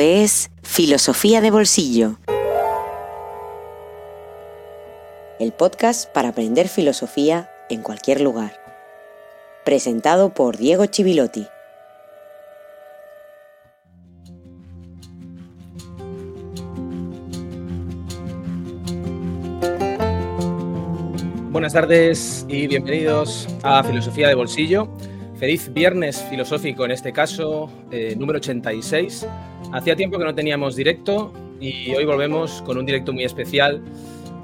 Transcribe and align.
Es 0.00 0.50
Filosofía 0.62 1.40
de 1.40 1.50
Bolsillo. 1.50 2.18
El 5.40 5.52
podcast 5.52 6.08
para 6.12 6.28
aprender 6.28 6.68
filosofía 6.68 7.50
en 7.68 7.82
cualquier 7.82 8.20
lugar. 8.20 8.52
Presentado 9.64 10.32
por 10.32 10.56
Diego 10.56 10.86
Chivilotti. 10.86 11.48
Buenas 21.50 21.72
tardes 21.72 22.46
y 22.48 22.68
bienvenidos 22.68 23.48
a 23.64 23.82
Filosofía 23.82 24.28
de 24.28 24.36
Bolsillo. 24.36 24.88
Feliz 25.38 25.72
viernes 25.72 26.20
filosófico 26.30 26.84
en 26.84 26.92
este 26.92 27.12
caso, 27.12 27.70
eh, 27.90 28.14
número 28.16 28.38
86. 28.38 29.26
Hacía 29.72 29.96
tiempo 29.96 30.18
que 30.18 30.24
no 30.24 30.34
teníamos 30.34 30.76
directo 30.76 31.32
y 31.60 31.94
hoy 31.94 32.04
volvemos 32.04 32.62
con 32.62 32.78
un 32.78 32.86
directo 32.86 33.12
muy 33.12 33.24
especial 33.24 33.82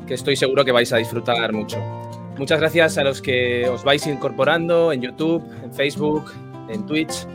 que 0.07 0.15
estoy 0.15 0.37
seguro 0.37 0.65
que 0.65 0.73
vais 0.73 0.93
a 0.93 0.99
disfrutar 0.99 1.53
mucho. 1.53 1.79
Muchas 2.37 2.61
gracias 2.61 2.99
a 2.99 3.05
los 3.05 3.23
que 3.23 3.67
os 3.69 3.85
vais 3.85 4.07
incorporando 4.07 4.93
en 4.93 5.01
YouTube, 5.01 5.43
en 5.63 5.73
Facebook, 5.73 6.31
en 6.69 6.85
Twitch. 6.85 7.27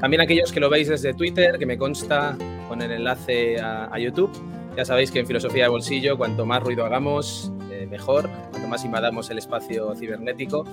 También 0.00 0.22
aquellos 0.22 0.50
que 0.50 0.58
lo 0.58 0.68
veis 0.68 0.88
desde 0.88 1.14
Twitter, 1.14 1.56
que 1.58 1.66
me 1.66 1.78
consta 1.78 2.36
con 2.68 2.82
el 2.82 2.90
enlace 2.90 3.60
a, 3.60 3.94
a 3.94 3.98
YouTube. 3.98 4.30
Ya 4.76 4.84
sabéis 4.84 5.12
que 5.12 5.20
en 5.20 5.26
Filosofía 5.26 5.64
de 5.64 5.68
Bolsillo, 5.68 6.18
cuanto 6.18 6.44
más 6.44 6.62
ruido 6.62 6.84
hagamos, 6.84 7.52
eh, 7.76 7.86
mejor, 7.86 8.30
cuanto 8.50 8.68
más 8.68 8.84
invadamos 8.84 9.28
el 9.30 9.38
espacio 9.38 9.94
cibernético. 9.94 10.64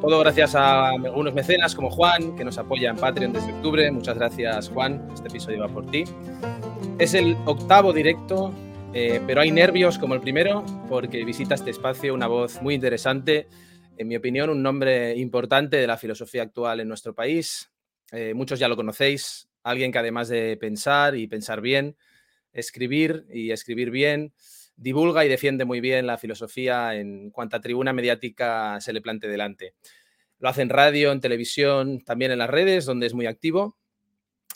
Todo 0.00 0.20
gracias 0.20 0.54
a 0.54 0.90
algunos 0.90 1.34
mecenas 1.34 1.74
como 1.74 1.90
Juan, 1.90 2.34
que 2.36 2.44
nos 2.44 2.56
apoya 2.56 2.90
en 2.90 2.96
Patreon 2.96 3.32
desde 3.32 3.52
octubre. 3.52 3.90
Muchas 3.90 4.16
gracias, 4.16 4.68
Juan. 4.70 5.06
Este 5.12 5.28
episodio 5.28 5.60
va 5.60 5.68
por 5.68 5.90
ti. 5.90 6.04
Es 6.98 7.14
el 7.14 7.36
octavo 7.44 7.92
directo, 7.92 8.52
eh, 8.94 9.20
pero 9.26 9.42
hay 9.42 9.50
nervios 9.50 9.98
como 9.98 10.14
el 10.14 10.20
primero, 10.20 10.64
porque 10.88 11.24
visita 11.24 11.54
este 11.54 11.70
espacio 11.70 12.14
una 12.14 12.26
voz 12.26 12.62
muy 12.62 12.74
interesante. 12.74 13.48
En 13.98 14.08
mi 14.08 14.16
opinión, 14.16 14.48
un 14.48 14.62
nombre 14.62 15.16
importante 15.16 15.76
de 15.76 15.86
la 15.86 15.98
filosofía 15.98 16.42
actual 16.42 16.80
en 16.80 16.88
nuestro 16.88 17.14
país. 17.14 17.70
Eh, 18.12 18.32
muchos 18.34 18.58
ya 18.58 18.68
lo 18.68 18.76
conocéis. 18.76 19.48
Alguien 19.62 19.92
que 19.92 19.98
además 19.98 20.28
de 20.28 20.56
pensar 20.56 21.16
y 21.16 21.26
pensar 21.26 21.60
bien, 21.60 21.96
escribir 22.52 23.26
y 23.30 23.50
escribir 23.50 23.90
bien, 23.90 24.32
divulga 24.80 25.26
y 25.26 25.28
defiende 25.28 25.66
muy 25.66 25.80
bien 25.80 26.06
la 26.06 26.16
filosofía 26.16 26.94
en 26.94 27.30
cuanta 27.30 27.60
tribuna 27.60 27.92
mediática 27.92 28.80
se 28.80 28.94
le 28.94 29.02
plante 29.02 29.28
delante. 29.28 29.74
Lo 30.38 30.48
hace 30.48 30.62
en 30.62 30.70
radio, 30.70 31.12
en 31.12 31.20
televisión, 31.20 32.00
también 32.00 32.32
en 32.32 32.38
las 32.38 32.48
redes, 32.48 32.86
donde 32.86 33.06
es 33.06 33.12
muy 33.12 33.26
activo. 33.26 33.76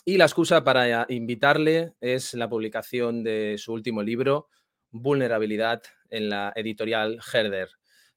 Y 0.03 0.17
la 0.17 0.25
excusa 0.25 0.63
para 0.63 1.05
invitarle 1.09 1.93
es 2.01 2.33
la 2.33 2.49
publicación 2.49 3.23
de 3.23 3.55
su 3.59 3.71
último 3.71 4.01
libro, 4.01 4.49
Vulnerabilidad, 4.89 5.83
en 6.09 6.29
la 6.29 6.51
editorial 6.55 7.19
Herder. 7.31 7.69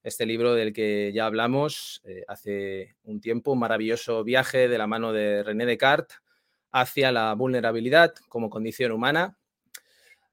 Este 0.02 0.24
libro 0.24 0.54
del 0.54 0.72
que 0.72 1.12
ya 1.12 1.26
hablamos 1.26 2.00
eh, 2.04 2.24
hace 2.26 2.96
un 3.04 3.20
tiempo, 3.20 3.52
un 3.52 3.58
maravilloso 3.58 4.24
viaje 4.24 4.68
de 4.68 4.78
la 4.78 4.86
mano 4.86 5.12
de 5.12 5.42
René 5.42 5.66
Descartes 5.66 6.18
hacia 6.72 7.12
la 7.12 7.34
vulnerabilidad 7.34 8.14
como 8.28 8.48
condición 8.48 8.92
humana 8.92 9.36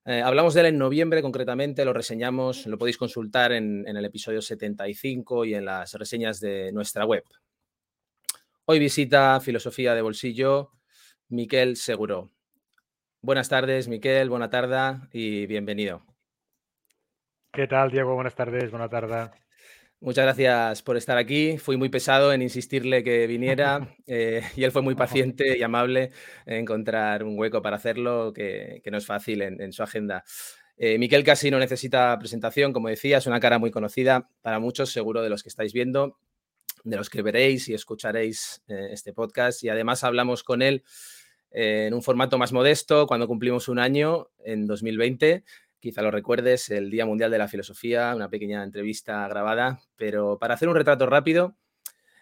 eh, 0.06 0.22
hablamos 0.22 0.54
de 0.54 0.62
él 0.62 0.66
en 0.68 0.78
noviembre 0.78 1.22
concretamente, 1.22 1.84
lo 1.84 1.94
reseñamos, 1.94 2.68
lo 2.68 2.78
podéis 2.78 2.98
consultar 2.98 3.52
en, 3.52 3.88
el 3.88 4.06
episodio 4.06 4.42
75 4.42 5.46
y 5.46 5.56
en 5.56 5.66
las 5.66 5.94
reseñas 5.94 6.40
de 6.40 6.72
nuestra 6.72 7.06
web. 7.06 7.24
Hoy 8.66 8.80
visita 8.80 9.40
Filosofía 9.40 9.96
de 9.96 10.02
Bolsillo 10.02 10.72
Miquel 11.30 11.75
Seguro. 11.75 12.31
Buenas 13.22 13.50
tardes, 13.50 13.88
Miquel, 13.88 14.30
buena 14.30 14.50
tarde 14.50 15.07
y 15.12 15.48
bienvenido. 15.48 16.06
¿Qué 17.52 17.66
tal, 17.66 17.90
Diego? 17.90 18.13
Buenas 18.13 18.36
tardes, 18.36 18.69
buena 18.69 18.90
tarde. 18.90 19.44
Muchas 20.06 20.24
gracias 20.24 20.84
por 20.84 20.98
estar 20.98 21.18
aquí. 21.18 21.57
Fui 21.57 21.78
muy 21.78 21.90
pesado 21.90 22.31
en 22.31 22.44
insistirle 22.44 23.04
que 23.04 23.25
viniera 23.25 23.98
eh, 24.06 24.44
y 24.56 24.63
él 24.63 24.72
fue 24.72 24.84
muy 24.84 24.94
paciente 24.94 25.57
y 25.57 25.63
amable 25.63 26.12
en 26.46 26.57
encontrar 26.57 27.24
un 27.24 27.40
hueco 27.40 27.63
para 27.63 27.78
hacerlo, 27.78 28.31
que, 28.31 28.84
no 28.92 29.00
es 29.00 29.06
fácil 29.07 29.42
en, 29.42 29.74
su 29.74 29.81
agenda. 29.81 30.24
Eh, 30.78 31.00
Miquel 31.00 31.24
casi 31.24 31.50
no 31.50 31.57
necesita 31.57 32.19
presentación, 32.19 32.72
como 32.72 32.88
decía, 32.88 33.18
es 33.18 33.25
una 33.25 33.40
cara 33.40 33.57
muy 33.57 33.72
conocida 33.72 34.30
para 34.44 34.60
muchos, 34.60 34.92
seguro 34.92 35.24
de 35.24 35.30
los 35.30 35.42
que 35.42 35.50
estáis 35.50 35.74
viendo, 35.74 36.19
de 36.84 36.98
los 36.98 37.10
que 37.10 37.24
veréis 37.24 37.68
y 37.68 37.74
escucharéis 37.74 38.62
eh, 38.68 38.90
este 38.92 39.12
podcast. 39.12 39.63
Y 39.63 39.69
además 39.69 40.04
hablamos 40.04 40.44
con 40.44 40.62
él 40.62 40.84
en 41.50 41.96
un 41.96 42.04
formato 42.04 42.38
más 42.38 42.52
modesto 42.54 43.07
cuando 43.07 43.28
cumplimos 43.28 43.69
un 43.69 43.80
año 43.80 44.28
en 44.44 44.68
2020 44.68 45.46
quizá 45.85 46.01
lo 46.01 46.09
recuerdes, 46.09 46.71
el 46.71 46.89
Día 46.89 47.05
Mundial 47.05 47.29
de 47.29 47.37
la 47.37 47.47
Filosofía, 47.47 48.15
una 48.15 48.27
pequeña 48.27 48.63
entrevista 48.63 49.27
grabada, 49.27 49.81
pero 49.95 50.39
para 50.39 50.55
hacer 50.55 50.67
un 50.67 50.73
retrato 50.73 51.05
rápido, 51.05 51.57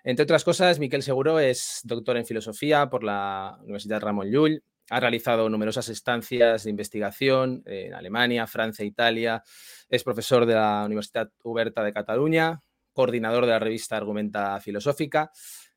entre 0.04 0.24
otras 0.24 0.44
cosas, 0.44 0.80
Miquel 0.80 1.02
Seguro 1.02 1.40
es 1.40 1.80
doctor 1.86 2.18
en 2.18 2.26
filosofía 2.26 2.90
por 2.90 3.06
la 3.06 3.58
Universidad 3.62 4.02
Ramón 4.02 4.30
Llull, 4.30 4.62
ha 4.90 5.00
realizado 5.00 5.48
numerosas 5.48 5.88
estancias 5.88 6.66
de 6.66 6.72
investigación 6.72 7.64
en 7.66 7.94
Alemania, 7.94 8.48
Francia, 8.48 8.84
Italia, 8.84 9.42
es 9.88 10.04
profesor 10.04 10.46
de 10.46 10.56
la 10.56 10.84
Universidad 10.86 11.32
Uberta 11.42 11.86
de 11.86 11.94
Cataluña, 11.94 12.60
coordinador 12.92 13.46
de 13.46 13.52
la 13.52 13.60
revista 13.60 13.96
Argumenta 13.96 14.60
Filosófica 14.60 15.32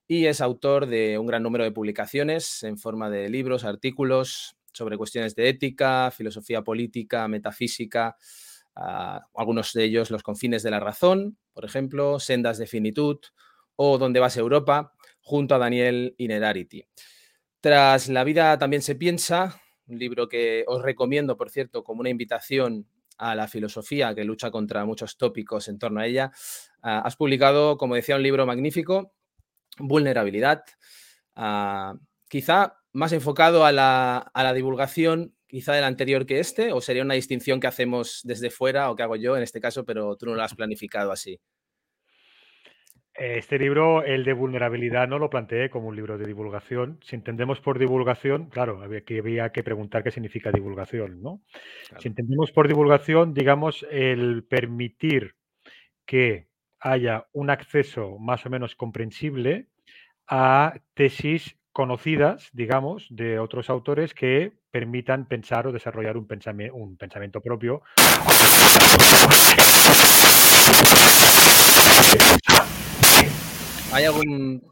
y 0.09 0.27
es 0.27 0.41
autor 0.41 0.87
de 0.87 1.19
un 1.19 1.27
gran 1.27 1.45
número 1.45 1.63
de 1.63 1.71
publicaciones 1.71 2.65
en 2.65 2.79
forma 2.79 3.11
de 3.11 3.29
libros, 3.29 3.63
artículos, 3.63 4.57
sobre 4.77 4.99
cuestiones 4.99 5.35
de 5.35 5.49
ética, 5.49 6.11
filosofía 6.11 6.63
política, 6.63 7.27
metafísica, 7.29 8.17
ah, 8.75 9.27
algunos 9.35 9.73
de 9.73 9.85
ellos 9.85 10.11
los 10.11 10.23
confines 10.23 10.63
de 10.63 10.71
la 10.71 10.81
razón, 10.81 11.39
por 11.53 11.65
ejemplo, 11.65 12.21
sendas 12.21 12.59
de 12.59 12.67
finitud 12.67 13.19
o 13.77 13.99
donde 13.99 14.21
vas 14.21 14.37
Europa, 14.37 14.93
junto 15.21 15.55
a 15.55 15.59
Daniel 15.59 16.15
Inerarity. 16.19 16.87
Tras 17.61 18.09
La 18.09 18.23
vida 18.25 18.59
también 18.59 18.83
se 18.83 18.95
piensa, 18.95 19.61
un 19.87 19.99
libro 19.99 20.29
que 20.29 20.65
os 20.67 20.83
recomiendo, 20.83 21.37
por 21.37 21.51
cierto, 21.51 21.83
como 21.83 22.01
una 22.01 22.11
invitación 22.11 22.87
a 23.19 23.35
la 23.35 23.49
filosofía 23.49 24.15
que 24.15 24.25
lucha 24.25 24.51
contra 24.51 24.85
muchos 24.85 25.17
tópicos 25.17 25.69
en 25.69 25.79
torno 25.79 26.01
a 26.01 26.07
ella, 26.07 26.31
ah, 26.83 27.01
has 27.01 27.17
publicado, 27.17 27.77
como 27.79 27.95
decía, 27.95 28.17
un 28.17 28.23
libro 28.23 28.47
magnífico, 28.47 29.13
Vulnerabilidad. 29.79 30.65
Ah, 31.35 31.95
quizá 32.29 32.79
más 32.97 33.13
enfocado 33.13 33.67
a 33.67 33.73
la, 33.73 34.53
divulgación 34.55 35.35
quizá 35.47 35.75
del 35.75 35.85
anterior 35.85 36.25
que 36.27 36.41
este, 36.41 36.73
o 36.73 36.81
sería 36.81 37.03
una 37.03 37.15
distinción 37.15 37.61
que 37.61 37.67
hacemos 37.67 38.23
desde 38.25 38.51
fuera 38.51 38.91
o 38.91 38.97
que 38.97 39.03
hago 39.03 39.17
yo 39.17 39.37
en 39.37 39.43
este 39.43 39.61
caso, 39.61 39.85
pero 39.85 40.17
tú 40.17 40.27
no 40.27 40.35
lo 40.35 40.43
has 40.43 40.55
planificado 40.55 41.13
así? 41.13 41.39
Este 43.15 43.59
libro, 43.59 44.03
el 44.03 44.25
de 44.25 44.33
vulnerabilidad, 44.33 45.09
no 45.09 45.19
lo 45.19 45.31
planteé 45.31 45.71
como 45.71 45.89
un 45.89 45.97
libro 45.97 46.19
de 46.19 46.27
divulgación. 46.27 46.99
Si 47.03 47.17
entendemos 47.17 47.61
por 47.61 47.79
divulgación, 47.79 48.51
claro, 48.51 48.83
había 48.83 49.03
que, 49.03 49.19
había 49.19 49.53
que 49.53 49.63
preguntar 49.63 50.03
qué 50.03 50.11
significa 50.11 50.51
divulgación, 50.51 51.23
¿no? 51.23 51.41
Si 51.99 52.09
entendemos 52.09 52.53
por 52.53 52.69
divulgación, 52.69 53.33
digamos, 53.33 53.87
el 53.91 54.45
permitir 54.45 55.35
que 56.05 56.49
haya 56.79 57.27
un 57.33 57.49
acceso 57.49 58.19
más 58.19 58.45
o 58.45 58.51
menos 58.51 58.75
comprensible 58.75 59.69
a 60.29 60.81
tesis 60.95 61.57
conocidas, 61.77 62.49
digamos, 62.55 63.07
de 63.11 63.39
otros 63.39 63.69
autores 63.69 64.15
que 64.15 64.51
permitan 64.71 65.29
pensar 65.29 65.67
o 65.67 65.73
desarrollar 65.73 66.17
un, 66.17 66.27
pensamiento 66.27 67.43
propio. 67.43 67.83
¿Hay 73.93 74.05
algún 74.07 74.63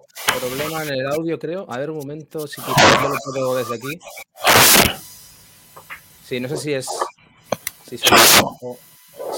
problema 0.41 0.83
en 0.83 0.95
el 0.95 1.06
audio, 1.09 1.39
creo? 1.39 1.67
A 1.71 1.77
ver, 1.77 1.91
un 1.91 1.99
momento, 1.99 2.47
si 2.47 2.62
quizás 2.62 3.03
lo 3.03 3.15
puedo 3.31 3.55
desde 3.55 3.75
aquí. 3.75 4.00
Sí, 6.25 6.41
no 6.41 6.49
sé 6.49 6.57
si 6.57 6.73
es... 6.73 6.89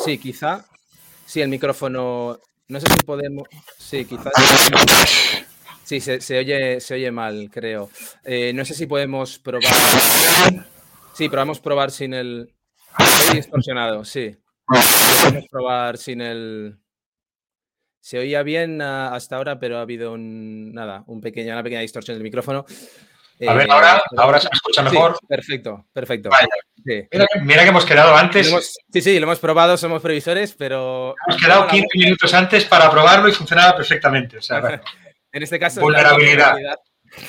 sí, 0.04 0.18
quizá. 0.18 0.64
Sí, 1.24 1.40
el 1.40 1.48
micrófono... 1.48 2.38
No 2.68 2.78
sé 2.78 2.86
si 2.92 3.02
podemos... 3.04 3.48
Sí, 3.76 4.04
quizás... 4.04 4.32
Sí, 5.86 6.00
se, 6.00 6.36
oye, 6.36 6.80
se 6.80 6.94
oye 6.94 7.12
mal, 7.12 7.48
creo. 7.48 7.90
Eh, 8.24 8.52
no 8.52 8.64
sé 8.64 8.74
si 8.74 8.86
podemos 8.86 9.38
probar. 9.38 9.70
Sí, 11.14 11.28
probamos 11.28 11.60
probar 11.60 11.92
sin 11.92 12.12
el. 12.12 12.52
Estoy 12.98 13.36
distorsionado, 13.36 14.04
sí. 14.04 14.36
Podemos 14.66 15.48
probar 15.48 15.96
sin 15.96 16.22
el. 16.22 16.76
Se 18.00 18.18
oía 18.18 18.42
bien 18.42 18.82
hasta 18.82 19.36
ahora, 19.36 19.60
pero 19.60 19.78
ha 19.78 19.82
habido 19.82 20.12
un, 20.12 20.72
nada, 20.72 21.04
un 21.06 21.20
pequeño, 21.20 21.52
una 21.52 21.62
pequeña 21.62 21.82
distorsión 21.82 22.16
del 22.16 22.24
micrófono. 22.24 22.66
A 23.46 23.54
ver, 23.54 23.70
ahora, 23.70 23.98
eh, 23.98 24.16
ahora 24.16 24.40
se 24.40 24.48
me 24.48 24.54
escucha 24.54 24.82
mejor. 24.82 25.16
perfecto, 25.28 25.86
perfecto. 25.92 26.30
Mira, 27.42 27.62
que 27.62 27.68
hemos 27.68 27.84
quedado 27.84 28.16
antes. 28.16 28.76
sí, 28.92 29.00
sí, 29.00 29.20
lo 29.20 29.26
hemos 29.26 29.38
probado, 29.38 29.76
somos 29.76 30.02
previsores, 30.02 30.52
pero. 30.52 31.14
Hemos 31.28 31.40
quedado 31.40 31.68
15 31.68 31.86
minutos 31.96 32.34
antes 32.34 32.64
para 32.64 32.90
probarlo 32.90 33.28
y 33.28 33.32
funcionaba 33.32 33.76
perfectamente. 33.76 34.38
O 34.38 34.42
sea, 34.42 34.82
En 35.32 35.42
este 35.42 35.58
caso, 35.58 35.80
vulnerabilidad. 35.80 36.56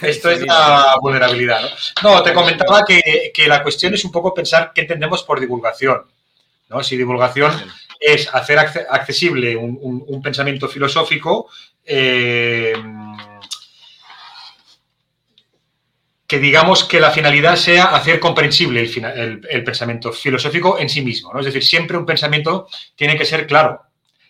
Esto 0.01 0.29
es 0.29 0.45
la 0.45 0.95
vulnerabilidad, 1.01 1.61
¿no? 2.03 2.15
No, 2.15 2.23
te 2.23 2.33
comentaba 2.33 2.83
que, 2.85 3.47
la 3.47 3.63
cuestión 3.63 3.94
es 3.94 4.03
un 4.05 4.11
poco 4.11 4.33
pensar 4.33 4.71
qué 4.73 4.81
entendemos 4.81 5.23
por 5.23 5.39
divulgación, 5.39 6.03
¿no? 6.69 6.83
Si 6.83 6.97
divulgación 6.97 7.53
es 7.99 8.33
hacer 8.33 8.59
accesible 8.59 9.55
un, 9.55 10.21
pensamiento 10.21 10.67
filosófico, 10.67 11.47
eh, 11.85 12.73
que 16.27 16.39
digamos 16.39 16.83
que 16.83 16.99
la 16.99 17.11
finalidad 17.11 17.55
sea 17.55 17.85
hacer 17.95 18.19
comprensible 18.19 18.81
el, 18.81 19.63
pensamiento 19.63 20.11
filosófico 20.11 20.77
en 20.77 20.89
sí 20.89 21.01
mismo, 21.01 21.31
¿no? 21.33 21.39
Es 21.39 21.45
decir, 21.45 21.63
siempre 21.63 21.97
un 21.97 22.05
pensamiento 22.05 22.67
tiene 22.95 23.17
que 23.17 23.25
ser 23.25 23.47
claro 23.47 23.87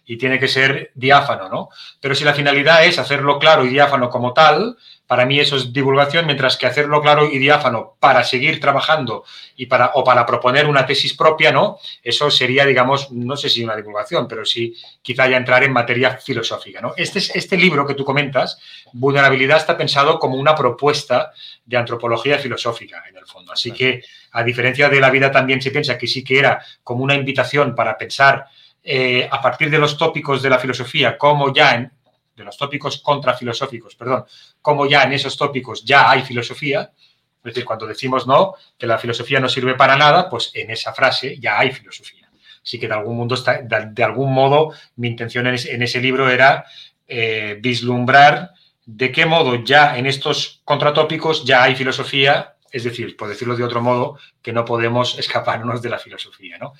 y 0.07 0.17
tiene 0.17 0.39
que 0.39 0.47
ser 0.47 0.91
diáfano, 0.95 1.49
¿no? 1.49 1.69
Pero 1.99 2.15
si 2.15 2.23
la 2.23 2.33
finalidad 2.33 2.85
es 2.85 2.97
hacerlo 2.97 3.37
claro 3.37 3.65
y 3.65 3.69
diáfano 3.69 4.09
como 4.09 4.33
tal, 4.33 4.77
para 5.05 5.25
mí 5.25 5.39
eso 5.39 5.57
es 5.57 5.73
divulgación, 5.73 6.25
mientras 6.25 6.57
que 6.57 6.65
hacerlo 6.65 7.01
claro 7.01 7.29
y 7.29 7.37
diáfano 7.39 7.95
para 7.99 8.23
seguir 8.23 8.59
trabajando 8.59 9.25
y 9.57 9.65
para, 9.65 9.91
o 9.95 10.03
para 10.05 10.25
proponer 10.25 10.65
una 10.65 10.85
tesis 10.85 11.13
propia, 11.13 11.51
¿no? 11.51 11.77
Eso 12.01 12.31
sería, 12.31 12.65
digamos, 12.65 13.11
no 13.11 13.35
sé 13.35 13.49
si 13.49 13.63
una 13.63 13.75
divulgación, 13.75 14.27
pero 14.29 14.45
sí 14.45 14.75
quizá 15.01 15.27
ya 15.27 15.35
entrar 15.35 15.63
en 15.63 15.73
materia 15.73 16.17
filosófica, 16.17 16.79
¿no? 16.79 16.93
Este, 16.95 17.19
este 17.19 17.57
libro 17.57 17.85
que 17.85 17.93
tú 17.93 18.05
comentas, 18.05 18.59
Vulnerabilidad, 18.93 19.57
está 19.57 19.77
pensado 19.77 20.19
como 20.19 20.35
una 20.35 20.55
propuesta 20.55 21.33
de 21.65 21.77
antropología 21.77 22.39
filosófica, 22.39 23.03
en 23.09 23.17
el 23.17 23.25
fondo. 23.25 23.51
Así 23.51 23.71
que, 23.71 24.03
a 24.31 24.43
diferencia 24.43 24.87
de 24.87 25.01
la 25.01 25.09
vida, 25.09 25.31
también 25.31 25.61
se 25.61 25.71
piensa 25.71 25.97
que 25.97 26.07
sí 26.07 26.23
que 26.23 26.39
era 26.39 26.63
como 26.83 27.03
una 27.03 27.15
invitación 27.15 27.75
para 27.75 27.97
pensar 27.97 28.47
eh, 28.89 29.27
a 29.29 29.41
partir 29.41 29.69
de 29.69 29.79
los 29.79 29.97
tópicos 29.97 30.41
de 30.41 30.49
la 30.49 30.59
filosofía, 30.59 31.17
como 31.17 31.53
ya 31.53 31.75
en, 31.75 31.91
de 32.33 32.43
los 32.45 32.55
tópicos 32.55 33.01
contrafilosóficos, 33.01 33.95
perdón, 33.95 34.23
como 34.61 34.87
ya 34.87 35.03
en 35.03 35.11
esos 35.11 35.35
tópicos 35.35 35.83
ya 35.83 36.09
hay 36.09 36.21
filosofía, 36.21 36.93
es 36.95 37.43
decir, 37.43 37.65
cuando 37.65 37.85
decimos 37.85 38.25
no, 38.25 38.53
que 38.77 38.87
la 38.87 38.97
filosofía 38.97 39.41
no 39.41 39.49
sirve 39.49 39.75
para 39.75 39.97
nada, 39.97 40.29
pues 40.29 40.51
en 40.53 40.71
esa 40.71 40.93
frase 40.93 41.37
ya 41.37 41.59
hay 41.59 41.73
filosofía. 41.73 42.29
Así 42.63 42.79
que 42.79 42.87
de 42.87 42.93
algún, 42.93 43.29
está, 43.33 43.61
de, 43.61 44.03
algún 44.05 44.33
modo 44.33 44.71
mi 44.95 45.09
intención 45.09 45.47
en 45.47 45.81
ese, 45.81 45.99
libro 45.99 46.29
era 46.29 46.63
eh, 47.09 47.57
vislumbrar 47.59 48.51
de 48.85 49.11
qué 49.11 49.25
modo 49.25 49.65
ya 49.65 49.97
en 49.97 50.05
estos 50.05 50.61
contratópicos 50.63 51.43
ya 51.43 51.63
hay 51.63 51.75
filosofía, 51.75 52.55
es 52.71 52.85
decir, 52.85 53.17
por 53.17 53.27
decirlo 53.27 53.57
de 53.57 53.65
otro 53.65 53.81
modo, 53.81 54.17
que 54.41 54.53
no 54.53 54.63
podemos 54.63 55.19
escaparnos 55.19 55.81
de 55.81 55.89
la 55.89 55.99
filosofía. 55.99 56.57
¿no? 56.57 56.71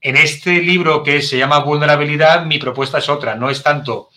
En 0.00 0.16
este 0.16 0.62
libro 0.62 1.02
que 1.02 1.20
se 1.22 1.38
llama 1.38 1.58
Vulnerabilidad, 1.60 2.44
mi 2.44 2.58
propuesta 2.58 2.98
es 2.98 3.08
otra, 3.08 3.34
no 3.34 3.50
es 3.50 3.62
tanto 3.62 4.10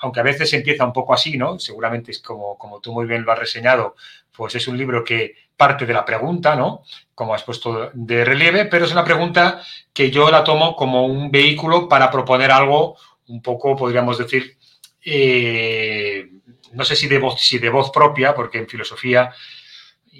aunque 0.00 0.20
a 0.20 0.24
veces 0.24 0.52
empieza 0.52 0.84
un 0.84 0.92
poco 0.92 1.14
así, 1.14 1.36
¿no? 1.36 1.58
Seguramente 1.58 2.10
es 2.10 2.20
como, 2.20 2.56
como 2.56 2.80
tú 2.80 2.92
muy 2.92 3.06
bien 3.06 3.24
lo 3.24 3.32
has 3.32 3.38
reseñado, 3.38 3.96
pues 4.34 4.54
es 4.54 4.68
un 4.68 4.78
libro 4.78 5.04
que 5.04 5.34
parte 5.56 5.86
de 5.86 5.92
la 5.92 6.04
pregunta, 6.04 6.54
¿no? 6.54 6.82
Como 7.14 7.34
has 7.34 7.42
puesto 7.42 7.90
de 7.92 8.24
relieve, 8.24 8.66
pero 8.66 8.84
es 8.84 8.92
una 8.92 9.04
pregunta 9.04 9.62
que 9.92 10.10
yo 10.10 10.30
la 10.30 10.44
tomo 10.44 10.76
como 10.76 11.06
un 11.06 11.30
vehículo 11.30 11.88
para 11.88 12.10
proponer 12.10 12.50
algo 12.52 12.96
un 13.26 13.42
poco, 13.42 13.76
podríamos 13.76 14.18
decir, 14.18 14.56
eh, 15.04 16.28
no 16.72 16.84
sé 16.84 16.94
si 16.94 17.08
de, 17.08 17.18
voz, 17.18 17.40
si 17.40 17.58
de 17.58 17.68
voz 17.68 17.90
propia, 17.90 18.34
porque 18.34 18.58
en 18.58 18.68
filosofía 18.68 19.32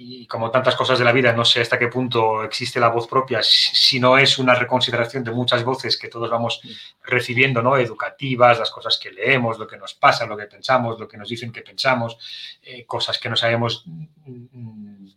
y 0.01 0.27
como 0.27 0.53
tantas 0.53 0.77
cosas 0.77 0.97
de 1.01 1.05
la 1.05 1.11
vida, 1.11 1.33
no 1.33 1.45
sé 1.45 1.61
hasta 1.61 1.77
qué 1.77 1.89
punto 1.89 2.45
existe 2.45 2.79
la 2.79 2.89
voz 2.89 3.09
propia, 3.09 3.41
si 3.43 3.99
no 3.99 4.17
es 4.17 4.39
una 4.39 4.55
reconsideración 4.55 5.25
de 5.25 5.33
muchas 5.33 5.65
voces 5.65 5.99
que 5.99 6.07
todos 6.07 6.31
vamos 6.31 6.61
recibiendo, 7.03 7.63
¿no? 7.63 7.77
Educativas, 7.77 8.61
las 8.61 8.71
cosas 8.71 8.97
que 8.97 9.11
leemos, 9.11 9.59
lo 9.59 9.67
que 9.67 9.77
nos 9.77 9.95
pasa, 9.95 10.25
lo 10.25 10.37
que 10.37 10.45
pensamos, 10.45 11.01
lo 11.01 11.09
que 11.09 11.17
nos 11.17 11.29
dicen 11.29 11.51
que 11.51 11.63
pensamos, 11.63 12.17
eh, 12.63 12.87
cosas 12.87 13.19
que 13.19 13.29
no 13.29 13.35
sabemos 13.35 13.83
mm, 13.87 15.09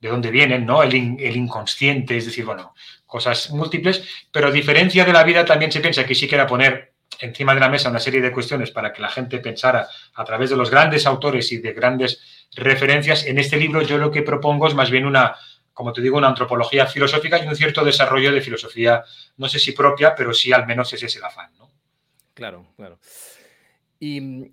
de 0.00 0.08
dónde 0.08 0.30
vienen, 0.30 0.64
¿no? 0.64 0.84
El, 0.84 0.94
el, 0.94 1.36
inconsciente, 1.36 2.16
es 2.16 2.26
decir, 2.26 2.44
bueno, 2.44 2.72
cosas 3.06 3.50
múltiples, 3.50 4.04
pero 4.30 4.46
a 4.46 4.52
diferencia 4.52 5.04
de 5.04 5.12
la 5.12 5.24
vida 5.24 5.44
también 5.44 5.72
se 5.72 5.80
piensa 5.80 6.06
que 6.06 6.14
sí 6.14 6.28
que 6.28 6.36
era 6.36 6.46
poner 6.46 6.92
encima 7.18 7.52
de 7.52 7.60
la 7.60 7.68
mesa 7.68 7.90
una 7.90 7.98
serie 7.98 8.20
de 8.20 8.30
cuestiones 8.30 8.70
para 8.70 8.92
que 8.92 9.02
la 9.02 9.08
gente 9.08 9.40
pensara 9.40 9.88
a 10.14 10.24
través 10.24 10.50
de 10.50 10.56
los 10.56 10.70
grandes 10.70 11.04
autores 11.04 11.50
y 11.50 11.58
de 11.58 11.72
grandes 11.72 12.39
referencias. 12.54 13.26
En 13.26 13.38
este 13.38 13.56
libro 13.56 13.82
yo 13.82 13.98
lo 13.98 14.10
que 14.10 14.22
propongo 14.22 14.66
es 14.66 14.74
más 14.74 14.90
bien 14.90 15.06
una, 15.06 15.36
como 15.72 15.92
te 15.92 16.00
digo, 16.00 16.18
una 16.18 16.28
antropología 16.28 16.86
filosófica 16.86 17.42
y 17.42 17.46
un 17.46 17.56
cierto 17.56 17.84
desarrollo 17.84 18.32
de 18.32 18.40
filosofía, 18.40 19.04
no 19.36 19.48
sé 19.48 19.58
si 19.58 19.72
propia, 19.72 20.14
pero 20.14 20.34
sí 20.34 20.52
al 20.52 20.66
menos 20.66 20.92
ese 20.92 21.06
es 21.06 21.16
el 21.16 21.24
afán. 21.24 21.50
¿no? 21.58 21.70
Claro, 22.34 22.66
claro. 22.76 22.98
Y 23.98 24.52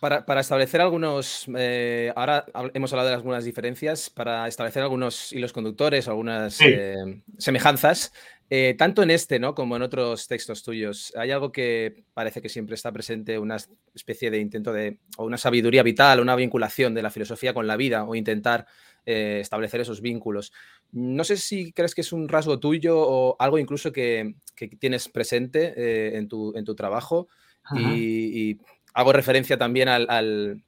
para, 0.00 0.40
establecer 0.40 0.80
algunos, 0.80 1.46
eh, 1.56 2.12
ahora 2.16 2.46
hemos 2.72 2.92
hablado 2.92 3.10
de 3.10 3.14
algunas 3.14 3.44
diferencias, 3.44 4.08
para 4.08 4.48
establecer 4.48 4.82
algunos 4.82 5.32
hilos 5.32 5.52
conductores, 5.52 6.08
algunas 6.08 6.58
eh, 6.60 7.22
semejanzas, 7.38 8.12
eh, 8.52 8.74
tanto 8.76 9.04
en 9.04 9.12
este 9.12 9.38
¿no? 9.38 9.54
como 9.54 9.76
en 9.76 9.82
otros 9.82 10.26
textos 10.26 10.64
tuyos, 10.64 11.12
hay 11.16 11.30
algo 11.30 11.52
que 11.52 12.02
parece 12.12 12.42
que 12.42 12.48
siempre 12.48 12.74
está 12.74 12.90
presente, 12.90 13.38
una 13.38 13.56
especie 13.94 14.28
de 14.28 14.40
intento 14.40 14.72
de, 14.72 14.98
o 15.16 15.24
una 15.24 15.38
sabiduría 15.38 15.84
vital, 15.84 16.18
una 16.18 16.34
vinculación 16.34 16.92
de 16.92 17.02
la 17.02 17.10
filosofía 17.10 17.54
con 17.54 17.68
la 17.68 17.76
vida, 17.76 18.02
o 18.02 18.16
intentar 18.16 18.66
eh, 19.06 19.38
establecer 19.40 19.80
esos 19.80 20.00
vínculos. 20.00 20.52
No 20.90 21.22
sé 21.22 21.36
si 21.36 21.72
crees 21.72 21.94
que 21.94 22.00
es 22.00 22.12
un 22.12 22.28
rasgo 22.28 22.58
tuyo 22.58 22.98
o 22.98 23.36
algo 23.38 23.56
incluso 23.56 23.92
que, 23.92 24.34
tienes 24.80 25.08
presente 25.08 25.72
eh, 25.76 26.18
en, 26.18 26.26
tu, 26.26 26.52
en, 26.56 26.64
tu, 26.64 26.74
trabajo 26.74 27.28
y, 27.76 28.58
hago 28.94 29.12
referencia 29.12 29.56
también 29.56 29.88
al, 29.88 30.62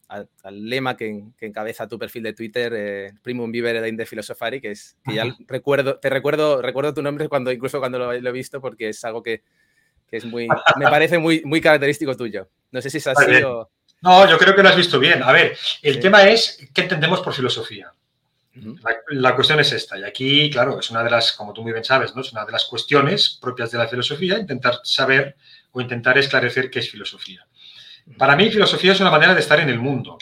lema 0.51 0.97
que, 0.97 1.25
encabeza 1.41 1.89
tu 1.89 1.99
perfil 1.99 2.23
de 2.23 2.33
Twitter, 2.33 2.73
eh, 2.75 3.13
Primum 3.23 3.51
Vivere 3.51 3.81
de 3.81 4.07
Filosofari, 4.07 4.61
que 4.61 4.73
es 4.73 4.97
que 5.05 5.15
ya 5.15 5.25
recuerdo, 5.49 5.99
te 5.99 6.09
recuerdo, 6.11 6.63
recuerdo 6.63 6.95
tu 6.95 7.03
nombre 7.03 7.29
cuando 7.29 7.51
incluso 7.51 7.81
cuando 7.81 7.99
lo, 7.99 8.13
he 8.13 8.33
visto, 8.33 8.61
porque 8.61 8.91
es 8.91 9.05
algo 9.05 9.23
que, 9.23 9.43
es 10.11 10.25
muy, 10.25 10.47
me 10.77 10.85
parece 10.91 11.19
muy, 11.19 11.43
muy 11.45 11.61
característico 11.61 12.17
tuyo. 12.17 12.49
No 12.71 12.83
sé 12.83 12.91
si 12.91 12.99
es 12.99 13.07
así 13.07 13.43
o... 13.43 13.71
No, 14.03 14.29
yo 14.29 14.37
creo 14.37 14.55
que 14.55 14.63
lo 14.63 14.69
has 14.69 14.77
visto 14.77 14.99
bien. 14.99 15.23
A 15.23 15.33
ver, 15.33 15.57
el 15.81 16.01
tema 16.01 16.29
es 16.29 16.59
qué 16.75 16.83
entendemos 16.83 17.21
por 17.21 17.33
filosofía. 17.33 17.93
la, 19.11 19.35
cuestión 19.35 19.61
es 19.61 19.73
esta, 19.73 19.99
y 19.99 20.05
aquí, 20.05 20.51
claro, 20.51 20.79
es 20.81 20.91
una 20.91 21.03
de 21.03 21.11
las, 21.11 21.33
como 21.33 21.53
tú 21.53 21.63
muy 21.63 21.73
bien 21.73 21.85
sabes, 21.85 22.15
¿no? 22.15 22.21
es 22.21 22.33
una 22.33 22.45
de 22.45 22.53
las 22.53 22.67
cuestiones 22.67 23.39
propias 23.41 23.71
de 23.71 23.79
la 23.79 23.89
filosofía, 23.89 24.39
intentar 24.39 24.81
saber 24.83 25.37
o 25.71 25.81
intentar 25.81 26.19
esclarecer 26.19 26.71
qué 26.71 26.81
es 26.81 26.91
filosofía. 26.91 27.47
Para 28.19 28.37
mí, 28.37 28.51
filosofía 28.51 28.93
es 28.93 29.01
una 29.01 29.11
manera 29.11 29.35
de 29.35 29.41
estar 29.41 29.61
en 29.61 29.69
el 29.69 29.79
mundo. 29.79 30.19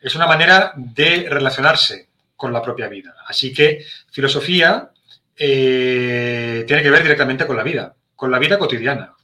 Es 0.00 0.14
una 0.14 0.26
manera 0.26 0.72
de 0.76 1.26
relacionarse 1.28 2.08
con 2.36 2.52
la 2.52 2.62
propia 2.62 2.88
vida. 2.88 3.14
Así 3.26 3.52
que 3.52 3.84
filosofía 4.10 4.90
eh, 5.36 6.64
tiene 6.66 6.82
que 6.82 6.90
ver 6.90 7.02
directamente 7.02 7.46
con 7.46 7.56
la 7.56 7.62
vida, 7.62 7.94
con 8.16 8.30
la 8.30 8.38
vida 8.38 8.58
cotidiana. 8.58 9.14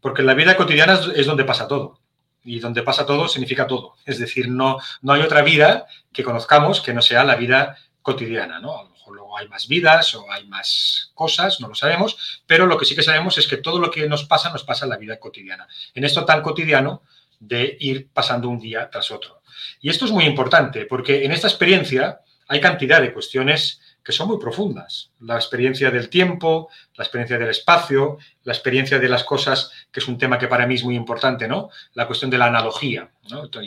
Porque 0.00 0.22
la 0.22 0.34
vida 0.34 0.56
cotidiana 0.56 0.98
es 1.14 1.26
donde 1.26 1.44
pasa 1.44 1.68
todo. 1.68 2.00
Y 2.44 2.60
donde 2.60 2.82
pasa 2.82 3.06
todo 3.06 3.28
significa 3.28 3.66
todo. 3.66 3.96
Es 4.04 4.18
decir, 4.18 4.48
no, 4.48 4.78
no 5.02 5.12
hay 5.12 5.22
otra 5.22 5.42
vida 5.42 5.86
que 6.12 6.22
conozcamos 6.22 6.80
que 6.80 6.94
no 6.94 7.02
sea 7.02 7.24
la 7.24 7.36
vida 7.36 7.76
cotidiana. 8.02 8.60
¿no? 8.60 8.78
A 8.78 8.84
lo 8.84 8.90
mejor 8.90 9.14
luego 9.14 9.36
hay 9.38 9.48
más 9.48 9.66
vidas 9.68 10.14
o 10.14 10.30
hay 10.30 10.46
más 10.46 11.10
cosas, 11.14 11.60
no 11.60 11.68
lo 11.68 11.74
sabemos, 11.74 12.40
pero 12.46 12.66
lo 12.66 12.78
que 12.78 12.84
sí 12.84 12.94
que 12.94 13.02
sabemos 13.02 13.36
es 13.38 13.46
que 13.46 13.56
todo 13.56 13.80
lo 13.80 13.90
que 13.90 14.08
nos 14.08 14.24
pasa 14.24 14.50
nos 14.50 14.64
pasa 14.64 14.84
en 14.86 14.90
la 14.90 14.96
vida 14.96 15.18
cotidiana. 15.18 15.66
En 15.94 16.04
esto 16.04 16.24
tan 16.24 16.42
cotidiano 16.42 17.02
de 17.40 17.76
ir 17.80 18.08
pasando 18.12 18.48
un 18.48 18.58
día 18.58 18.88
tras 18.90 19.10
otro. 19.10 19.42
Y 19.80 19.90
esto 19.90 20.04
es 20.04 20.10
muy 20.10 20.24
importante 20.24 20.86
porque 20.86 21.24
en 21.24 21.32
esta 21.32 21.48
experiencia 21.48 22.20
hay 22.48 22.60
cantidad 22.60 23.00
de 23.00 23.12
cuestiones 23.12 23.80
que 24.06 24.12
son 24.12 24.28
muy 24.28 24.38
profundas. 24.38 25.10
La 25.18 25.34
experiencia 25.34 25.90
del 25.90 26.08
tiempo, 26.08 26.70
la 26.94 27.02
experiencia 27.02 27.38
del 27.38 27.48
espacio, 27.48 28.18
la 28.44 28.52
experiencia 28.52 29.00
de 29.00 29.08
las 29.08 29.24
cosas, 29.24 29.72
que 29.90 29.98
es 29.98 30.06
un 30.06 30.16
tema 30.16 30.38
que 30.38 30.46
para 30.46 30.64
mí 30.64 30.76
es 30.76 30.84
muy 30.84 30.94
importante, 30.94 31.48
¿no? 31.48 31.70
La 31.94 32.06
cuestión 32.06 32.30
de 32.30 32.38
la 32.38 32.46
analogía. 32.46 33.10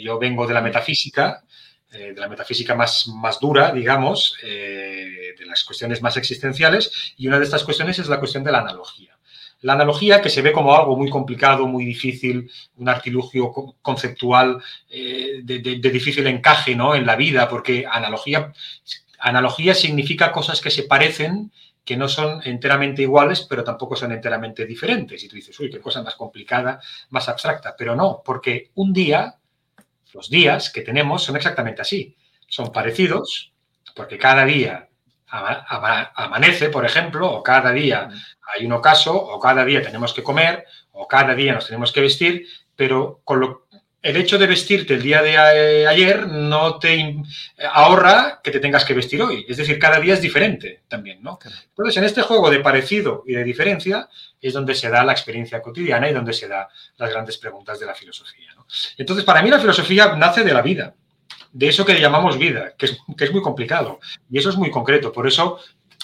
Yo 0.01 0.17
vengo 0.17 0.47
de 0.47 0.53
la 0.53 0.61
metafísica, 0.61 1.43
eh, 1.91 2.13
de 2.13 2.21
la 2.21 2.29
metafísica 2.29 2.73
más, 2.73 3.09
más 3.09 3.37
dura, 3.41 3.73
digamos, 3.73 4.37
eh, 4.41 5.35
de 5.37 5.45
las 5.45 5.65
cuestiones 5.65 6.01
más 6.01 6.15
existenciales, 6.15 7.13
y 7.17 7.27
una 7.27 7.37
de 7.37 7.43
estas 7.43 7.65
cuestiones 7.65 7.99
es 7.99 8.07
la 8.07 8.19
cuestión 8.19 8.43
de 8.45 8.53
la 8.53 8.59
analogía. 8.59 9.18
La 9.61 9.73
analogía, 9.73 10.21
que 10.21 10.29
se 10.29 10.41
ve 10.41 10.51
como 10.51 10.73
algo 10.73 10.95
muy 10.95 11.09
complicado, 11.09 11.67
muy 11.67 11.83
difícil, 11.83 12.49
un 12.77 12.87
artilugio 12.87 13.51
conceptual 13.81 14.61
eh, 14.89 15.41
de, 15.43 15.59
difícil 15.91 16.25
encaje 16.27 16.75
¿no? 16.75 16.95
en 16.95 17.05
la 17.05 17.15
vida, 17.15 17.49
porque 17.49 17.85
analogía, 17.89 18.53
analogía 19.19 19.73
significa 19.73 20.31
cosas 20.31 20.61
que 20.61 20.71
se 20.71 20.83
parecen, 20.83 21.51
que 21.83 21.97
no 21.97 22.07
son 22.07 22.41
enteramente 22.45 23.01
iguales, 23.01 23.47
pero 23.49 23.63
tampoco 23.63 23.95
son 23.95 24.11
enteramente 24.11 24.65
diferentes. 24.65 25.23
Y 25.23 25.27
tú 25.27 25.35
dices, 25.35 25.59
uy, 25.59 25.69
qué 25.69 25.79
cosa 25.79 26.03
más 26.03 26.15
complicada, 26.15 26.79
más 27.09 27.27
abstracta. 27.27 27.75
Pero 27.77 27.95
no, 27.95 28.21
porque 28.23 28.71
un 28.75 28.93
día, 28.93 29.35
los 30.13 30.29
días 30.29 30.69
que 30.69 30.81
tenemos 30.81 31.23
son 31.23 31.35
exactamente 31.35 31.81
así. 31.81 32.15
Son 32.47 32.71
parecidos, 32.71 33.53
porque 33.95 34.17
cada 34.17 34.45
día 34.45 34.88
amanece, 35.29 36.69
por 36.69 36.85
ejemplo, 36.85 37.31
o 37.31 37.43
cada 37.43 37.71
día 37.71 38.09
hay 38.55 38.65
un 38.65 38.73
ocaso, 38.73 39.15
o 39.15 39.39
cada 39.39 39.63
día 39.65 39.81
tenemos 39.81 40.13
que 40.13 40.23
comer, 40.23 40.65
o 40.91 41.07
cada 41.07 41.35
día 41.35 41.53
nos 41.53 41.67
tenemos 41.67 41.91
que 41.91 42.01
vestir, 42.01 42.47
pero 42.75 43.21
con 43.23 43.39
lo, 43.39 43.67
el 44.01 44.15
hecho 44.15 44.37
de 44.37 44.47
vestirte 44.47 44.93
el 44.93 45.01
día 45.01 45.21
de 45.21 45.33
eh, 45.33 45.87
ayer 45.87 46.27
no 46.27 46.79
te 46.79 47.17
ahorra 47.71 48.39
que 48.41 48.51
te 48.51 48.59
tengas 48.59 48.85
que 48.85 48.93
vestir 48.93 49.21
hoy. 49.21 49.45
Es 49.47 49.57
decir, 49.57 49.77
cada 49.77 49.99
día 49.99 50.13
es 50.13 50.21
diferente 50.21 50.83
también, 50.87 51.21
¿no? 51.21 51.37
Entonces, 51.43 51.97
en 51.97 52.05
este 52.05 52.21
juego 52.21 52.49
de 52.49 52.59
parecido 52.59 53.23
y 53.27 53.33
de 53.33 53.43
diferencia 53.43 54.07
es 54.39 54.53
donde 54.53 54.73
se 54.73 54.89
da 54.89 55.03
la 55.03 55.11
experiencia 55.11 55.61
cotidiana 55.61 56.09
y 56.09 56.13
donde 56.13 56.33
se 56.33 56.47
da 56.47 56.69
las 56.97 57.09
grandes 57.09 57.37
preguntas 57.37 57.79
de 57.79 57.85
la 57.85 57.93
filosofía. 57.93 58.55
Entonces, 58.97 59.25
para 59.25 59.41
mí 59.41 59.49
la 59.49 59.59
filosofía 59.59 60.15
nace 60.15 60.43
de 60.43 60.53
la 60.53 60.61
vida, 60.61 60.93
de 61.51 61.67
eso 61.67 61.85
que 61.85 61.99
llamamos 61.99 62.37
vida, 62.37 62.73
que 62.77 62.87
es, 62.87 62.97
que 63.17 63.25
es 63.25 63.31
muy 63.31 63.41
complicado. 63.41 63.99
Y 64.29 64.37
eso 64.37 64.49
es 64.49 64.55
muy 64.55 64.71
concreto. 64.71 65.11
Por 65.11 65.27
eso 65.27 65.59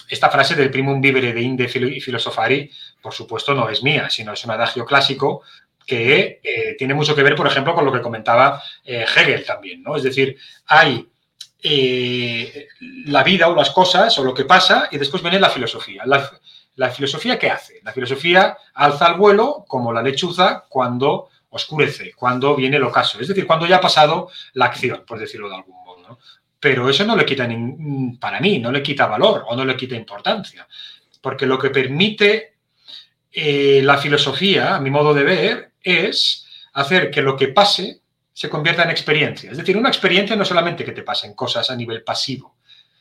esta 0.10 0.30
frase 0.30 0.56
del 0.56 0.72
primum 0.72 1.02
vivere 1.02 1.34
de 1.34 1.42
inde 1.42 1.68
filosofari, 1.68 2.70
por 3.02 3.14
supuesto, 3.14 3.54
no 3.54 3.70
es 3.70 3.84
mía, 3.84 4.10
sino 4.10 4.34
es 4.34 4.44
un 4.46 4.52
adagio 4.52 4.86
clásico 4.86 5.42
que 5.86 6.40
eh, 6.44 6.76
tiene 6.78 6.94
mucho 6.94 7.16
que 7.16 7.24
ver, 7.24 7.36
por 7.36 7.48
ejemplo, 7.48 7.76
con 7.76 7.86
lo 7.86 7.92
que 7.92 8.02
comentaba 8.02 8.62
eh, 8.84 9.06
Hegel 9.16 9.46
también, 9.46 9.84
¿no? 9.84 9.96
Es 9.96 10.04
decir, 10.04 10.38
hay 10.68 11.08
eh, 11.62 12.68
la 13.06 13.24
vida 13.24 13.48
o 13.48 13.56
las 13.56 13.70
cosas 13.70 14.18
o 14.18 14.24
lo 14.24 14.34
que 14.34 14.46
pasa 14.46 14.90
y 14.92 14.98
después 14.98 15.22
viene 15.22 15.40
la 15.40 15.50
filosofía. 15.50 16.04
La, 16.06 16.30
la, 16.76 16.90
filosofía, 16.90 17.38
¿qué 17.38 17.50
hace? 17.50 17.80
La 17.84 17.92
filosofía 17.92 18.58
alza 18.74 19.06
al 19.06 19.18
vuelo 19.18 19.66
como 19.68 19.94
la 19.94 20.02
lechuza 20.02 20.66
cuando 20.68 21.30
oscurece, 21.56 22.14
cuando 22.14 22.56
viene 22.56 22.78
el 22.78 22.84
ocaso, 22.84 23.20
es 23.20 23.28
decir, 23.28 23.48
cuando 23.48 23.66
ya 23.66 23.78
ha 23.78 23.82
pasado 23.82 24.30
la 24.54 24.66
acción, 24.66 25.04
por 25.08 25.18
decirlo 25.18 25.50
de 25.50 25.56
algún 25.56 25.84
modo. 25.84 26.20
Pero 26.60 26.90
eso 26.90 27.06
no 27.06 27.16
le 27.16 27.26
quita, 27.26 27.48
para 28.20 28.40
mí, 28.40 28.60
no 28.60 28.72
le 28.72 28.84
quita 28.84 29.06
valor 29.06 29.46
o 29.48 29.56
no 29.56 29.64
le 29.64 29.76
quita 29.76 29.96
importancia, 29.96 30.68
porque 31.22 31.46
lo 31.46 31.58
que 31.58 31.70
permite 31.70 32.56
la 33.32 33.98
filosofía, 33.98 34.76
a 34.76 34.80
mi 34.80 34.90
modo 34.90 35.14
de 35.14 35.24
ver, 35.24 35.72
es 35.82 36.48
hacer 36.74 37.12
que 37.12 37.22
lo 37.22 37.36
que 37.36 37.50
pase 37.50 38.02
se 38.34 38.50
convierta 38.50 38.84
en 38.84 38.90
experiencia. 38.90 39.52
Es 39.52 39.58
decir, 39.58 39.78
una 39.78 39.90
experiencia 39.90 40.36
no 40.36 40.44
solamente 40.44 40.84
que 40.84 40.92
te 40.92 41.04
pasen 41.04 41.34
cosas 41.34 41.70
a 41.70 41.76
nivel 41.76 42.04
pasivo, 42.04 42.58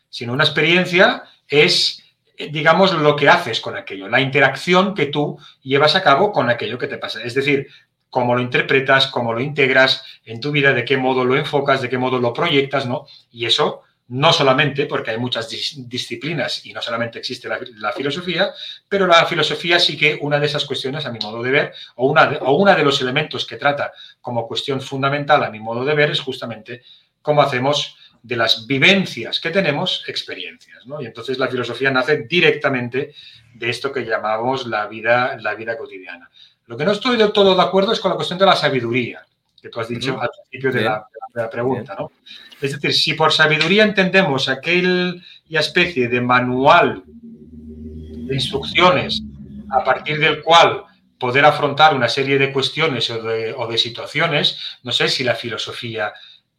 sino 0.09 0.33
una 0.33 0.45
experiencia 0.45 1.25
es, 1.49 2.03
digamos, 2.37 2.93
lo 2.93 3.17
que 3.17 3.29
haces 3.29 3.61
con 3.61 3.77
aquello, 3.77 4.09
la 4.09 4.21
interacción 4.21 4.95
que 4.95 5.07
tú 5.07 5.39
llevas 5.63 5.95
a 5.97 6.03
cabo 6.03 6.33
con 6.33 6.51
aquello 6.51 6.79
que 6.79 6.87
te 6.87 6.99
pasa. 6.99 7.23
Es 7.23 7.35
decir, 7.35 7.69
cómo 8.15 8.37
lo 8.37 8.41
interpretas, 8.41 9.09
cómo 9.09 9.33
lo 9.33 9.41
integras 9.41 10.05
en 10.25 10.39
tu 10.39 10.53
vida, 10.53 10.73
de 10.73 10.85
qué 10.85 10.97
modo 10.97 11.25
lo 11.25 11.37
enfocas, 11.37 11.83
de 11.83 11.89
qué 11.89 11.99
modo 11.99 12.21
lo 12.21 12.33
proyectas, 12.33 12.87
¿no? 12.87 13.09
Y 13.33 13.45
eso 13.45 13.83
no 14.07 14.33
solamente 14.33 14.87
porque 14.87 15.11
hay 15.11 15.19
muchas 15.19 15.49
disciplinas 15.49 16.65
y 16.65 16.73
no 16.73 16.81
solamente 16.81 17.19
existe 17.19 17.49
la, 17.49 17.93
filosofía, 17.93 18.53
pero 18.89 19.09
la 19.09 19.27
filosofía 19.27 19.81
sí 19.81 19.97
que 19.97 20.17
una 20.21 20.39
de 20.39 20.47
esas 20.47 20.65
cuestiones, 20.65 21.05
a 21.07 21.11
mi 21.11 21.19
modo 21.19 21.43
de 21.43 21.51
ver, 21.51 21.75
o 21.97 22.07
una 22.07 22.27
de, 22.27 22.39
o 22.41 22.53
una 22.53 22.77
de 22.77 22.85
los 22.85 23.01
elementos 23.01 23.45
que 23.45 23.57
trata 23.57 23.93
como 24.21 24.47
cuestión 24.47 24.81
fundamental, 24.81 25.43
a 25.43 25.51
mi 25.51 25.59
modo 25.59 25.85
de 25.85 25.95
ver, 25.97 26.13
es 26.13 26.21
justamente 26.21 26.85
cómo 27.21 27.43
hacemos 27.43 27.97
de 28.23 28.37
las 28.37 28.69
vivencias 28.69 29.41
que 29.41 29.51
tenemos 29.51 30.05
experiencias. 30.07 30.87
¿no? 30.87 31.03
Y 31.03 31.07
entonces 31.07 31.37
la 31.37 31.49
filosofía 31.49 31.91
nace 31.91 32.19
directamente 32.29 33.13
de 33.55 33.71
esto 33.71 33.91
que 33.91 34.05
llamamos 34.05 34.69
la 34.69 34.87
vida, 34.87 35.37
la 35.41 35.57
vida 35.57 35.77
cotidiana. 35.77 36.31
Lo 36.67 36.77
que 36.77 36.85
no 36.85 36.93
estoy 36.93 37.17
del 37.17 37.33
todo 37.33 37.55
de 37.55 37.63
acuerdo 37.63 37.93
es 37.93 38.01
con 38.01 38.11
la 38.11 38.17
cuestión 38.17 38.39
de 38.39 38.47
la 38.47 38.57
sabiduría 38.57 39.25
que 39.65 39.71
tú 39.71 39.81
has 39.81 39.89
dicho 39.89 40.21
al 40.21 40.29
principio 40.29 40.71
de 40.71 40.83
la, 40.83 41.51
pregunta. 41.51 41.97
¿no? 41.99 42.13
Es 42.61 42.73
decir, 42.73 42.93
si 42.93 43.15
por 43.15 43.33
sabiduría 43.33 43.83
entendemos 43.83 44.51
aquella 44.51 45.15
especie 45.49 46.07
de 46.09 46.21
manual 46.21 47.03
de 47.07 48.35
instrucciones 48.35 49.23
a 49.71 49.83
partir 49.83 50.19
del 50.19 50.43
cual 50.43 50.85
poder 51.19 51.47
afrontar 51.47 51.95
una 51.95 52.11
serie 52.11 52.37
de 52.37 52.53
cuestiones 52.53 53.09
o 53.09 53.67
de, 53.67 53.79
situaciones, 53.79 54.59
no 54.83 54.93
sé 54.93 55.09
si 55.09 55.25
la 55.25 55.35
filosofía 55.35 56.13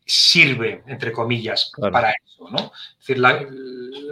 sirve, 0.04 0.82
entre 0.88 1.12
comillas, 1.12 1.72
para 1.92 2.10
eso. 2.10 2.50
¿no? 2.50 2.72
Es 3.00 3.06
decir, 3.06 3.24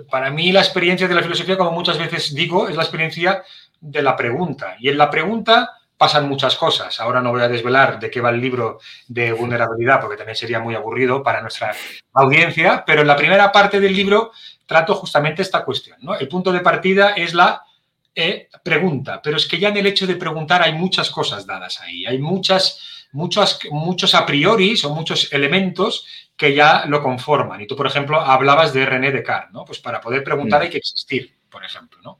para 0.07 0.29
mí 0.29 0.51
la 0.51 0.59
experiencia 0.59 1.07
de 1.07 1.15
la 1.15 1.23
filosofía, 1.23 1.57
como 1.57 1.71
muchas 1.71 1.97
veces 1.97 2.35
digo, 2.35 2.69
es 2.69 2.75
la 2.75 2.83
experiencia 2.83 3.43
de 3.81 4.03
la 4.03 4.15
pregunta. 4.15 4.75
Y 4.79 4.89
en 4.89 4.99
la 4.99 5.09
pregunta 5.09 5.79
pasan 6.03 6.27
muchas 6.27 6.57
cosas. 6.57 6.99
Ahora 6.99 7.21
no 7.21 7.31
voy 7.31 7.43
a 7.43 7.47
desvelar 7.47 7.97
de 7.97 8.11
qué 8.11 8.19
va 8.19 8.29
el 8.29 8.41
libro 8.41 8.81
de 9.07 9.31
vulnerabilidad, 9.31 10.01
porque 10.01 10.17
también 10.17 10.35
sería 10.35 10.59
muy 10.59 10.75
aburrido 10.75 11.23
para 11.23 11.41
nuestra 11.41 11.73
audiencia, 12.11 12.83
pero 12.85 13.03
en 13.03 13.07
la 13.07 13.15
primera 13.15 13.49
parte 13.53 13.79
del 13.79 13.93
libro 13.93 14.33
trato 14.65 14.95
justamente 14.95 15.41
esta 15.41 15.63
cuestión. 15.63 15.97
¿no? 16.01 16.13
El 16.19 16.27
punto 16.27 16.51
de 16.51 16.59
partida 16.59 17.11
es 17.11 17.33
la 17.33 17.63
eh, 18.13 18.49
pregunta, 18.61 19.21
pero 19.23 19.37
es 19.37 19.47
que 19.47 19.57
ya 19.57 19.69
en 19.69 19.77
el 19.77 19.85
hecho 19.85 20.05
de 20.05 20.17
preguntar 20.17 20.61
hay 20.61 20.73
muchas 20.73 21.09
cosas 21.09 21.45
dadas 21.45 21.79
ahí, 21.79 22.05
hay 22.05 22.19
muchas, 22.19 23.07
muchos, 23.13 23.59
muchos 23.71 24.13
a 24.13 24.25
priori 24.25 24.75
o 24.83 24.89
muchos 24.89 25.31
elementos 25.31 26.05
que 26.35 26.53
ya 26.53 26.83
lo 26.85 27.01
conforman. 27.01 27.61
Y 27.61 27.65
tú, 27.65 27.77
por 27.77 27.87
ejemplo, 27.87 28.19
hablabas 28.19 28.73
de 28.73 28.85
René 28.85 29.09
Descartes, 29.09 29.53
¿no? 29.53 29.63
Pues 29.63 29.79
para 29.79 30.01
poder 30.01 30.21
preguntar 30.21 30.59
mm. 30.59 30.63
hay 30.63 30.69
que 30.69 30.79
existir, 30.79 31.33
por 31.49 31.63
ejemplo, 31.63 32.01
¿no? 32.03 32.19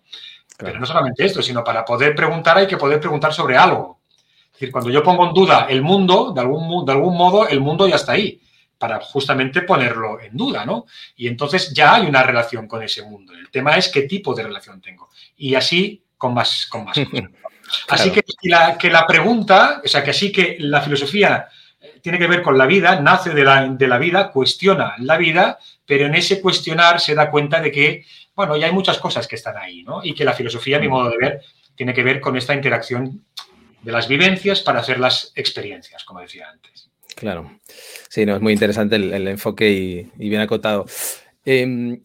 Pero 0.57 0.79
no 0.79 0.85
solamente 0.85 1.25
esto, 1.25 1.41
sino 1.41 1.63
para 1.63 1.83
poder 1.83 2.15
preguntar 2.15 2.57
hay 2.57 2.67
que 2.67 2.77
poder 2.77 2.99
preguntar 2.99 3.33
sobre 3.33 3.57
algo. 3.57 4.01
Es 4.45 4.53
decir, 4.53 4.71
cuando 4.71 4.89
yo 4.89 5.03
pongo 5.03 5.27
en 5.27 5.33
duda 5.33 5.65
el 5.69 5.81
mundo, 5.81 6.31
de 6.31 6.41
algún, 6.41 6.85
de 6.85 6.91
algún 6.91 7.17
modo 7.17 7.47
el 7.47 7.59
mundo 7.59 7.87
ya 7.87 7.95
está 7.95 8.13
ahí, 8.13 8.39
para 8.77 8.99
justamente 8.99 9.61
ponerlo 9.61 10.19
en 10.19 10.35
duda, 10.35 10.65
¿no? 10.65 10.85
Y 11.15 11.27
entonces 11.27 11.73
ya 11.73 11.95
hay 11.95 12.05
una 12.05 12.21
relación 12.21 12.67
con 12.67 12.83
ese 12.83 13.01
mundo. 13.03 13.33
El 13.33 13.49
tema 13.49 13.77
es 13.77 13.89
qué 13.89 14.03
tipo 14.03 14.33
de 14.33 14.43
relación 14.43 14.81
tengo. 14.81 15.09
Y 15.37 15.55
así 15.55 16.03
con 16.17 16.33
más, 16.33 16.67
con 16.69 16.85
más 16.85 16.97
Así 17.89 18.11
que 18.11 18.23
la, 18.43 18.77
que 18.77 18.89
la 18.89 19.07
pregunta, 19.07 19.81
o 19.83 19.87
sea, 19.87 20.03
que 20.03 20.11
así 20.11 20.31
que 20.31 20.57
la 20.59 20.81
filosofía 20.81 21.47
eh, 21.79 21.99
tiene 22.01 22.19
que 22.19 22.27
ver 22.27 22.41
con 22.41 22.57
la 22.57 22.65
vida, 22.65 22.99
nace 22.99 23.31
de 23.31 23.43
la, 23.43 23.67
de 23.67 23.87
la 23.87 23.97
vida, 23.97 24.31
cuestiona 24.31 24.95
la 24.99 25.17
vida, 25.17 25.57
pero 25.85 26.05
en 26.05 26.15
ese 26.15 26.41
cuestionar 26.41 26.99
se 26.99 27.15
da 27.15 27.31
cuenta 27.31 27.61
de 27.61 27.71
que 27.71 28.05
bueno, 28.35 28.57
ya 28.57 28.67
hay 28.67 28.73
muchas 28.73 28.97
cosas 28.99 29.27
que 29.27 29.35
están 29.35 29.57
ahí, 29.57 29.83
¿no? 29.83 30.03
Y 30.03 30.13
que 30.13 30.25
la 30.25 30.33
filosofía, 30.33 30.77
a 30.77 30.79
mi 30.79 30.87
modo 30.87 31.09
de 31.09 31.17
ver, 31.17 31.41
tiene 31.75 31.93
que 31.93 32.03
ver 32.03 32.19
con 32.19 32.35
esta 32.37 32.53
interacción 32.53 33.25
de 33.81 33.91
las 33.91 34.07
vivencias 34.07 34.61
para 34.61 34.79
hacer 34.79 34.99
las 34.99 35.31
experiencias, 35.35 36.03
como 36.03 36.21
decía 36.21 36.49
antes. 36.49 36.89
Claro. 37.15 37.59
Sí, 38.09 38.25
no, 38.25 38.35
es 38.35 38.41
muy 38.41 38.53
interesante 38.53 38.95
el, 38.95 39.27
enfoque 39.27 39.69
y, 39.69 40.27
bien 40.29 40.41
acotado. 40.41 40.85
Em, 41.45 42.01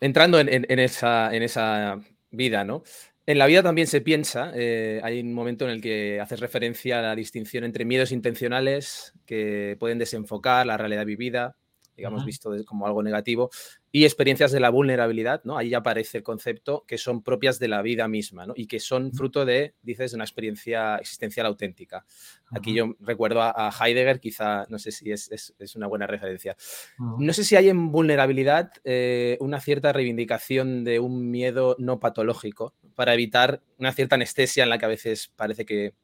entrando 0.00 0.38
en, 0.40 0.80
esa, 0.80 1.34
en 1.34 1.42
esa 1.42 1.98
vida, 2.30 2.64
¿no? 2.64 2.82
En 3.26 3.38
la 3.38 3.46
vida 3.46 3.62
también 3.62 3.86
se 3.86 4.00
piensa, 4.00 4.50
eh, 4.56 5.00
hay 5.04 5.20
un 5.20 5.32
momento 5.32 5.64
en 5.64 5.70
el 5.70 5.80
que 5.80 6.20
haces 6.20 6.40
referencia 6.40 6.98
a 6.98 7.02
la 7.02 7.14
distinción 7.14 7.64
entre 7.64 7.84
miedos 7.84 8.12
intencionales 8.12 9.12
que 9.24 9.76
pueden 9.78 9.98
desenfocar 9.98 10.66
la 10.66 10.76
realidad 10.76 11.06
vivida, 11.06 11.56
digamos, 11.96 12.24
visto 12.24 12.50
como 12.64 12.86
algo 12.86 13.02
negativo, 13.02 13.50
y 13.92 14.04
experiencias 14.04 14.52
de 14.52 14.60
la 14.60 14.70
vulnerabilidad, 14.70 15.42
¿no? 15.44 15.58
Ahí 15.58 15.74
aparece 15.74 16.18
el 16.18 16.24
concepto 16.24 16.84
que 16.86 16.96
son 16.96 17.22
propias 17.22 17.58
de 17.58 17.68
la 17.68 17.82
vida 17.82 18.06
misma, 18.06 18.46
¿no? 18.46 18.52
Y 18.56 18.66
que 18.66 18.78
son 18.78 19.12
fruto 19.12 19.44
de, 19.44 19.74
dices, 19.82 20.12
de 20.12 20.16
una 20.16 20.24
experiencia 20.24 20.96
existencial 20.96 21.46
auténtica. 21.46 22.06
Aquí 22.50 22.72
yo 22.72 22.94
recuerdo 23.00 23.42
a, 23.42 23.70
Heidegger, 23.70 24.20
quizá, 24.20 24.64
no 24.68 24.78
sé 24.78 24.92
si 24.92 25.10
es, 25.10 25.52
una 25.74 25.88
buena 25.88 26.06
referencia. 26.06 26.56
No 26.98 27.32
sé 27.32 27.44
si 27.44 27.56
hay 27.56 27.68
en 27.68 27.90
vulnerabilidad 27.90 28.70
eh, 28.84 29.36
una 29.40 29.60
cierta 29.60 29.92
reivindicación 29.92 30.84
de 30.84 31.00
un 31.00 31.30
miedo 31.30 31.76
no 31.78 31.98
patológico 31.98 32.74
para 32.94 33.14
evitar 33.14 33.62
una 33.78 33.92
cierta 33.92 34.14
anestesia 34.14 34.62
en 34.62 34.70
la 34.70 34.78
que 34.78 34.84
a 34.84 34.88
veces 34.88 35.32
parece 35.34 35.64
que 35.64 35.94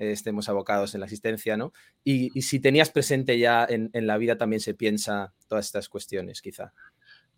estemos 0.00 0.48
abocados 0.48 0.94
en 0.94 1.00
la 1.00 1.06
existencia, 1.06 1.56
¿no? 1.56 1.72
Y, 2.02 2.30
si 2.42 2.60
tenías 2.60 2.90
presente 2.90 3.38
ya 3.38 3.66
en, 3.68 3.90
en 3.92 4.06
la 4.06 4.16
vida 4.16 4.36
también 4.36 4.60
se 4.60 4.74
piensa 4.74 5.32
todas 5.48 5.66
estas 5.66 5.88
cuestiones, 5.88 6.42
quizá 6.42 6.72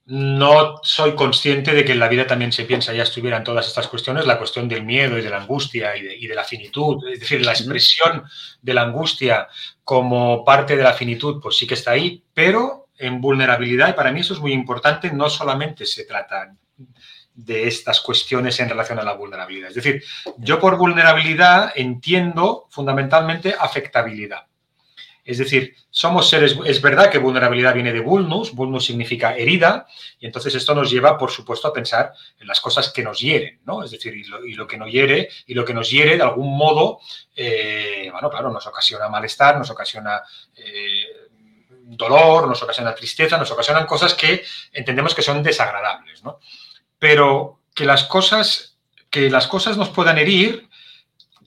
no 0.04 0.80
soy 0.82 1.14
consciente 1.14 1.72
de 1.72 1.84
que 1.84 1.92
en 1.92 2.00
la 2.00 2.08
vida 2.08 2.26
también 2.26 2.52
se 2.52 2.64
piensa, 2.64 2.92
ya 2.92 3.04
estuvieran 3.04 3.44
todas 3.44 3.68
estas 3.68 3.86
cuestiones, 3.86 4.26
la 4.26 4.38
cuestión 4.38 4.68
del 4.68 4.84
miedo 4.84 5.16
y 5.16 5.22
de 5.22 5.30
la 5.30 5.40
angustia 5.40 5.96
y 5.96 6.26
de, 6.26 6.34
la 6.34 6.44
finitud, 6.44 7.06
es 7.08 7.20
decir, 7.20 7.44
la 7.44 7.52
expresión 7.52 8.24
de 8.60 8.74
la 8.74 8.82
angustia 8.82 9.46
como 9.84 10.44
parte 10.44 10.76
de 10.76 10.82
la 10.82 10.94
finitud, 10.94 11.40
pues 11.40 11.56
sí 11.56 11.66
que 11.66 11.74
está 11.74 11.92
ahí, 11.92 12.22
pero 12.34 12.88
en 12.98 13.20
vulnerabilidad, 13.20 13.90
y 13.90 13.92
para 13.92 14.10
mí 14.10 14.20
eso 14.20 14.34
es 14.34 14.40
muy 14.40 14.52
importante, 14.52 15.12
no 15.12 15.30
solamente 15.30 15.86
se 15.86 16.04
trata 16.04 16.52
de 17.34 17.66
estas 17.66 18.00
cuestiones 18.00 18.58
en 18.60 18.68
relación 18.68 18.98
a 18.98 19.04
la 19.04 19.14
vulnerabilidad. 19.14 19.68
Es 19.70 19.76
decir, 19.76 20.02
yo 20.38 20.60
por 20.60 20.76
vulnerabilidad 20.76 21.72
entiendo 21.74 22.66
fundamentalmente 22.70 23.54
afectabilidad. 23.58 24.46
Es 25.24 25.38
decir, 25.38 25.76
somos 25.88 26.28
seres, 26.28 26.56
es 26.64 26.82
verdad 26.82 27.08
que 27.08 27.18
vulnerabilidad 27.18 27.74
viene 27.74 27.92
de 27.92 28.00
vulnus, 28.00 28.52
vulnus 28.52 28.86
significa 28.86 29.36
herida, 29.36 29.86
y 30.18 30.26
entonces 30.26 30.52
esto 30.56 30.74
nos 30.74 30.90
lleva, 30.90 31.16
por 31.16 31.30
supuesto, 31.30 31.68
a 31.68 31.72
pensar 31.72 32.12
en 32.40 32.48
las 32.48 32.60
cosas 32.60 32.92
que 32.92 33.04
nos 33.04 33.20
hieren, 33.20 33.60
¿no? 33.64 33.84
Es 33.84 33.92
decir, 33.92 34.12
y 34.16 34.24
lo, 34.24 34.66
que 34.66 34.76
nos 34.76 34.90
hiere, 34.90 35.28
y 35.46 35.54
lo 35.54 35.64
que 35.64 35.74
nos 35.74 35.88
hiere 35.88 36.16
de 36.16 36.24
algún 36.24 36.56
modo, 36.56 36.98
eh, 37.36 38.08
bueno, 38.10 38.28
claro, 38.30 38.50
nos 38.50 38.66
ocasiona 38.66 39.08
malestar, 39.08 39.56
nos 39.56 39.70
ocasiona 39.70 40.22
eh, 40.56 41.28
dolor, 41.84 42.48
nos 42.48 42.60
ocasiona 42.60 42.92
tristeza, 42.92 43.38
nos 43.38 43.50
ocasionan 43.52 43.86
cosas 43.86 44.14
que 44.14 44.42
entendemos 44.72 45.14
que 45.14 45.22
son 45.22 45.40
desagradables, 45.40 46.24
¿no? 46.24 46.40
Pero 47.02 47.58
que 47.74 47.84
las 47.84 48.04
cosas, 48.04 48.76
que 49.10 49.28
las 49.28 49.48
cosas 49.48 49.76
nos 49.76 49.88
puedan 49.88 50.18
herir 50.18 50.68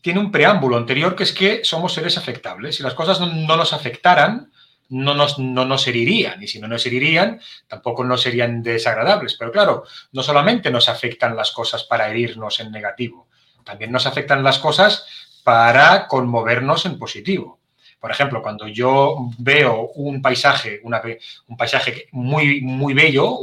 tiene 0.02 0.20
un 0.20 0.30
preámbulo 0.30 0.76
anterior 0.76 1.16
que 1.16 1.24
es 1.24 1.32
que 1.32 1.64
somos 1.64 1.94
seres 1.94 2.18
afectables. 2.18 2.76
Si 2.76 2.84
las 2.84 2.94
cosas 2.94 3.22
no, 3.22 3.56
nos 3.56 3.72
afectaran, 3.72 4.52
no 4.90 5.14
nos, 5.14 5.40
no 5.40 5.64
nos 5.64 5.88
herirían. 5.88 6.44
Y 6.44 6.50
si 6.50 6.60
no 6.60 6.68
nos 6.68 6.86
herirían, 6.86 7.40
tampoco 7.70 8.04
nos 8.04 8.22
serían 8.22 8.62
desagradables. 8.64 9.38
Pero 9.40 9.54
claro, 9.54 9.86
no 10.12 10.24
solamente 10.24 10.72
nos 10.72 10.90
afectan 10.90 11.38
las 11.38 11.52
cosas 11.52 11.86
para 11.86 12.10
herirnos 12.10 12.60
en 12.60 12.70
negativo, 12.70 13.30
también 13.64 13.94
nos 13.94 14.08
afectan 14.08 14.44
las 14.44 14.60
cosas 14.60 15.06
para 15.46 16.08
conmovernos 16.08 16.86
en 16.86 17.00
positivo. 17.00 17.62
Por 18.06 18.12
ejemplo, 18.12 18.40
cuando 18.44 18.68
yo 18.68 19.32
veo 19.40 19.90
un 19.96 20.22
paisaje, 20.22 20.80
un 20.84 21.58
paisaje 21.58 22.08
muy, 22.12 22.62
muy 22.62 22.94
bello, 22.94 23.40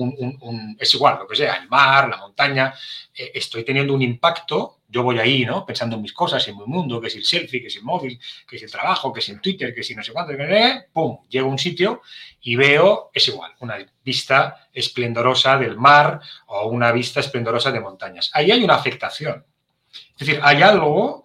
es 0.78 0.94
igual, 0.94 1.18
lo 1.18 1.26
que 1.26 1.34
sea, 1.34 1.54
el 1.54 1.68
mar, 1.68 2.08
la 2.08 2.18
montaña, 2.18 2.72
eh, 3.12 3.32
estoy 3.34 3.64
teniendo 3.64 3.92
un 3.92 4.02
impacto, 4.02 4.78
yo 4.86 5.02
voy 5.02 5.18
ahí, 5.18 5.44
¿no? 5.44 5.66
Pensando 5.66 5.96
en 5.96 6.02
mis 6.02 6.12
cosas, 6.12 6.46
en 6.46 6.56
mi 6.56 6.64
mundo, 6.64 7.00
que 7.00 7.08
es 7.08 7.16
el 7.16 7.24
selfie, 7.24 7.60
que 7.60 7.66
es 7.66 7.74
el 7.74 7.82
móvil, 7.82 8.20
que 8.46 8.54
es 8.54 8.62
el 8.62 8.70
trabajo, 8.70 9.12
que 9.12 9.18
es 9.18 9.28
el 9.30 9.40
Twitter, 9.40 9.74
que 9.74 9.80
es 9.80 9.96
no 9.96 10.04
sé 10.04 10.12
cuánto, 10.12 10.36
que, 10.36 10.84
¡pum! 10.92 11.18
Llego 11.28 11.48
a 11.48 11.50
un 11.50 11.58
sitio 11.58 12.00
y 12.40 12.54
veo, 12.54 13.10
es 13.12 13.26
igual, 13.26 13.50
una 13.58 13.78
vista 14.04 14.68
esplendorosa 14.72 15.58
del 15.58 15.76
mar 15.76 16.20
o 16.46 16.68
una 16.68 16.92
vista 16.92 17.18
esplendorosa 17.18 17.72
de 17.72 17.80
montañas. 17.80 18.30
Ahí 18.32 18.52
hay 18.52 18.62
una 18.62 18.76
afectación. 18.76 19.44
Es 19.90 20.18
decir, 20.24 20.38
hay 20.40 20.62
algo 20.62 21.24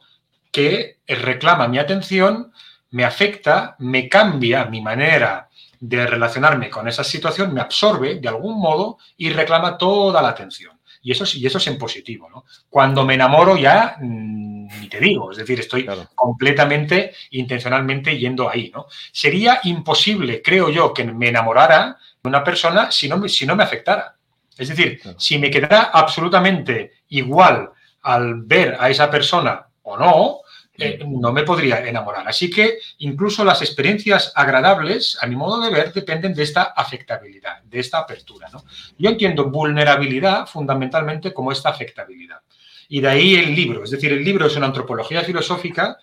que 0.52 0.98
reclama 1.06 1.68
mi 1.68 1.78
atención 1.78 2.52
me 2.92 3.04
afecta, 3.04 3.76
me 3.80 4.08
cambia 4.08 4.66
mi 4.66 4.82
manera 4.82 5.50
de 5.80 6.08
relacionarme 6.08 6.70
con 6.70 6.88
esa 6.88 7.04
situación, 7.04 7.54
me 7.54 7.62
absorbe 7.62 8.16
de 8.16 8.28
algún 8.28 8.60
modo 8.60 8.98
y 9.18 9.30
reclama 9.30 9.78
toda 9.78 10.22
la 10.22 10.30
atención. 10.30 10.78
Y 11.02 11.12
eso, 11.12 11.26
y 11.38 11.46
eso 11.46 11.58
es 11.58 11.68
en 11.68 11.78
positivo. 11.78 12.30
¿no? 12.30 12.46
Cuando 12.70 13.06
me 13.06 13.14
enamoro 13.14 13.56
ya, 13.56 13.98
mm, 14.00 14.82
ni 14.82 14.88
te 14.90 15.00
digo, 15.00 15.32
es 15.32 15.38
decir, 15.38 15.60
estoy 15.60 15.88
completamente, 16.16 17.14
intencionalmente 17.32 18.18
yendo 18.18 18.50
ahí. 18.50 18.72
¿no? 18.74 18.88
Sería 19.12 19.60
imposible, 19.64 20.42
creo 20.42 20.70
yo, 20.70 20.94
que 20.94 21.04
me 21.04 21.30
enamorara 21.30 21.98
de 22.22 22.30
una 22.30 22.44
persona 22.44 22.92
si 22.92 23.08
no, 23.08 23.28
si 23.28 23.46
no 23.46 23.56
me 23.56 23.64
afectara. 23.64 24.16
Es 24.58 24.70
decir, 24.70 25.00
si 25.18 25.38
me 25.38 25.52
quedara 25.52 25.92
absolutamente 25.94 26.94
igual 27.10 27.70
al 28.02 28.42
ver 28.42 28.76
a 28.80 28.90
esa 28.90 29.10
persona 29.10 29.68
o 29.84 29.98
no, 29.98 30.40
eh, 30.78 31.00
no 31.08 31.32
me 31.32 31.44
podría 31.44 31.86
enamorar. 31.86 32.28
Así 32.28 32.50
que 32.52 32.78
incluso 33.00 33.44
las 33.44 33.62
experiencias 33.62 34.32
agradables, 34.36 35.18
a 35.20 35.26
mi 35.26 35.36
modo 35.36 35.60
de 35.62 35.72
ver, 35.72 35.92
dependen 35.92 36.36
de 36.36 36.44
esta 36.44 36.64
afectabilidad, 36.64 37.64
de 37.64 37.80
esta 37.80 38.00
apertura. 38.00 38.50
Yo 38.98 39.10
entiendo 39.10 39.50
vulnerabilidad 39.50 40.46
fundamentalmente 40.46 41.34
como 41.34 41.52
esta 41.52 41.70
afectabilidad. 41.70 42.42
Y 42.90 43.02
de 43.02 43.10
ahí 43.10 43.36
el 43.36 43.56
libro. 43.56 43.84
Es 43.84 43.90
decir, 43.90 44.14
el 44.14 44.24
libro 44.24 44.46
es 44.46 44.56
una 44.56 44.68
antropología 44.68 45.24
filosófica 45.24 45.98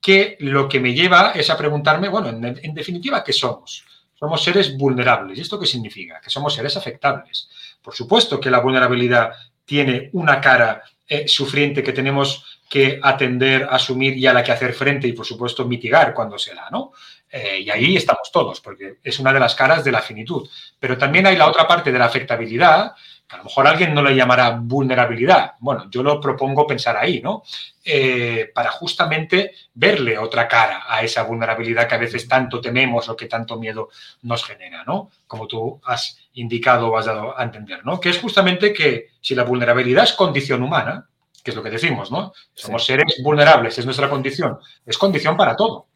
que 0.00 0.36
lo 0.40 0.68
que 0.68 0.80
me 0.80 0.94
lleva 0.94 1.32
es 1.32 1.50
a 1.50 1.58
preguntarme, 1.58 2.08
bueno, 2.08 2.28
en, 2.28 2.74
definitiva, 2.74 3.24
¿qué 3.24 3.32
somos? 3.32 3.84
Somos 4.14 4.42
seres 4.44 4.76
vulnerables. 4.76 5.38
¿Y 5.38 5.42
esto 5.42 5.58
qué 5.58 5.66
significa? 5.66 6.20
Que 6.20 6.30
somos 6.30 6.54
seres 6.54 6.76
afectables. 6.76 7.48
Por 7.82 7.94
supuesto 7.94 8.38
que 8.40 8.50
la 8.50 8.60
vulnerabilidad 8.60 9.32
tiene 9.64 10.08
una 10.12 10.40
cara 10.40 10.82
eh, 11.08 11.26
sufriente 11.26 11.82
que 11.82 11.92
tenemos 11.92 12.59
que 12.70 13.00
atender, 13.02 13.66
asumir 13.68 14.16
y 14.16 14.28
a 14.28 14.32
la 14.32 14.44
que 14.44 14.52
hacer 14.52 14.72
frente 14.72 15.08
y, 15.08 15.12
por 15.12 15.26
supuesto, 15.26 15.66
mitigar 15.66 16.14
cuando 16.14 16.38
se 16.38 16.54
da, 16.54 16.68
¿no? 16.70 16.92
Eh, 17.28 17.62
y 17.64 17.70
ahí 17.70 17.96
estamos 17.96 18.30
todos, 18.32 18.60
porque 18.60 18.98
es 19.02 19.18
una 19.18 19.32
de 19.32 19.40
las 19.40 19.56
caras 19.56 19.82
de 19.82 19.90
la 19.90 20.00
finitud. 20.00 20.48
Pero 20.78 20.96
también 20.96 21.26
hay 21.26 21.36
la 21.36 21.48
otra 21.48 21.66
parte 21.66 21.90
de 21.90 21.98
la 21.98 22.04
afectabilidad, 22.04 22.94
que 23.26 23.34
a 23.34 23.38
lo 23.38 23.44
mejor 23.44 23.66
alguien 23.66 23.92
no 23.92 24.04
le 24.04 24.14
llamará 24.14 24.50
vulnerabilidad. 24.50 25.54
Bueno, 25.58 25.88
yo 25.90 26.04
lo 26.04 26.20
propongo 26.20 26.64
pensar 26.64 26.96
ahí, 26.96 27.20
¿no? 27.20 27.42
Eh, 27.84 28.52
para 28.54 28.70
justamente 28.70 29.52
verle 29.74 30.16
otra 30.16 30.46
cara 30.46 30.84
a 30.88 31.02
esa 31.02 31.24
vulnerabilidad 31.24 31.88
que 31.88 31.96
a 31.96 31.98
veces 31.98 32.28
tanto 32.28 32.60
tememos 32.60 33.08
o 33.08 33.16
que 33.16 33.26
tanto 33.26 33.58
miedo 33.58 33.88
nos 34.22 34.44
genera, 34.44 34.84
¿no? 34.84 35.10
Como 35.26 35.48
tú 35.48 35.80
has 35.84 36.18
indicado 36.34 36.86
o 36.86 36.96
has 36.96 37.06
dado 37.06 37.36
a 37.36 37.42
entender, 37.42 37.84
¿no? 37.84 37.98
Que 37.98 38.10
es 38.10 38.20
justamente 38.20 38.72
que 38.72 39.08
si 39.20 39.34
la 39.34 39.42
vulnerabilidad 39.42 40.04
es 40.04 40.12
condición 40.12 40.62
humana, 40.62 41.09
que 41.50 41.52
es 41.52 41.56
lo 41.56 41.62
que 41.62 41.70
decimos, 41.70 42.12
¿no? 42.12 42.32
Somos 42.54 42.84
seres 42.84 43.20
vulnerables, 43.22 43.76
es 43.76 43.84
nuestra 43.84 44.08
condición. 44.08 44.58
Es 44.86 44.96
condición 44.96 45.36
para 45.36 45.56
todo. 45.56 45.88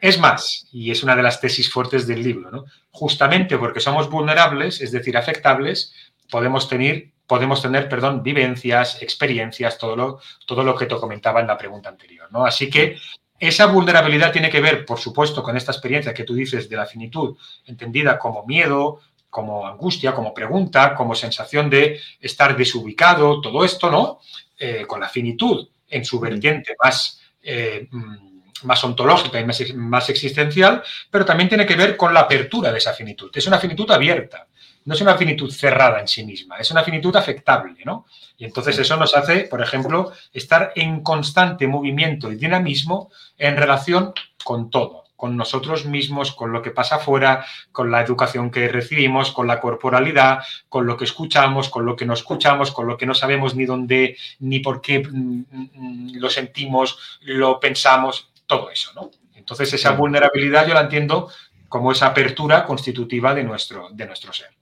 Es 0.00 0.18
más, 0.18 0.66
y 0.72 0.90
es 0.90 1.02
una 1.02 1.14
de 1.14 1.22
las 1.22 1.40
tesis 1.40 1.70
fuertes 1.70 2.06
del 2.06 2.22
libro, 2.22 2.50
¿no? 2.50 2.64
Justamente 2.90 3.56
porque 3.56 3.80
somos 3.80 4.10
vulnerables, 4.10 4.80
es 4.80 4.90
decir, 4.90 5.16
afectables, 5.16 5.94
podemos 6.30 6.68
tener, 6.68 7.10
podemos 7.26 7.62
tener 7.62 7.88
perdón, 7.88 8.22
vivencias, 8.22 9.00
experiencias, 9.02 9.78
todo 9.78 9.94
lo, 9.94 10.20
todo 10.46 10.64
lo 10.64 10.74
que 10.74 10.86
te 10.86 10.96
comentaba 10.96 11.40
en 11.40 11.46
la 11.46 11.58
pregunta 11.58 11.90
anterior, 11.90 12.28
¿no? 12.32 12.44
Así 12.44 12.68
que 12.68 12.96
esa 13.38 13.66
vulnerabilidad 13.66 14.32
tiene 14.32 14.50
que 14.50 14.60
ver, 14.60 14.84
por 14.84 14.98
supuesto, 14.98 15.42
con 15.42 15.56
esta 15.56 15.72
experiencia 15.72 16.12
que 16.12 16.24
tú 16.24 16.34
dices 16.34 16.68
de 16.68 16.76
la 16.76 16.86
finitud, 16.86 17.36
entendida 17.66 18.18
como 18.18 18.44
miedo, 18.44 19.00
como 19.30 19.66
angustia, 19.66 20.12
como 20.12 20.34
pregunta, 20.34 20.94
como 20.94 21.14
sensación 21.14 21.70
de 21.70 22.00
estar 22.20 22.56
desubicado, 22.56 23.40
todo 23.40 23.64
esto, 23.64 23.90
¿no? 23.90 24.20
Eh, 24.62 24.84
con 24.86 25.00
la 25.00 25.08
finitud 25.08 25.66
en 25.88 26.04
su 26.04 26.20
vertiente 26.20 26.76
más, 26.84 27.18
eh, 27.42 27.88
mm, 27.90 28.64
más 28.64 28.84
ontológica 28.84 29.40
y 29.40 29.44
más, 29.74 30.10
existencial, 30.10 30.82
pero 31.10 31.24
también 31.24 31.48
tiene 31.48 31.64
que 31.64 31.76
ver 31.76 31.96
con 31.96 32.12
la 32.12 32.20
apertura 32.20 32.70
de 32.70 32.76
esa 32.76 32.92
finitud. 32.92 33.30
Es 33.32 33.46
una 33.46 33.58
finitud 33.58 33.90
abierta, 33.90 34.48
no 34.84 34.92
es 34.92 35.00
una 35.00 35.16
finitud 35.16 35.50
cerrada 35.50 35.98
en 35.98 36.06
sí 36.06 36.26
misma, 36.26 36.58
es 36.58 36.70
una 36.70 36.84
finitud 36.84 37.16
afectable, 37.16 37.74
¿no? 37.86 38.04
Y 38.36 38.44
entonces 38.44 38.78
eso 38.78 38.98
nos 38.98 39.16
hace, 39.16 39.44
por 39.44 39.62
ejemplo, 39.62 40.12
estar 40.30 40.72
en 40.76 41.02
constante 41.02 41.66
movimiento 41.66 42.30
y 42.30 42.36
dinamismo 42.36 43.10
en 43.38 43.56
relación 43.56 44.12
con 44.44 44.68
todo 44.68 45.04
con 45.20 45.36
nosotros 45.36 45.84
mismos, 45.84 46.32
con 46.32 46.50
lo 46.50 46.62
que 46.62 46.70
pasa 46.70 46.96
afuera, 46.96 47.44
con 47.72 47.90
la 47.90 48.00
educación 48.00 48.50
que 48.50 48.68
recibimos, 48.68 49.32
con 49.32 49.46
la 49.46 49.60
corporalidad, 49.60 50.38
con 50.70 50.86
lo 50.86 50.96
que 50.96 51.04
escuchamos, 51.04 51.68
con 51.68 51.84
lo 51.84 51.94
que 51.94 52.06
no 52.06 52.14
escuchamos, 52.14 52.72
con 52.72 52.86
lo 52.86 52.96
que 52.96 53.04
no 53.04 53.14
sabemos 53.14 53.54
ni 53.54 53.66
dónde 53.66 54.16
ni 54.38 54.60
por 54.60 54.80
qué 54.80 55.00
mm, 55.00 55.44
mm, 55.50 56.12
lo 56.14 56.30
sentimos, 56.30 57.18
lo 57.20 57.60
pensamos, 57.60 58.32
todo 58.46 58.70
eso, 58.70 58.92
¿no? 58.94 59.10
Entonces 59.34 59.70
esa 59.74 59.90
vulnerabilidad 59.90 60.66
yo 60.66 60.72
la 60.72 60.80
entiendo 60.80 61.30
como 61.68 61.92
esa 61.92 62.06
apertura 62.06 62.64
constitutiva 62.64 63.34
de 63.34 63.44
nuestro, 63.44 63.90
de 63.92 64.06
nuestro 64.06 64.32
ser. 64.32 64.59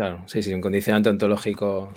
Claro, 0.00 0.24
sí, 0.26 0.42
sí, 0.42 0.54
un 0.54 0.62
condicionante 0.62 1.10
ontológico. 1.10 1.92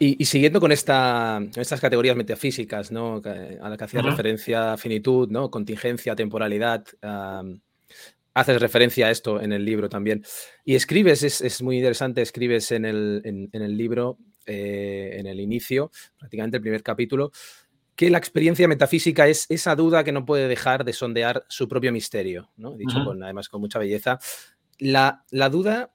Y, 0.00 0.24
siguiendo 0.24 0.58
con 0.58 0.72
esta, 0.72 1.40
estas 1.54 1.80
categorías 1.80 2.16
metafísicas, 2.16 2.90
¿no? 2.90 3.22
A 3.62 3.68
la 3.68 3.76
que 3.76 3.84
hacía 3.84 4.02
referencia 4.02 4.76
finitud, 4.76 5.28
¿no? 5.30 5.48
Contingencia, 5.48 6.16
temporalidad. 6.16 6.84
haces 8.34 8.60
referencia 8.60 9.06
a 9.06 9.12
esto 9.12 9.40
en 9.40 9.52
el 9.52 9.64
libro 9.64 9.88
también. 9.88 10.24
Y 10.64 10.74
escribes, 10.74 11.22
es, 11.22 11.62
muy 11.62 11.76
interesante, 11.76 12.22
escribes 12.22 12.72
en 12.72 12.84
el, 12.84 13.22
en, 13.24 13.62
el 13.62 13.76
libro, 13.76 14.18
eh, 14.44 15.10
en 15.20 15.28
el 15.28 15.38
inicio, 15.38 15.92
prácticamente 16.18 16.56
el 16.56 16.62
primer 16.62 16.82
capítulo, 16.82 17.30
que 17.94 18.10
la 18.10 18.18
experiencia 18.18 18.66
metafísica 18.66 19.28
es 19.28 19.46
esa 19.48 19.76
duda 19.76 20.02
que 20.02 20.10
no 20.10 20.26
puede 20.26 20.48
dejar 20.48 20.84
de 20.84 20.92
sondear 20.92 21.44
su 21.48 21.68
propio 21.68 21.92
misterio, 21.92 22.50
¿no? 22.56 22.76
Dicho 22.76 23.04
con, 23.04 23.22
además 23.22 23.48
con 23.48 23.60
mucha 23.60 23.78
belleza. 23.78 24.18
La, 24.80 25.24
la 25.30 25.48
duda 25.50 25.92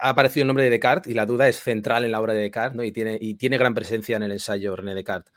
ha 0.00 0.10
aparecido 0.10 0.42
el 0.42 0.48
nombre 0.48 0.64
de 0.64 0.70
Descartes 0.70 1.10
y 1.10 1.14
la 1.14 1.26
duda 1.26 1.48
es 1.48 1.60
central 1.60 2.04
en 2.04 2.12
la 2.12 2.20
obra 2.20 2.34
de 2.34 2.40
Descartes 2.40 2.76
¿no? 2.76 2.84
y, 2.84 2.92
tiene, 2.92 3.18
y 3.20 3.34
tiene 3.34 3.58
gran 3.58 3.74
presencia 3.74 4.16
en 4.16 4.22
el 4.22 4.32
ensayo 4.32 4.76
René 4.76 4.94
Descartes. 4.94 5.32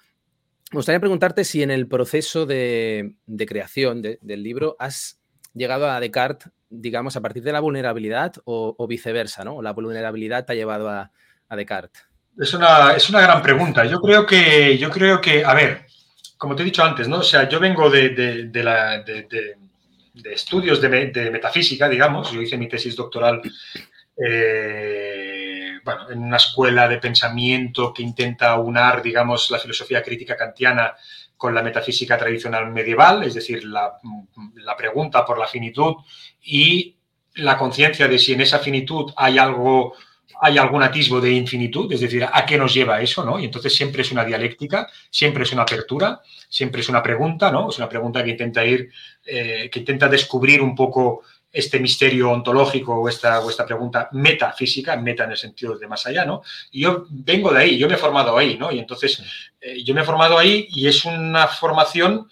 Me 0.71 0.77
gustaría 0.77 0.99
preguntarte 0.99 1.43
si 1.43 1.63
en 1.63 1.71
el 1.71 1.87
proceso 1.87 2.45
de, 2.45 3.15
creación 3.47 4.01
del 4.03 4.43
libro 4.43 4.75
has 4.77 5.19
llegado 5.53 5.89
a 5.89 5.99
Descartes, 5.99 6.51
digamos, 6.69 7.15
a 7.15 7.21
partir 7.21 7.41
de 7.41 7.51
la 7.51 7.59
vulnerabilidad 7.59 8.33
o, 8.45 8.87
viceversa, 8.87 9.43
¿no? 9.43 9.63
La 9.63 9.73
vulnerabilidad 9.73 10.45
te 10.45 10.53
ha 10.53 10.55
llevado 10.55 10.89
a, 10.89 11.11
Descartes. 11.55 12.03
Es 12.37 12.53
una, 12.53 12.93
es 12.95 13.09
una, 13.09 13.21
gran 13.21 13.41
pregunta. 13.41 13.83
Yo 13.85 13.99
creo 13.99 14.27
que, 14.27 14.77
yo 14.77 14.91
creo 14.91 15.19
que, 15.19 15.43
a 15.43 15.55
ver, 15.55 15.87
como 16.37 16.55
te 16.55 16.61
he 16.61 16.65
dicho 16.65 16.83
antes, 16.83 17.07
¿no? 17.07 17.17
O 17.17 17.23
sea, 17.23 17.49
yo 17.49 17.59
vengo 17.59 17.89
de, 17.89 18.09
de, 18.09 18.45
de 20.21 20.33
estudios 20.33 20.81
de, 20.81 21.31
metafísica, 21.31 21.89
digamos. 21.89 22.31
Yo 22.31 22.41
hice 22.41 22.57
mi 22.57 22.67
tesis 22.67 22.95
doctoral 22.95 23.41
eh, 24.21 25.79
bueno, 25.83 26.09
en 26.09 26.19
una 26.19 26.37
escuela 26.37 26.87
de 26.87 26.97
pensamiento 26.97 27.93
que 27.93 28.03
intenta 28.03 28.57
unar, 28.59 29.01
digamos, 29.01 29.49
la 29.49 29.59
filosofía 29.59 30.03
crítica 30.03 30.35
kantiana 30.35 30.93
con 31.37 31.55
la 31.55 31.63
metafísica 31.63 32.17
tradicional 32.17 32.69
medieval, 32.69 33.23
es 33.23 33.33
decir, 33.33 33.63
la, 33.63 33.97
pregunta 34.77 35.25
por 35.25 35.39
la 35.39 35.47
finitud 35.47 35.95
y 36.43 36.97
la 37.35 37.57
conciencia 37.57 38.09
de 38.09 38.19
si 38.19 38.33
en 38.33 38.41
esa 38.41 38.59
finitud 38.59 39.13
hay 39.15 39.37
algo, 39.37 39.93
hay 40.41 40.57
algún 40.57 40.83
atisbo 40.83 41.21
de 41.21 41.31
infinitud, 41.31 41.91
es 41.93 42.01
decir, 42.01 42.27
a 42.29 42.45
qué 42.45 42.57
nos 42.57 42.73
lleva 42.73 43.01
eso, 43.01 43.23
¿no? 43.23 43.39
Y 43.39 43.45
entonces 43.45 43.73
siempre 43.73 44.01
es 44.01 44.11
una 44.11 44.25
dialéctica, 44.25 44.89
siempre 45.09 45.43
es 45.43 45.53
una 45.53 45.61
apertura, 45.61 46.21
siempre 46.49 46.81
es 46.81 46.89
una 46.89 47.01
pregunta, 47.01 47.51
¿no? 47.51 47.69
Es 47.69 47.77
una 47.77 47.87
pregunta 47.87 48.21
que 48.21 48.31
intenta 48.31 48.65
ir, 48.65 48.91
eh, 49.25 49.69
que 49.71 49.79
intenta 49.79 50.09
descubrir 50.09 50.61
un 50.61 50.75
poco 50.75 51.23
este 51.51 51.79
misterio 51.79 52.29
ontológico 52.31 52.95
o 52.95 53.09
esta, 53.09 53.39
o 53.39 53.49
esta 53.49 53.65
pregunta 53.65 54.09
metafísica, 54.11 54.95
meta 54.97 55.23
en 55.23 55.31
el 55.31 55.37
sentido 55.37 55.77
de 55.77 55.87
más 55.87 56.05
allá, 56.05 56.25
¿no? 56.25 56.43
Y 56.71 56.81
yo 56.81 57.05
vengo 57.09 57.51
de 57.51 57.59
ahí, 57.59 57.77
yo 57.77 57.87
me 57.87 57.95
he 57.95 57.97
formado 57.97 58.37
ahí, 58.37 58.57
¿no? 58.57 58.71
Y 58.71 58.79
entonces 58.79 59.23
eh, 59.59 59.83
yo 59.83 59.93
me 59.93 60.01
he 60.01 60.05
formado 60.05 60.37
ahí 60.37 60.67
y 60.69 60.87
es 60.87 61.05
una 61.05 61.47
formación 61.47 62.29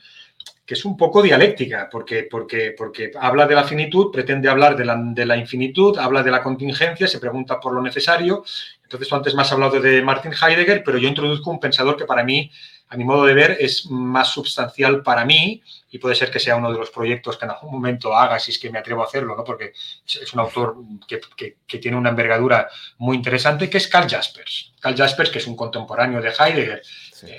que 0.67 0.73
es 0.73 0.83
un 0.83 0.97
poco 0.97 1.21
dialéctica, 1.21 1.87
porque, 1.89 2.27
porque, 2.29 2.75
porque 2.77 3.11
habla 3.17 3.47
de 3.47 3.55
la 3.55 3.63
finitud, 3.63 4.11
pretende 4.11 4.49
hablar 4.49 4.75
de 4.75 4.83
la, 4.83 4.97
de 4.97 5.25
la, 5.25 5.37
infinitud, 5.37 5.97
habla 5.97 6.21
de 6.23 6.29
la 6.29 6.43
contingencia, 6.43 7.07
se 7.07 7.19
pregunta 7.19 7.57
por 7.57 7.73
lo 7.73 7.81
necesario. 7.81 8.43
Entonces, 8.83 9.07
tú 9.07 9.15
antes 9.15 9.33
me 9.33 9.43
has 9.43 9.51
hablado 9.53 9.79
de 9.79 10.01
Martin 10.01 10.33
Heidegger, 10.33 10.83
pero 10.83 10.97
yo 10.97 11.07
introduzco 11.07 11.51
un 11.51 11.61
pensador 11.61 11.95
que 11.95 12.03
para 12.03 12.21
mí, 12.21 12.51
a 12.89 12.97
mi 12.97 13.05
modo 13.05 13.25
de 13.25 13.33
ver, 13.33 13.57
es 13.61 13.85
más 13.89 14.27
sustancial 14.27 15.03
para 15.03 15.23
mí 15.23 15.63
y 15.97 15.99
puede 15.99 16.13
ser 16.13 16.29
que 16.29 16.39
sea 16.39 16.55
uno 16.55 16.71
de 16.71 16.77
los 16.77 16.91
proyectos 16.91 17.37
que 17.37 17.45
en 17.45 17.51
algún 17.51 17.71
momento 17.71 18.15
haga, 18.15 18.39
si 18.39 18.51
es 18.51 18.59
que 18.59 18.69
me 18.69 18.77
atrevo 18.77 19.01
a 19.01 19.05
hacerlo, 19.05 19.35
¿no? 19.35 19.43
porque 19.43 19.73
es 20.05 20.33
un 20.33 20.39
autor 20.39 20.75
que, 21.07 21.19
que, 21.35 21.57
que 21.65 21.79
tiene 21.79 21.97
una 21.97 22.11
envergadura 22.11 22.69
muy 22.99 23.17
interesante, 23.17 23.67
que 23.67 23.77
es 23.77 23.87
Karl 23.87 24.07
Jaspers. 24.07 24.73
Karl 24.79 24.95
Jaspers, 24.95 25.31
que 25.31 25.39
es 25.39 25.47
un 25.47 25.55
contemporáneo 25.55 26.21
de 26.21 26.29
Heidegger. 26.29 26.81
Sí. 26.85 27.31
Eh, 27.31 27.37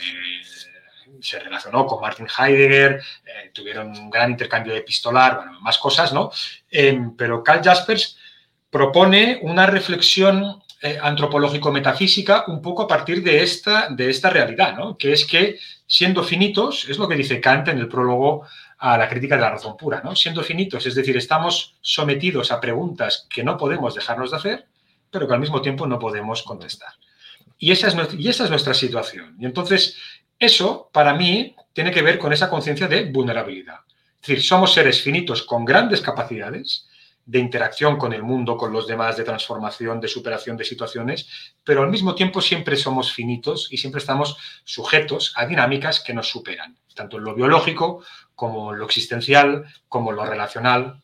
se 1.21 1.39
relacionó 1.39 1.87
con 1.87 2.01
Martin 2.01 2.27
Heidegger, 2.27 3.01
eh, 3.25 3.51
tuvieron 3.53 3.91
un 3.91 4.11
gran 4.11 4.33
intercambio 4.33 4.75
epistolar, 4.75 5.37
bueno, 5.37 5.61
más 5.61 5.79
cosas, 5.79 6.13
¿no? 6.13 6.31
Eh, 6.71 6.99
pero 7.17 7.43
Karl 7.43 7.63
Jaspers 7.63 8.19
propone 8.71 9.39
una 9.43 9.67
reflexión 9.67 10.63
eh, 10.81 10.99
antropológico-metafísica 11.01 12.45
un 12.49 12.63
poco 12.63 12.83
a 12.83 12.89
partir 12.89 13.23
de 13.23 13.43
esta, 13.43 13.89
de 13.91 14.11
esta 14.11 14.31
realidad, 14.31 14.77
¿no? 14.77 14.97
Que 14.97 15.13
es 15.13 15.25
que 15.25 15.59
siendo 15.89 16.23
finitos, 16.23 16.87
es 16.89 16.99
lo 16.99 17.09
que 17.09 17.17
dice 17.17 17.41
Kant 17.41 17.69
en 17.69 17.79
el 17.79 17.89
prólogo 17.89 18.47
a 18.77 18.99
la 18.99 19.09
crítica 19.09 19.35
de 19.35 19.41
la 19.41 19.51
razón 19.51 19.77
pura, 19.77 20.03
¿no? 20.05 20.15
Siendo 20.15 20.43
finitos, 20.43 20.87
es 20.87 20.95
decir, 20.95 21.17
estamos 21.17 21.77
sometidos 21.81 22.53
a 22.53 22.61
preguntas 22.61 23.27
que 23.29 23.43
no 23.43 23.57
podemos 23.57 23.95
dejarnos 23.95 24.31
de 24.31 24.37
hacer, 24.37 24.67
pero 25.11 25.27
que 25.27 25.35
al 25.35 25.41
mismo 25.41 25.63
tiempo 25.63 25.87
no 25.87 25.99
podemos 25.99 26.43
contestar. 26.43 26.91
Y 27.59 27.73
esa 27.73 27.89
es, 27.89 27.97
y 28.19 28.29
esa 28.29 28.45
es 28.45 28.51
nuestra 28.51 28.75
situación. 28.75 29.35
Y 29.41 29.47
entonces, 29.47 29.97
eso, 30.39 30.91
para 30.93 31.15
mí, 31.15 31.57
tiene 31.73 31.91
que 31.91 32.03
ver 32.03 32.19
con 32.19 32.33
esa 32.35 32.51
conciencia 32.51 32.87
de 32.87 33.11
vulnerabilidad. 33.11 33.81
Es 34.21 34.29
decir, 34.29 34.43
somos 34.43 34.75
seres 34.75 35.01
finitos 35.01 35.43
con 35.43 35.65
grandes 35.65 36.03
capacidades 36.03 36.88
de 37.29 37.39
interacción 37.39 37.99
con 37.99 38.15
el 38.15 38.23
mundo, 38.23 38.57
con 38.57 38.73
los 38.73 38.87
demás, 38.87 39.19
de 39.19 39.23
transformación, 39.23 40.01
de 40.01 40.09
superación 40.09 40.57
de 40.57 40.65
situaciones, 40.65 41.29
pero 41.63 41.83
al 41.83 41.91
mismo 41.91 42.15
tiempo 42.15 42.41
siempre 42.41 42.75
somos 42.75 43.13
finitos 43.13 43.69
y 43.71 43.77
siempre 43.77 43.99
estamos 43.99 44.39
sujetos 44.65 45.35
a 45.37 45.45
dinámicas 45.45 46.01
que 46.01 46.15
nos 46.15 46.27
superan, 46.27 46.79
tanto 46.95 47.19
en 47.19 47.25
lo 47.25 47.35
biológico 47.35 48.03
como 48.35 48.73
en 48.73 48.79
lo 48.79 48.87
existencial, 48.87 49.67
como 49.91 50.11
en 50.11 50.17
lo 50.17 50.25
relacional. 50.25 51.03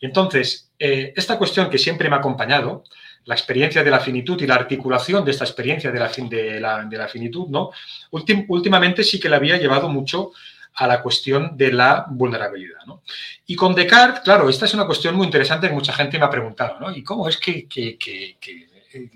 Entonces, 0.00 0.70
eh, 0.78 1.12
esta 1.16 1.36
cuestión 1.38 1.68
que 1.68 1.78
siempre 1.78 2.08
me 2.08 2.14
ha 2.14 2.20
acompañado, 2.20 2.84
la 3.24 3.34
experiencia 3.34 3.82
de 3.82 3.90
la 3.90 3.98
finitud 3.98 4.40
y 4.40 4.46
la 4.46 4.54
articulación 4.54 5.24
de 5.24 5.32
esta 5.32 5.44
experiencia 5.44 5.90
de 5.90 5.98
la, 5.98 6.08
de 6.08 6.60
la, 6.60 6.84
de 6.84 6.98
la 6.98 7.08
finitud, 7.08 7.48
¿no? 7.48 7.70
últimamente 8.12 9.02
sí 9.02 9.18
que 9.18 9.28
la 9.28 9.36
había 9.36 9.56
llevado 9.56 9.88
mucho 9.88 10.30
a 10.76 10.86
la 10.86 11.02
cuestión 11.02 11.56
de 11.56 11.72
la 11.72 12.06
vulnerabilidad. 12.08 12.80
¿no? 12.86 13.02
Y 13.46 13.56
con 13.56 13.74
Descartes, 13.74 14.22
claro, 14.22 14.48
esta 14.48 14.64
es 14.64 14.74
una 14.74 14.86
cuestión 14.86 15.14
muy 15.14 15.26
interesante 15.26 15.68
que 15.68 15.74
mucha 15.74 15.92
gente 15.92 16.18
me 16.18 16.24
ha 16.24 16.30
preguntado, 16.30 16.80
¿no? 16.80 16.90
¿Y 16.90 17.02
cómo 17.02 17.28
es 17.28 17.36
que, 17.36 17.68
que, 17.68 17.96
que, 17.96 18.36
que 18.40 18.68
eh, 18.92 19.10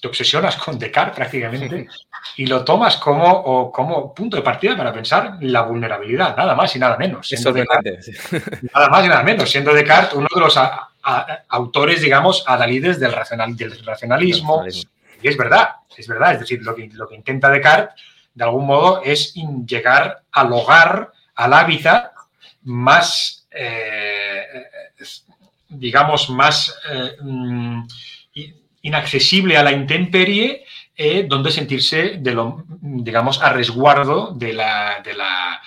te 0.00 0.08
obsesionas 0.08 0.56
con 0.56 0.78
Descartes 0.78 1.16
prácticamente 1.16 1.88
y 2.36 2.46
lo 2.46 2.64
tomas 2.64 2.96
como, 2.96 3.30
o 3.30 3.72
como 3.72 4.14
punto 4.14 4.36
de 4.36 4.42
partida 4.42 4.76
para 4.76 4.92
pensar 4.92 5.38
la 5.40 5.62
vulnerabilidad, 5.62 6.36
nada 6.36 6.54
más 6.54 6.74
y 6.76 6.78
nada 6.78 6.96
menos. 6.96 7.32
Eso 7.32 7.52
Descartes, 7.52 8.10
Nada 8.74 8.88
más 8.88 9.04
y 9.04 9.08
nada 9.08 9.22
menos, 9.22 9.50
siendo 9.50 9.74
Descartes 9.74 10.14
uno 10.14 10.28
de 10.32 10.40
los 10.40 10.56
a, 10.56 10.88
a, 11.02 11.42
autores, 11.48 12.00
digamos, 12.00 12.44
adalides 12.46 13.00
del, 13.00 13.12
racional, 13.12 13.56
del 13.56 13.84
racionalismo. 13.84 14.64
Y 15.20 15.28
es 15.28 15.36
verdad, 15.36 15.70
es 15.96 16.06
verdad. 16.06 16.34
Es 16.34 16.40
decir, 16.40 16.62
lo 16.62 16.74
que, 16.76 16.88
lo 16.92 17.08
que 17.08 17.16
intenta 17.16 17.50
Descartes, 17.50 18.00
de 18.38 18.44
algún 18.44 18.66
modo, 18.66 19.02
es 19.02 19.34
llegar 19.66 20.22
al 20.30 20.52
hogar, 20.52 21.10
al 21.34 21.52
hábitat 21.52 22.12
más, 22.62 23.48
eh, 23.50 24.46
digamos, 25.68 26.30
más 26.30 26.72
eh, 26.88 27.16
inaccesible 28.82 29.56
a 29.56 29.64
la 29.64 29.72
intemperie, 29.72 30.64
eh, 30.94 31.26
donde 31.28 31.50
sentirse, 31.50 32.18
de 32.20 32.32
lo, 32.32 32.64
digamos, 32.80 33.42
a 33.42 33.52
resguardo 33.52 34.32
de 34.32 34.52
la, 34.52 35.00
de 35.02 35.14
la, 35.14 35.60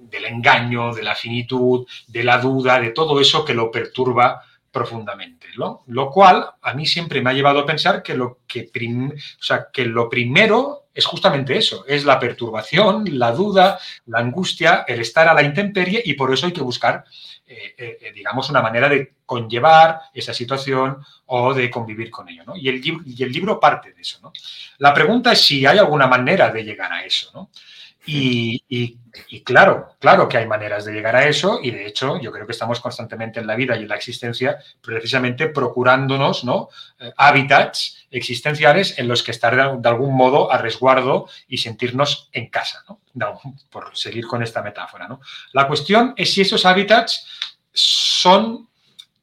del 0.00 0.24
engaño, 0.24 0.94
de 0.94 1.02
la 1.02 1.14
finitud, 1.14 1.86
de 2.06 2.24
la 2.24 2.38
duda, 2.38 2.80
de 2.80 2.92
todo 2.92 3.20
eso 3.20 3.44
que 3.44 3.52
lo 3.52 3.70
perturba 3.70 4.40
profundamente. 4.70 5.48
¿no? 5.58 5.82
Lo 5.88 6.08
cual 6.08 6.46
a 6.62 6.72
mí 6.72 6.86
siempre 6.86 7.20
me 7.20 7.28
ha 7.28 7.34
llevado 7.34 7.60
a 7.60 7.66
pensar 7.66 8.02
que 8.02 8.14
lo, 8.14 8.38
que 8.46 8.70
o 8.72 9.42
sea, 9.42 9.66
que 9.70 9.84
lo 9.84 10.08
primero 10.08 10.83
es 10.94 11.04
justamente 11.04 11.56
eso, 11.56 11.84
es 11.86 12.04
la 12.04 12.18
perturbación, 12.18 13.04
la 13.18 13.32
duda, 13.32 13.78
la 14.06 14.20
angustia, 14.20 14.84
el 14.86 15.00
estar 15.00 15.26
a 15.26 15.34
la 15.34 15.42
intemperie 15.42 16.00
y 16.04 16.14
por 16.14 16.32
eso 16.32 16.46
hay 16.46 16.52
que 16.52 16.62
buscar, 16.62 17.04
eh, 17.46 17.74
eh, 17.76 18.12
digamos, 18.14 18.48
una 18.48 18.62
manera 18.62 18.88
de 18.88 19.14
conllevar 19.26 20.00
esa 20.14 20.32
situación 20.32 21.04
o 21.26 21.52
de 21.52 21.68
convivir 21.68 22.10
con 22.10 22.28
ello. 22.28 22.44
¿no? 22.46 22.56
Y, 22.56 22.68
el, 22.68 22.80
y 23.04 23.22
el 23.22 23.32
libro 23.32 23.58
parte 23.58 23.92
de 23.92 24.02
eso. 24.02 24.20
¿no? 24.22 24.32
La 24.78 24.94
pregunta 24.94 25.32
es 25.32 25.40
si 25.40 25.66
hay 25.66 25.78
alguna 25.78 26.06
manera 26.06 26.50
de 26.50 26.62
llegar 26.62 26.92
a 26.92 27.04
eso. 27.04 27.30
¿no? 27.34 27.50
Y, 28.06 28.62
y, 28.68 28.98
y, 29.28 29.40
claro, 29.42 29.96
claro 29.98 30.28
que 30.28 30.36
hay 30.36 30.46
maneras 30.46 30.84
de 30.84 30.92
llegar 30.92 31.16
a 31.16 31.26
eso 31.26 31.60
y 31.62 31.70
de 31.70 31.86
hecho 31.86 32.20
yo 32.20 32.30
creo 32.30 32.44
que 32.44 32.52
estamos 32.52 32.78
constantemente 32.80 33.40
en 33.40 33.46
la 33.46 33.56
vida 33.56 33.76
y 33.76 33.82
en 33.82 33.88
la 33.88 33.96
existencia 33.96 34.58
precisamente 34.82 35.48
procurándonos 35.48 36.44
¿no? 36.44 36.68
Eh, 37.00 37.10
hábitats 37.16 38.03
existenciales 38.14 38.98
en 38.98 39.08
los 39.08 39.22
que 39.22 39.32
estar 39.32 39.54
de, 39.80 39.88
algún 39.88 40.14
modo 40.14 40.52
a 40.52 40.58
resguardo 40.58 41.28
y 41.48 41.58
sentirnos 41.58 42.28
en 42.32 42.48
casa, 42.48 42.84
por 43.70 43.96
seguir 43.96 44.26
con 44.26 44.42
esta 44.42 44.62
metáfora. 44.62 45.08
La 45.52 45.66
cuestión 45.66 46.14
es 46.16 46.32
si 46.32 46.42
esos 46.42 46.64
hábitats 46.64 47.26
son, 47.72 48.68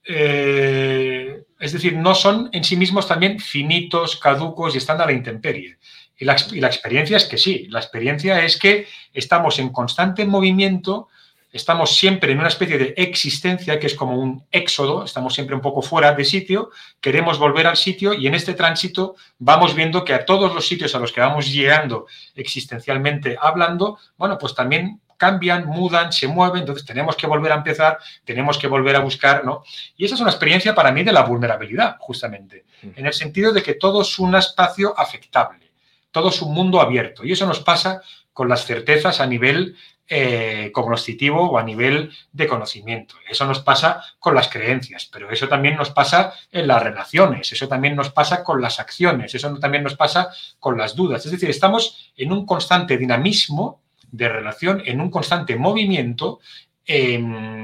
eh, 0.04 1.43
es 1.60 1.71
decir, 1.71 1.95
no 1.95 2.13
son 2.13 2.49
en 2.51 2.63
sí 2.63 2.75
mismos 2.75 3.08
también 3.08 3.39
finitos, 3.39 4.17
caducos 4.17 4.75
y 4.75 4.80
están 4.80 4.99
a 4.99 5.06
la 5.06 5.13
intemperie. 5.13 5.77
Y 6.17 6.25
la, 6.25 6.34
experiencia 6.34 7.17
es 7.17 7.25
que 7.25 7.38
sí, 7.38 7.65
la 7.69 7.80
experiencia 7.80 8.43
es 8.43 8.58
que 8.58 8.88
estamos 9.12 9.58
en 9.58 9.69
constante 9.69 10.25
movimiento, 10.25 11.08
estamos 11.51 11.95
siempre 11.95 12.31
en 12.31 12.39
una 12.39 12.47
especie 12.47 12.77
de 12.77 12.93
existencia 12.97 13.79
que 13.79 13.87
es 13.87 13.95
como 13.95 14.15
un 14.15 14.45
éxodo, 14.51 15.03
estamos 15.03 15.33
siempre 15.33 15.55
un 15.55 15.61
poco 15.61 15.81
fuera 15.81 16.13
de 16.13 16.23
sitio, 16.23 16.71
queremos 16.99 17.37
volver 17.37 17.67
al 17.67 17.77
sitio 17.77 18.13
y 18.13 18.27
en 18.27 18.35
este 18.35 18.53
tránsito 18.53 19.15
vamos 19.39 19.75
viendo 19.75 20.03
que 20.05 20.13
a 20.13 20.25
todos 20.25 20.53
los 20.53 20.67
sitios 20.67 20.95
a 20.95 20.99
los 20.99 21.11
que 21.11 21.21
vamos 21.21 21.51
llegando 21.51 22.07
existencialmente 22.35 23.37
hablando, 23.39 23.99
bueno, 24.17 24.37
pues 24.37 24.55
también 24.55 25.01
cambian, 25.17 25.67
mudan, 25.67 26.11
se 26.11 26.27
mueven, 26.27 26.61
entonces 26.61 26.85
tenemos 26.85 27.15
que 27.15 27.27
volver 27.27 27.51
a 27.51 27.55
empezar, 27.55 27.99
tenemos 28.25 28.57
que 28.57 28.67
volver 28.67 28.95
a 28.95 28.99
buscar, 28.99 29.45
¿no? 29.45 29.63
Y 29.95 30.05
esa 30.05 30.15
es 30.15 30.21
una 30.21 30.31
experiencia 30.31 30.73
para 30.73 30.91
mí 30.91 31.03
de 31.03 31.11
la 31.11 31.21
vulnerabilidad, 31.21 31.97
justamente, 31.99 32.65
en 32.81 33.05
el 33.05 33.13
sentido 33.13 33.51
de 33.51 33.61
que 33.61 33.75
todo 33.75 34.01
es 34.01 34.17
un 34.17 34.33
espacio 34.35 34.97
afectable 34.97 35.71
todo 36.11 36.29
es 36.29 36.41
un 36.41 36.53
mundo 36.53 36.79
abierto. 36.79 37.25
Y 37.25 37.31
eso 37.31 37.45
nos 37.47 37.61
pasa 37.61 38.01
con 38.33 38.47
las 38.47 38.65
certezas 38.65 39.19
a 39.19 39.25
nivel 39.25 39.75
eh, 40.13 40.74
o 40.76 41.58
a 41.58 41.63
nivel 41.63 42.12
de 42.34 42.45
conocimiento. 42.45 43.15
Eso 43.30 43.45
nos 43.45 43.60
pasa 43.62 44.04
con 44.19 44.36
las 44.36 44.50
creencias, 44.50 45.10
pero 45.10 45.32
eso 45.32 45.47
también 45.47 45.78
nos 45.78 45.91
pasa 45.91 46.34
en 46.52 46.67
las 46.67 46.84
relaciones, 46.84 47.50
eso 47.54 47.69
también 47.69 47.95
nos 47.95 48.10
pasa 48.10 48.43
con 48.43 48.62
las 48.62 48.82
acciones, 48.82 49.34
eso 49.34 49.58
también 49.58 49.84
nos 49.84 49.95
pasa 49.95 50.30
con 50.60 50.78
las 50.78 50.97
dudas. 50.97 51.26
Es 51.26 51.32
decir, 51.32 51.50
estamos 51.50 52.12
en 52.17 52.34
un 52.34 52.45
constante 52.45 52.97
dinamismo 52.97 53.80
de 54.12 54.28
relación, 54.28 54.84
en 54.86 55.00
un 55.00 55.10
constante 55.10 55.56
movimiento, 55.56 56.41
eh, 56.86 57.17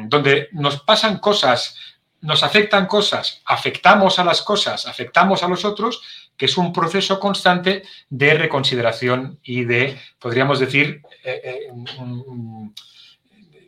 donde 0.08 0.48
nos 0.54 0.80
pasan 0.84 1.18
cosas, 1.18 1.76
nos 2.22 2.44
afectan 2.44 2.86
cosas, 2.86 3.42
afectamos 3.44 4.20
a 4.20 4.24
las 4.24 4.42
cosas, 4.42 4.88
afectamos 4.88 5.44
a 5.44 5.50
los 5.50 5.66
otros, 5.66 6.02
que 6.38 6.46
es 6.46 6.58
un 6.58 6.72
proceso 6.72 7.20
constante 7.20 7.84
de 8.10 8.34
reconsideración 8.36 9.40
y 9.44 9.66
de, 9.66 10.00
podríamos 10.20 10.60
decir, 10.60 11.02
eh, 11.24 11.42
eh, 11.44 11.72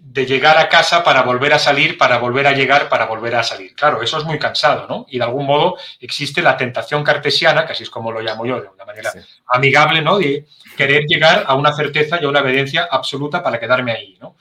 de 0.01 0.25
llegar 0.25 0.58
a 0.58 0.69
casa 0.69 1.03
para 1.03 1.23
volver 1.23 1.53
a 1.53 1.60
salir, 1.60 1.97
para 1.97 2.17
volver 2.17 2.47
a 2.47 2.53
llegar, 2.53 2.89
para 2.89 3.05
volver 3.05 3.36
a 3.36 3.43
salir. 3.43 3.75
Claro, 3.75 4.01
eso 4.01 4.17
es 4.17 4.23
muy 4.23 4.39
cansado, 4.39 4.88
¿no? 4.88 5.05
Y 5.10 5.17
de 5.17 5.23
algún 5.23 5.45
modo 5.45 5.77
existe 5.99 6.41
la 6.41 6.58
tentación 6.58 7.03
cartesiana, 7.03 7.65
que 7.65 7.73
así 7.73 7.84
es 7.84 7.89
como 7.89 8.12
lo 8.12 8.21
llamo 8.21 8.45
yo, 8.45 8.62
de 8.62 8.69
una 8.69 8.86
manera 8.86 9.12
sí. 9.12 9.19
amigable, 9.47 10.01
¿no? 10.01 10.17
De 10.17 10.45
querer 10.77 11.05
llegar 11.05 11.43
a 11.47 11.55
una 11.55 11.73
certeza 11.73 12.19
y 12.21 12.25
a 12.25 12.29
una 12.29 12.39
evidencia 12.39 12.88
absoluta 12.89 13.43
para 13.43 13.60
quedarme 13.60 13.91
ahí, 13.91 14.17
¿no? 14.19 14.36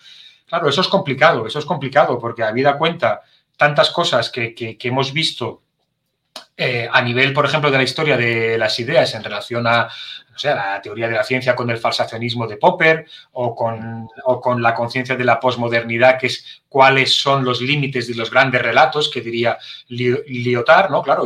Claro, 0.46 0.68
eso 0.68 0.80
es 0.80 0.88
complicado, 0.88 1.46
eso 1.46 1.58
es 1.58 1.64
complicado, 1.66 2.18
porque 2.18 2.42
a 2.42 2.50
vida 2.50 2.78
cuenta 2.78 3.20
tantas 3.56 3.90
cosas 3.90 4.30
que, 4.30 4.54
que, 4.54 4.78
que 4.78 4.88
hemos 4.88 5.12
visto 5.12 5.62
eh, 6.56 6.88
a 6.90 7.00
nivel, 7.02 7.32
por 7.32 7.44
ejemplo, 7.44 7.70
de 7.70 7.76
la 7.76 7.84
historia 7.84 8.16
de 8.16 8.58
las 8.58 8.78
ideas 8.80 9.14
en 9.14 9.22
relación 9.22 9.66
a, 9.66 9.88
la 10.42 10.80
teoría 10.80 11.08
de 11.08 11.14
la 11.14 11.24
ciencia 11.24 11.56
con 11.56 11.68
el 11.70 11.78
falsacionismo 11.78 12.46
de 12.46 12.56
Popper 12.56 13.06
o 13.32 13.54
con, 13.56 14.08
con 14.40 14.62
la 14.62 14.74
conciencia 14.74 15.16
de 15.16 15.24
la 15.24 15.40
posmodernidad, 15.40 16.18
que 16.18 16.28
es 16.28 16.62
cuáles 16.68 17.14
son 17.14 17.44
los 17.44 17.60
límites 17.60 18.06
de 18.06 18.14
los 18.14 18.30
grandes 18.30 18.62
relatos, 18.62 19.08
que 19.08 19.20
diría 19.20 19.58
Lyotard, 19.88 20.90
¿no? 20.90 21.02
Claro, 21.02 21.24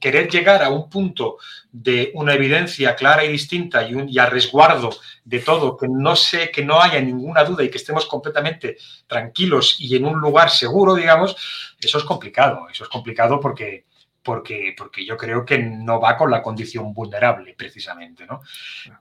querer 0.00 0.28
llegar 0.28 0.62
a 0.62 0.70
un 0.70 0.88
punto 0.88 1.38
de 1.70 2.10
una 2.14 2.34
evidencia 2.34 2.94
clara 2.94 3.24
y 3.24 3.32
distinta 3.32 3.88
y, 3.88 3.94
y 4.08 4.18
a 4.18 4.26
resguardo 4.26 4.90
de 5.24 5.38
todo, 5.38 5.76
que 5.76 5.88
no 5.88 6.16
sé, 6.16 6.50
que 6.50 6.64
no 6.64 6.80
haya 6.80 7.00
ninguna 7.00 7.44
duda 7.44 7.64
y 7.64 7.70
que 7.70 7.78
estemos 7.78 8.06
completamente 8.06 8.76
tranquilos 9.06 9.76
y 9.78 9.96
en 9.96 10.04
un 10.04 10.20
lugar 10.20 10.50
seguro, 10.50 10.94
digamos, 10.94 11.36
eso 11.80 11.98
es 11.98 12.04
complicado. 12.04 12.66
Eso 12.70 12.84
es 12.84 12.90
complicado 12.90 13.40
porque, 13.40 13.86
porque, 14.22 14.74
porque 14.76 15.04
yo 15.04 15.16
creo 15.16 15.44
que 15.44 15.58
no 15.58 16.00
va 16.00 16.16
con 16.16 16.30
la 16.30 16.42
condición 16.42 16.92
vulnerable, 16.92 17.54
precisamente. 17.56 18.26
¿no? 18.26 18.40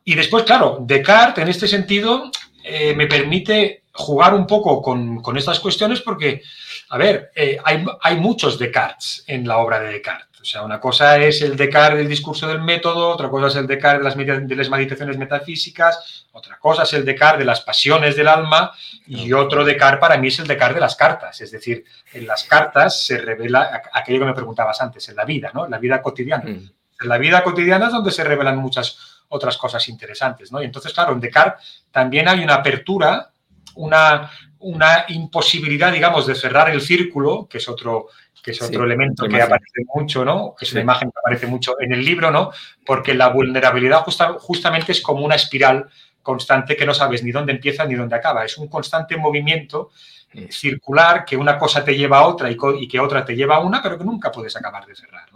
Y 0.04 0.16
después, 0.16 0.44
claro, 0.44 0.80
Descartes, 0.82 1.44
en 1.44 1.50
este 1.50 1.68
sentido, 1.68 2.32
eh, 2.64 2.94
me 2.96 3.08
permite 3.08 3.84
jugar 3.94 4.34
un 4.34 4.48
poco 4.48 4.82
con, 4.82 5.22
con 5.22 5.38
estas 5.38 5.60
cuestiones 5.60 6.02
porque, 6.02 6.42
a 6.90 6.98
ver, 6.98 7.32
eh, 7.36 7.58
hay, 7.64 7.84
hay 8.02 8.18
muchos 8.18 8.58
Descartes 8.58 9.24
en 9.28 9.48
la 9.48 9.58
obra 9.58 9.80
de 9.80 9.94
Descartes. 9.94 10.31
O 10.42 10.46
sea, 10.46 10.64
una 10.64 10.80
cosa 10.80 11.18
es 11.20 11.44
el 11.44 11.56
Descartes 11.56 12.00
del 12.00 12.08
discurso 12.08 12.48
del 12.48 12.62
método, 12.62 13.10
otra 13.10 13.30
cosa 13.30 13.48
es 13.48 13.56
el 13.58 13.68
Descartes 13.68 14.16
de 14.16 14.26
las, 14.26 14.48
de 14.48 14.56
las 14.56 14.70
meditaciones 14.70 15.18
metafísicas, 15.18 16.26
otra 16.32 16.58
cosa 16.58 16.84
es 16.84 16.94
el 16.94 17.06
Descartes 17.06 17.40
de 17.40 17.46
las 17.46 17.62
pasiones 17.62 18.16
del 18.16 18.28
alma 18.28 18.72
y 19.06 19.32
otro 19.34 19.64
Descartes 19.64 20.00
para 20.00 20.18
mí 20.18 20.30
es 20.30 20.40
el 20.40 20.48
Descartes 20.48 20.76
de 20.76 20.82
las 20.82 20.96
cartas. 20.96 21.40
Es 21.42 21.52
decir, 21.52 21.86
en 22.14 22.26
las 22.26 22.46
cartas 22.46 23.06
se 23.06 23.20
revela 23.20 23.84
aquello 23.94 24.20
que 24.20 24.26
me 24.26 24.34
preguntabas 24.34 24.82
antes, 24.82 25.08
en 25.10 25.16
la 25.16 25.26
vida, 25.26 25.52
¿no? 25.54 25.66
En 25.66 25.72
la 25.72 25.78
vida 25.78 26.02
cotidiana. 26.02 26.44
Mm. 26.44 26.72
En 27.02 27.10
la 27.10 27.18
vida 27.20 27.44
cotidiana 27.44 27.88
es 27.88 27.92
donde 27.92 28.12
se 28.12 28.24
revelan 28.24 28.58
muchas 28.58 28.98
otras 29.30 29.58
cosas 29.58 29.88
interesantes, 29.90 30.52
¿no? 30.52 30.62
Y 30.62 30.66
entonces, 30.66 30.92
claro, 30.92 31.14
en 31.14 31.20
Descartes 31.20 31.86
también 31.92 32.28
hay 32.28 32.44
una 32.44 32.56
apertura, 32.56 33.32
una, 33.76 34.32
una 34.60 35.06
imposibilidad, 35.10 35.92
digamos, 35.92 36.26
de 36.26 36.34
cerrar 36.34 36.70
el 36.72 36.82
círculo, 36.82 37.48
que 37.50 37.60
es 37.60 37.70
otro, 37.70 38.08
que 38.42 38.52
es 38.52 38.62
otro 38.62 38.84
elemento 38.84 39.28
que 39.28 39.42
aparece 39.42 39.84
mucho, 39.94 40.26
¿no? 40.26 40.56
Es 40.60 40.72
una 40.72 40.82
imagen 40.82 41.12
que 41.12 41.20
aparece 41.20 41.48
mucho 41.48 41.80
en 41.80 41.94
el 41.94 42.04
libro, 42.04 42.32
¿no? 42.32 42.52
Porque 42.86 43.14
la 43.14 43.30
vulnerabilidad 43.30 44.04
justamente 44.40 44.92
es 44.92 45.02
como 45.02 45.24
una 45.24 45.36
espiral 45.36 45.88
constante 46.22 46.76
que 46.76 46.86
no 46.86 46.94
sabes 46.94 47.24
ni 47.24 47.32
dónde 47.32 47.54
empieza 47.54 47.86
ni 47.86 47.96
dónde 47.96 48.16
acaba. 48.16 48.46
Es 48.46 48.58
un 48.58 48.68
constante 48.68 49.18
movimiento 49.18 49.92
eh, 50.34 50.48
circular 50.50 51.26
que 51.26 51.36
una 51.36 51.58
cosa 51.58 51.84
te 51.84 51.96
lleva 51.96 52.20
a 52.20 52.28
otra 52.28 52.50
y, 52.50 52.88
que 52.88 53.00
otra 53.00 53.26
te 53.26 53.36
lleva 53.36 53.58
a 53.58 53.60
una, 53.60 53.82
pero 53.84 53.98
que 53.98 54.06
nunca 54.06 54.32
puedes 54.32 54.56
acabar 54.56 54.86
de 54.86 54.96
cerrar. 54.96 55.28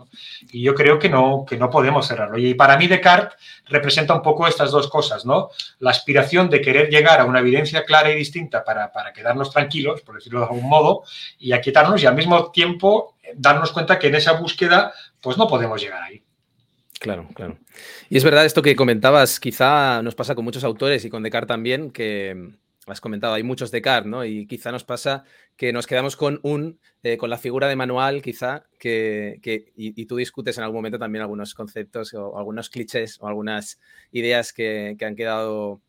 Y 0.51 0.62
yo 0.62 0.73
creo 0.73 0.97
que 0.97 1.10
no, 1.10 1.45
que 1.47 1.58
no 1.58 1.69
podemos 1.69 2.08
cerrarlo. 2.08 2.38
Y 2.38 2.53
para 2.53 2.77
mí 2.77 2.88
Descartes 2.88 3.38
representa 3.67 4.13
un 4.13 4.21
poco 4.21 4.47
estas 4.47 4.71
dos 4.71 4.88
cosas, 4.88 5.25
¿no? 5.25 5.49
La 5.79 5.91
aspiración 5.91 6.49
de 6.49 6.62
querer 6.62 6.89
llegar 6.89 7.19
a 7.19 7.25
una 7.25 7.39
evidencia 7.39 7.84
clara 7.84 8.10
y 8.12 8.15
distinta 8.15 8.63
para, 8.63 8.91
para 8.91 9.12
quedarnos 9.12 9.51
tranquilos, 9.51 10.01
por 10.01 10.15
decirlo 10.15 10.39
de 10.39 10.45
algún 10.45 10.69
modo, 10.69 11.03
y 11.39 11.51
aquietarnos 11.51 12.01
y 12.01 12.05
al 12.05 12.15
mismo 12.15 12.51
tiempo 12.51 13.15
darnos 13.36 13.71
cuenta 13.71 13.99
que 13.99 14.08
en 14.08 14.15
esa 14.15 14.34
búsqueda 14.34 14.93
pues 15.19 15.38
no 15.38 15.47
podemos 15.47 15.81
llegar 15.81 16.03
ahí. 16.03 16.23
Claro, 16.99 17.27
claro. 17.34 17.58
Y 18.10 18.17
es 18.17 18.23
verdad 18.23 18.45
esto 18.45 18.62
que 18.62 18.75
comentabas, 18.75 19.39
quizá 19.39 20.01
nos 20.01 20.15
pasa 20.15 20.36
con 20.36 20.45
muchos 20.45 20.63
autores 20.63 21.03
y 21.03 21.10
con 21.10 21.23
Descartes 21.23 21.49
también, 21.49 21.91
que 21.91 22.55
has 22.86 23.02
comentado, 23.02 23.34
hay 23.34 23.43
muchos 23.43 23.71
Descartes, 23.71 24.10
¿no? 24.10 24.26
Y 24.26 24.45
quizá 24.48 24.71
nos 24.71 24.84
pasa 24.84 25.24
que 25.58 25.74
nos 25.74 25.88
quedamos 25.88 26.15
con 26.15 26.39
un, 26.43 26.80
eh, 27.04 27.17
con 27.17 27.30
la 27.30 27.38
figura 27.38 27.67
de 27.67 27.76
manual, 27.76 28.21
quizá, 28.21 28.65
que, 28.80 29.39
y, 29.76 30.06
tú 30.06 30.17
discutes 30.17 30.58
en 30.58 30.63
algún 30.63 30.78
momento 30.78 31.00
también 31.00 31.24
algunos 31.24 31.54
conceptos 31.54 32.13
o 32.13 32.38
algunos 32.38 32.69
clichés 32.69 33.17
o 33.21 33.28
algunas 33.28 33.80
ideas 34.12 34.54
que, 34.54 34.95
han 35.02 35.15
quedado 35.15 35.82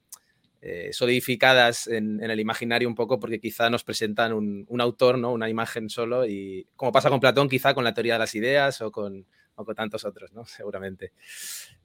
eh, 0.62 0.90
solidificadas 0.92 1.86
en, 1.86 2.22
el 2.22 2.40
imaginario 2.40 2.88
un 2.88 2.94
poco 2.94 3.20
porque 3.20 3.40
quizá 3.40 3.68
nos 3.68 3.84
presentan 3.84 4.32
un, 4.32 4.80
autor, 4.80 5.18
¿no? 5.18 5.32
Una 5.32 5.50
imagen 5.50 5.90
solo 5.90 6.26
y 6.26 6.66
como 6.76 6.92
pasa 6.92 7.10
con 7.10 7.20
Platón, 7.20 7.48
quizá 7.48 7.74
con 7.74 7.84
la 7.84 7.92
teoría 7.92 8.14
de 8.14 8.20
las 8.20 8.34
ideas 8.34 8.80
o 8.80 8.90
con, 8.90 9.26
o 9.56 9.64
con 9.64 9.74
tantos 9.74 10.04
otros, 10.04 10.32
¿no? 10.32 10.44
Seguramente. 10.46 11.12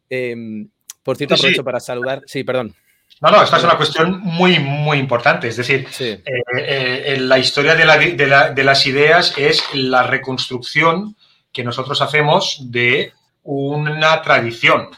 Em, 0.10 0.70
por 1.04 1.18
cierto, 1.18 1.36
aprovecho 1.36 1.64
para 1.64 1.80
saludar. 1.80 2.22
Sí, 2.26 2.44
perdón. 2.44 2.76
No, 3.22 3.30
no, 3.30 3.44
esta 3.44 3.58
es 3.58 3.64
una 3.64 3.78
cuestión 3.78 4.20
muy, 4.22 4.58
muy 4.58 4.98
importante. 4.98 5.48
Es 5.48 5.56
decir, 5.56 5.88
eh, 6.00 6.24
eh, 6.56 7.18
la 7.20 7.38
historia 7.38 7.76
de, 7.76 8.64
las 8.64 8.88
ideas 8.88 9.36
es 9.38 9.64
la 9.74 10.02
reconstrucción 10.04 11.16
que 11.52 11.64
nosotros 11.64 12.02
hacemos 12.02 12.58
de 12.72 13.14
una 13.44 14.24
tradición. 14.24 14.90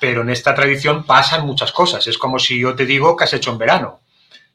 Pero 0.00 0.22
en 0.22 0.30
esta 0.30 0.54
tradición 0.54 1.04
pasan 1.04 1.44
muchas 1.44 1.70
cosas. 1.70 2.06
Es 2.06 2.16
como 2.16 2.38
si 2.38 2.58
yo 2.58 2.74
te 2.74 2.86
digo 2.86 3.14
que 3.14 3.24
has 3.24 3.34
hecho 3.34 3.50
en 3.50 3.58
verano. 3.58 4.00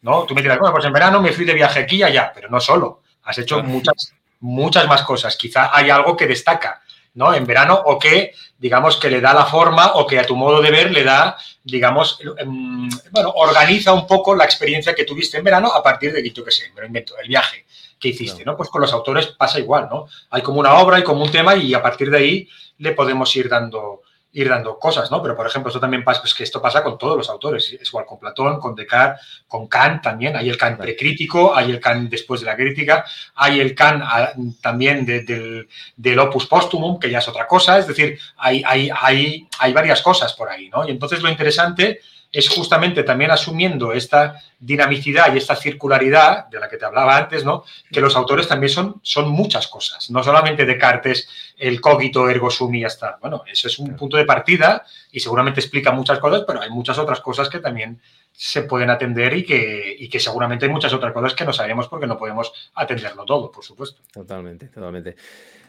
¿no? 0.02 0.24
Tú 0.24 0.34
me 0.34 0.42
dirás, 0.42 0.58
bueno, 0.58 0.74
pues 0.74 0.86
en 0.86 0.94
verano 0.94 1.22
me 1.22 1.32
fui 1.32 1.46
de 1.46 1.54
viaje 1.54 1.82
aquí 1.82 1.98
y 1.98 2.04
allá, 2.04 2.32
pero 2.34 2.50
no 2.50 2.60
solo. 2.60 3.04
Has 3.26 3.38
hecho 3.38 3.62
muchas, 3.62 4.14
muchas 4.40 4.88
más 4.88 5.04
cosas. 5.04 5.36
Quizá 5.38 5.70
hay 5.72 5.92
algo 5.92 6.18
que 6.18 6.26
destaca. 6.26 6.82
¿No? 7.16 7.34
En 7.34 7.46
verano 7.46 7.82
o 7.86 8.00
que, 8.00 8.34
digamos, 8.58 8.98
que 8.98 9.10
le 9.10 9.22
da 9.22 9.34
la 9.34 9.46
forma 9.46 9.94
o 9.96 10.08
que 10.08 10.20
a 10.20 10.26
tu 10.26 10.36
modo 10.36 10.62
de 10.62 10.72
ver 10.72 10.92
le 10.92 11.04
da, 11.04 11.38
digamos, 11.64 12.20
em, 12.38 12.90
bueno, 13.12 13.30
organiza 13.36 13.94
un 13.94 14.08
poco 14.08 14.36
la 14.36 14.46
experiencia 14.46 14.96
que 14.96 15.06
tuviste 15.06 15.38
en 15.38 15.44
verano 15.44 15.72
a 15.72 15.84
partir 15.84 16.12
de, 16.14 16.30
yo 16.32 16.44
qué 16.44 16.52
sé, 16.52 16.72
me 16.74 16.82
lo 16.82 16.88
invento, 16.88 17.16
el 17.18 17.28
viaje 17.28 17.66
que 18.00 18.10
hiciste, 18.10 18.44
¿no? 18.44 18.58
Pues 18.58 18.70
con 18.70 18.82
los 18.82 18.92
autores 18.92 19.28
pasa 19.28 19.60
igual, 19.60 19.88
¿no? 19.90 20.08
Hay 20.30 20.42
como 20.42 20.60
una 20.60 20.74
obra 20.80 21.00
y 21.00 21.04
como 21.04 21.24
un 21.24 21.32
tema 21.32 21.56
y 21.56 21.74
a 21.74 21.82
partir 21.82 22.10
de 22.10 22.18
ahí 22.18 22.50
le 22.80 22.92
podemos 22.92 23.34
ir 23.36 23.48
dando, 23.48 24.02
ir 24.34 24.50
dando 24.50 24.80
cosas, 24.80 25.12
¿no? 25.12 25.22
Pero, 25.22 25.36
por 25.36 25.46
ejemplo, 25.46 25.70
esto 25.70 25.80
también 25.80 26.04
pasa, 26.04 26.22
pues 26.22 26.34
que 26.34 26.44
esto 26.44 26.62
pasa 26.62 26.84
con 26.84 26.98
todos 26.98 27.16
los 27.16 27.30
autores, 27.30 27.78
es 27.80 27.88
igual 27.88 28.06
con 28.06 28.20
Platón, 28.20 28.60
con 28.60 28.76
Descartes, 28.76 29.44
con 29.48 29.68
Kant 29.68 30.02
también, 30.02 30.36
hay 30.36 30.50
el 30.50 30.58
Kant 30.58 30.80
precrítico, 30.80 31.56
hay 31.56 31.72
el 31.72 31.80
Kant 31.80 32.10
después 32.10 32.42
de 32.42 32.48
la 32.48 32.56
crítica, 32.56 33.06
hay 33.36 33.60
el 33.60 33.76
Kant 33.76 34.04
ah, 34.04 34.34
también 34.60 35.06
del, 35.06 35.68
del, 35.96 36.20
opus 36.20 36.48
póstumum, 36.48 37.00
que 37.00 37.10
ya 37.10 37.20
es 37.20 37.28
otra 37.28 37.48
cosa, 37.48 37.78
es 37.78 37.88
decir, 37.88 38.18
hay, 38.38 38.64
hay, 38.66 38.90
hay, 39.00 39.48
hay 39.60 39.74
varias 39.74 40.02
cosas 40.02 40.34
por 40.34 40.50
ahí, 40.50 40.70
¿no? 40.70 40.88
Y 40.88 40.92
entonces 40.92 41.22
lo 41.22 41.30
interesante 41.30 42.02
es 42.34 42.50
justamente 42.50 43.04
también 43.04 43.30
asumiendo 43.30 43.94
esta 43.94 44.42
dinamicidad 44.60 45.34
y 45.34 45.38
esta 45.38 45.56
circularidad 45.56 46.48
de 46.50 46.60
la 46.60 46.68
que 46.68 46.78
te 46.78 46.86
hablaba 46.86 47.16
antes, 47.16 47.46
¿no? 47.46 47.64
Que 47.92 48.02
los 48.02 48.16
autores 48.16 48.48
también 48.48 48.72
son, 48.72 49.00
son 49.04 49.30
muchas 49.30 49.68
cosas, 49.68 50.10
no 50.10 50.24
solamente 50.24 50.66
Descartes, 50.66 51.30
el 51.58 51.80
cogito 51.80 52.28
ergo 52.28 52.50
sum 52.50 52.74
y 52.74 52.82
ya 52.82 52.88
está. 52.88 53.20
Bueno, 53.22 53.44
eso 53.50 53.68
es 53.68 53.78
un 53.78 53.96
punto 53.96 54.18
de 54.18 54.26
partida 54.26 54.84
y 55.12 55.20
seguramente 55.20 55.60
explica 55.60 55.92
muchas 55.92 56.18
cosas, 56.18 56.44
pero 56.48 56.60
hay 56.60 56.72
muchas 56.72 56.98
otras 56.98 57.20
cosas 57.20 57.50
que 57.50 57.60
también 57.60 58.02
se 58.32 58.64
pueden 58.64 58.90
atender 58.90 59.38
y 59.38 59.46
que, 59.46 59.96
y 60.00 60.10
que 60.10 60.20
seguramente 60.20 60.66
hay 60.66 60.72
muchas 60.72 60.92
otras 60.92 61.14
cosas 61.14 61.36
que 61.36 61.46
no 61.46 61.54
sabemos 61.54 61.88
porque 61.88 62.08
no 62.08 62.18
podemos 62.18 62.52
atenderlo 62.74 63.26
todo, 63.26 63.52
por 63.52 63.64
supuesto. 63.64 64.02
Totalmente, 64.12 64.70
totalmente. 64.70 65.16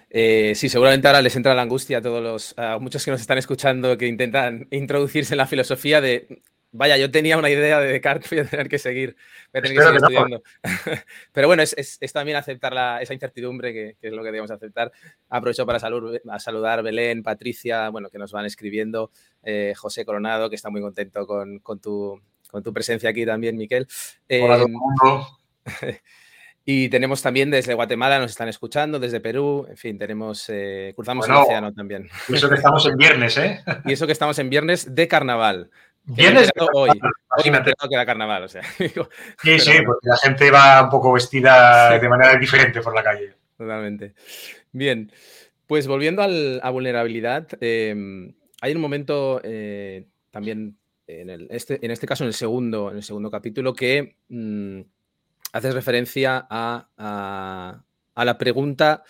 Eh, 0.08 0.52
sí, 0.54 0.68
seguramente 0.68 1.08
ahora 1.08 1.20
les 1.20 1.34
entra 1.36 1.54
la 1.54 1.62
angustia 1.62 1.98
a 1.98 2.00
todos 2.02 2.22
los, 2.22 2.54
a 2.56 2.78
muchos 2.78 3.04
que 3.04 3.10
nos 3.10 3.20
están 3.20 3.36
escuchando 3.36 3.98
que 3.98 4.06
intentan 4.06 4.68
introducirse 4.70 5.34
en 5.34 5.38
la 5.38 5.46
filosofía 5.46 6.00
de 6.00 6.42
Vaya, 6.76 6.96
yo 6.96 7.08
tenía 7.08 7.38
una 7.38 7.48
idea 7.48 7.78
de 7.78 7.86
Descartes, 7.86 8.28
voy 8.30 8.40
a 8.40 8.46
tener 8.46 8.68
que 8.68 8.80
seguir, 8.80 9.14
voy 9.52 9.60
a 9.60 9.62
tener 9.62 9.76
que 9.76 9.82
seguir 9.84 9.96
estudiando. 9.96 10.42
Pero 11.32 11.46
bueno, 11.46 11.62
es, 11.62 12.12
también 12.12 12.36
aceptar 12.36 13.00
esa 13.00 13.14
incertidumbre 13.14 13.72
que, 13.72 13.96
es 14.02 14.12
lo 14.12 14.22
que 14.24 14.26
debemos 14.26 14.50
aceptar. 14.50 14.90
Aprovecho 15.28 15.64
para 15.66 15.78
a 15.78 16.38
saludar 16.40 16.82
Belén, 16.82 17.22
Patricia, 17.22 17.90
bueno, 17.90 18.10
que 18.10 18.18
nos 18.18 18.32
van 18.32 18.44
escribiendo, 18.46 19.12
eh, 19.44 19.72
José 19.76 20.04
Coronado, 20.04 20.50
que 20.50 20.56
está 20.56 20.68
muy 20.68 20.80
contento 20.80 21.28
con, 21.28 21.60
tu, 21.80 22.20
presencia 22.72 23.10
aquí 23.10 23.24
también, 23.24 23.56
Miquel. 23.56 23.86
Hola, 24.28 24.66
eh, 25.82 26.00
Y 26.66 26.88
tenemos 26.88 27.20
también 27.20 27.50
desde 27.50 27.74
Guatemala, 27.74 28.18
nos 28.18 28.30
están 28.30 28.48
escuchando, 28.48 28.98
desde 28.98 29.20
Perú, 29.20 29.66
en 29.68 29.76
fin, 29.76 29.98
tenemos, 29.98 30.46
eh, 30.48 30.92
cruzamos 30.96 31.28
el 31.28 31.34
océano 31.34 31.74
también. 31.74 32.08
Y 32.26 32.36
eso 32.36 32.48
que 32.48 32.54
estamos 32.54 32.86
en 32.86 32.96
viernes, 32.96 33.36
¿eh? 33.36 33.62
Y 33.84 33.92
eso 33.92 34.06
que 34.06 34.12
estamos 34.12 34.38
en 34.38 34.48
viernes 34.48 34.94
de 34.94 35.06
carnaval. 35.06 35.70
Vienes 36.04 36.50
hoy. 36.72 36.90
Imagínate. 37.34 37.72
Hoy 37.80 37.88
que 37.88 37.94
era 37.94 38.06
carnaval, 38.06 38.44
o 38.44 38.48
sea. 38.48 38.62
sí, 38.78 39.58
sí, 39.58 39.72
porque 39.86 40.08
la 40.08 40.16
gente 40.18 40.50
va 40.50 40.82
un 40.82 40.90
poco 40.90 41.12
vestida 41.12 41.98
de 41.98 42.08
manera 42.08 42.36
diferente 42.36 42.80
por 42.80 42.94
la 42.94 43.02
calle. 43.02 43.34
Totalmente. 43.56 44.14
Bien, 44.72 45.10
pues 45.66 45.86
volviendo 45.86 46.22
a 46.22 46.70
vulnerabilidad, 46.70 47.46
em, 47.60 48.34
hay 48.60 48.74
un 48.74 48.80
momento 48.80 49.40
eh, 49.44 50.06
también 50.30 50.76
en, 51.06 51.46
este, 51.50 51.84
en 51.84 51.90
este 51.90 52.06
caso 52.06 52.24
en 52.24 52.28
el 52.28 52.34
segundo, 52.34 52.90
en 52.90 52.96
el 52.96 53.02
segundo 53.02 53.30
capítulo 53.30 53.72
que 53.72 54.16
mm, 54.28 54.80
haces 55.52 55.74
referencia 55.74 56.46
a, 56.50 57.82
la 58.16 58.38
pregunta, 58.38 59.04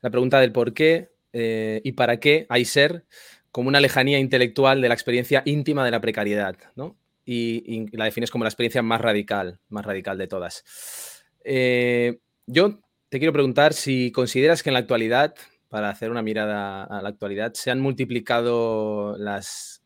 la 0.00 0.10
pregunta 0.10 0.40
del 0.40 0.52
por 0.52 0.72
qué 0.72 1.10
eh, 1.32 1.80
y 1.84 1.92
para 1.92 2.18
qué 2.18 2.46
hay 2.48 2.64
ser 2.64 3.04
como 3.52 3.68
una 3.68 3.80
lejanía 3.80 4.18
intelectual 4.18 4.80
de 4.80 4.88
la 4.88 4.94
experiencia 4.94 5.42
íntima 5.44 5.84
de 5.84 5.90
la 5.90 6.00
precariedad, 6.00 6.56
¿no? 6.76 6.96
Y, 7.24 7.86
la 7.96 8.06
defines 8.06 8.30
como 8.30 8.44
la 8.44 8.50
experiencia 8.50 8.82
más 8.82 9.00
radical, 9.00 9.60
más 9.68 9.84
radical 9.84 10.18
de 10.18 10.26
todas. 10.26 10.64
Eh, 11.44 12.18
yo 12.46 12.80
te 13.08 13.18
quiero 13.18 13.32
preguntar 13.32 13.72
si 13.72 14.10
consideras 14.10 14.62
que 14.62 14.70
en 14.70 14.74
la 14.74 14.80
actualidad 14.80 15.34
para 15.70 15.88
hacer 15.88 16.10
una 16.10 16.20
mirada 16.20 16.82
a 16.82 17.00
la 17.00 17.08
actualidad. 17.08 17.54
Se 17.54 17.70
han 17.70 17.80
multiplicado 17.80 19.16
las, 19.16 19.82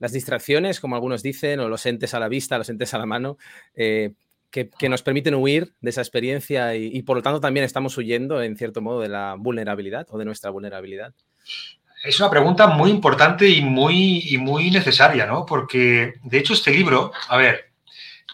distracciones, 0.00 0.80
como 0.80 0.96
algunos 0.96 1.22
dicen, 1.22 1.60
o 1.60 1.68
los 1.68 1.86
entes 1.86 2.12
a 2.12 2.18
la 2.18 2.28
vista, 2.28 2.58
los 2.58 2.68
entes 2.68 2.92
a 2.92 2.98
la 2.98 3.06
mano, 3.06 3.38
eh, 3.74 4.14
que, 4.50 4.68
nos 4.88 5.02
permiten 5.02 5.36
huir 5.36 5.74
de 5.80 5.90
esa 5.90 6.02
experiencia 6.02 6.74
y, 6.74 7.00
por 7.02 7.16
lo 7.16 7.22
tanto 7.22 7.40
también 7.40 7.64
estamos 7.64 7.96
huyendo, 7.96 8.42
en 8.42 8.56
cierto 8.56 8.82
modo, 8.82 9.00
de 9.00 9.08
la 9.08 9.36
vulnerabilidad 9.38 10.08
o 10.10 10.18
de 10.18 10.24
nuestra 10.24 10.50
vulnerabilidad. 10.50 11.14
Es 12.02 12.18
una 12.18 12.30
pregunta 12.30 12.66
muy 12.66 12.90
importante 12.90 13.48
y 13.48 13.60
muy, 13.60 14.24
y 14.28 14.38
muy 14.38 14.70
necesaria, 14.70 15.24
¿no? 15.24 15.46
Porque, 15.46 16.14
de 16.22 16.38
hecho, 16.38 16.52
este 16.52 16.72
libro, 16.72 17.12
a 17.28 17.36
ver, 17.36 17.70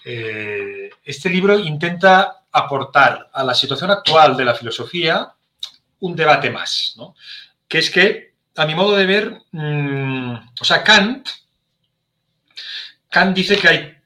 eh, 0.05 0.91
este 1.05 1.29
libro 1.29 1.59
intenta 1.59 2.45
aportar 2.51 3.29
a 3.33 3.45
la 3.45 3.55
situación 3.55 3.91
actual 3.91 4.37
de 4.37 4.45
la 4.45 4.55
filosofía 4.55 5.35
un 6.01 6.17
debate 6.17 6.51
más, 6.51 6.95
¿no? 6.97 7.15
Que 7.69 7.79
es 7.79 7.91
que, 7.91 8.33
a 8.57 8.65
mi 8.65 8.75
modo 8.75 8.97
de 8.97 9.05
ver, 9.05 9.43
mm, 9.53 10.33
o 10.61 10.65
sea, 10.65 10.83
Kant, 10.83 11.29
Kant 13.11 13.37
dice 13.37 13.59
que 13.59 13.69
hay 13.69 13.99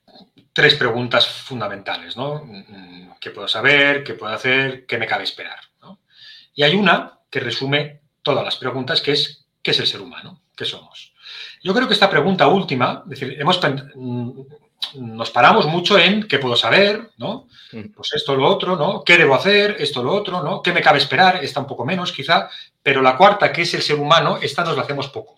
tres 0.52 0.74
preguntas 0.74 1.26
fundamentales, 1.26 2.16
¿no? 2.16 2.44
Mm, 2.44 3.12
¿Qué 3.20 3.30
puedo 3.30 3.46
saber? 3.46 4.02
¿Qué 4.02 4.14
puedo 4.14 4.32
hacer? 4.32 4.86
¿Qué 4.86 4.98
me 4.98 5.06
cabe 5.06 5.24
esperar? 5.24 5.60
Y 6.54 6.64
hay 6.64 6.74
una 6.74 7.20
que 7.30 7.40
resume 7.40 8.00
todas 8.22 8.44
las 8.44 8.56
preguntas, 8.56 9.00
que 9.00 9.12
es 9.12 9.41
¿qué 9.62 9.70
es 9.70 9.78
el 9.80 9.86
ser 9.86 10.00
humano? 10.00 10.40
¿Qué 10.56 10.64
somos? 10.64 11.12
Yo 11.62 11.72
creo 11.74 11.86
que 11.86 11.94
esta 11.94 12.10
pregunta 12.10 12.48
última, 12.48 13.02
es 13.04 13.20
decir, 13.20 13.36
hemos, 13.40 13.60
mm, 13.94 14.40
nos 14.94 15.30
paramos 15.30 15.66
mucho 15.66 15.98
en 15.98 16.24
qué 16.24 16.38
puedo 16.38 16.56
saber, 16.56 17.10
¿no? 17.16 17.46
Mm. 17.72 17.92
Pues 17.94 18.12
esto, 18.14 18.34
lo 18.34 18.46
otro, 18.46 18.76
¿no? 18.76 19.02
¿Qué 19.04 19.16
debo 19.16 19.34
hacer? 19.34 19.76
Esto, 19.78 20.02
lo 20.02 20.12
otro, 20.12 20.42
¿no? 20.42 20.60
¿Qué 20.60 20.72
me 20.72 20.82
cabe 20.82 20.98
esperar? 20.98 21.42
Esta 21.42 21.60
un 21.60 21.66
poco 21.66 21.84
menos, 21.84 22.12
quizá. 22.12 22.48
Pero 22.82 23.00
la 23.00 23.16
cuarta, 23.16 23.52
que 23.52 23.62
es 23.62 23.72
el 23.74 23.82
ser 23.82 23.98
humano, 23.98 24.38
esta 24.42 24.64
nos 24.64 24.76
la 24.76 24.82
hacemos 24.82 25.08
poco. 25.08 25.36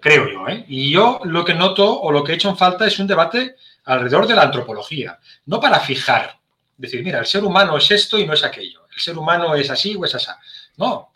Creo 0.00 0.30
yo, 0.30 0.48
¿eh? 0.48 0.64
Y 0.68 0.90
yo 0.90 1.20
lo 1.24 1.44
que 1.44 1.54
noto 1.54 2.00
o 2.00 2.10
lo 2.10 2.24
que 2.24 2.32
he 2.32 2.34
hecho 2.36 2.48
en 2.48 2.56
falta 2.56 2.86
es 2.86 2.98
un 2.98 3.06
debate 3.06 3.56
alrededor 3.84 4.26
de 4.26 4.34
la 4.34 4.42
antropología. 4.42 5.18
No 5.46 5.60
para 5.60 5.80
fijar, 5.80 6.38
decir, 6.76 7.02
mira, 7.02 7.18
el 7.18 7.26
ser 7.26 7.44
humano 7.44 7.76
es 7.76 7.90
esto 7.90 8.18
y 8.18 8.26
no 8.26 8.32
es 8.32 8.42
aquello. 8.42 8.86
El 8.94 9.00
ser 9.00 9.18
humano 9.18 9.54
es 9.54 9.68
así 9.68 9.96
o 9.96 10.04
es 10.04 10.14
así. 10.14 10.30
No, 10.76 11.12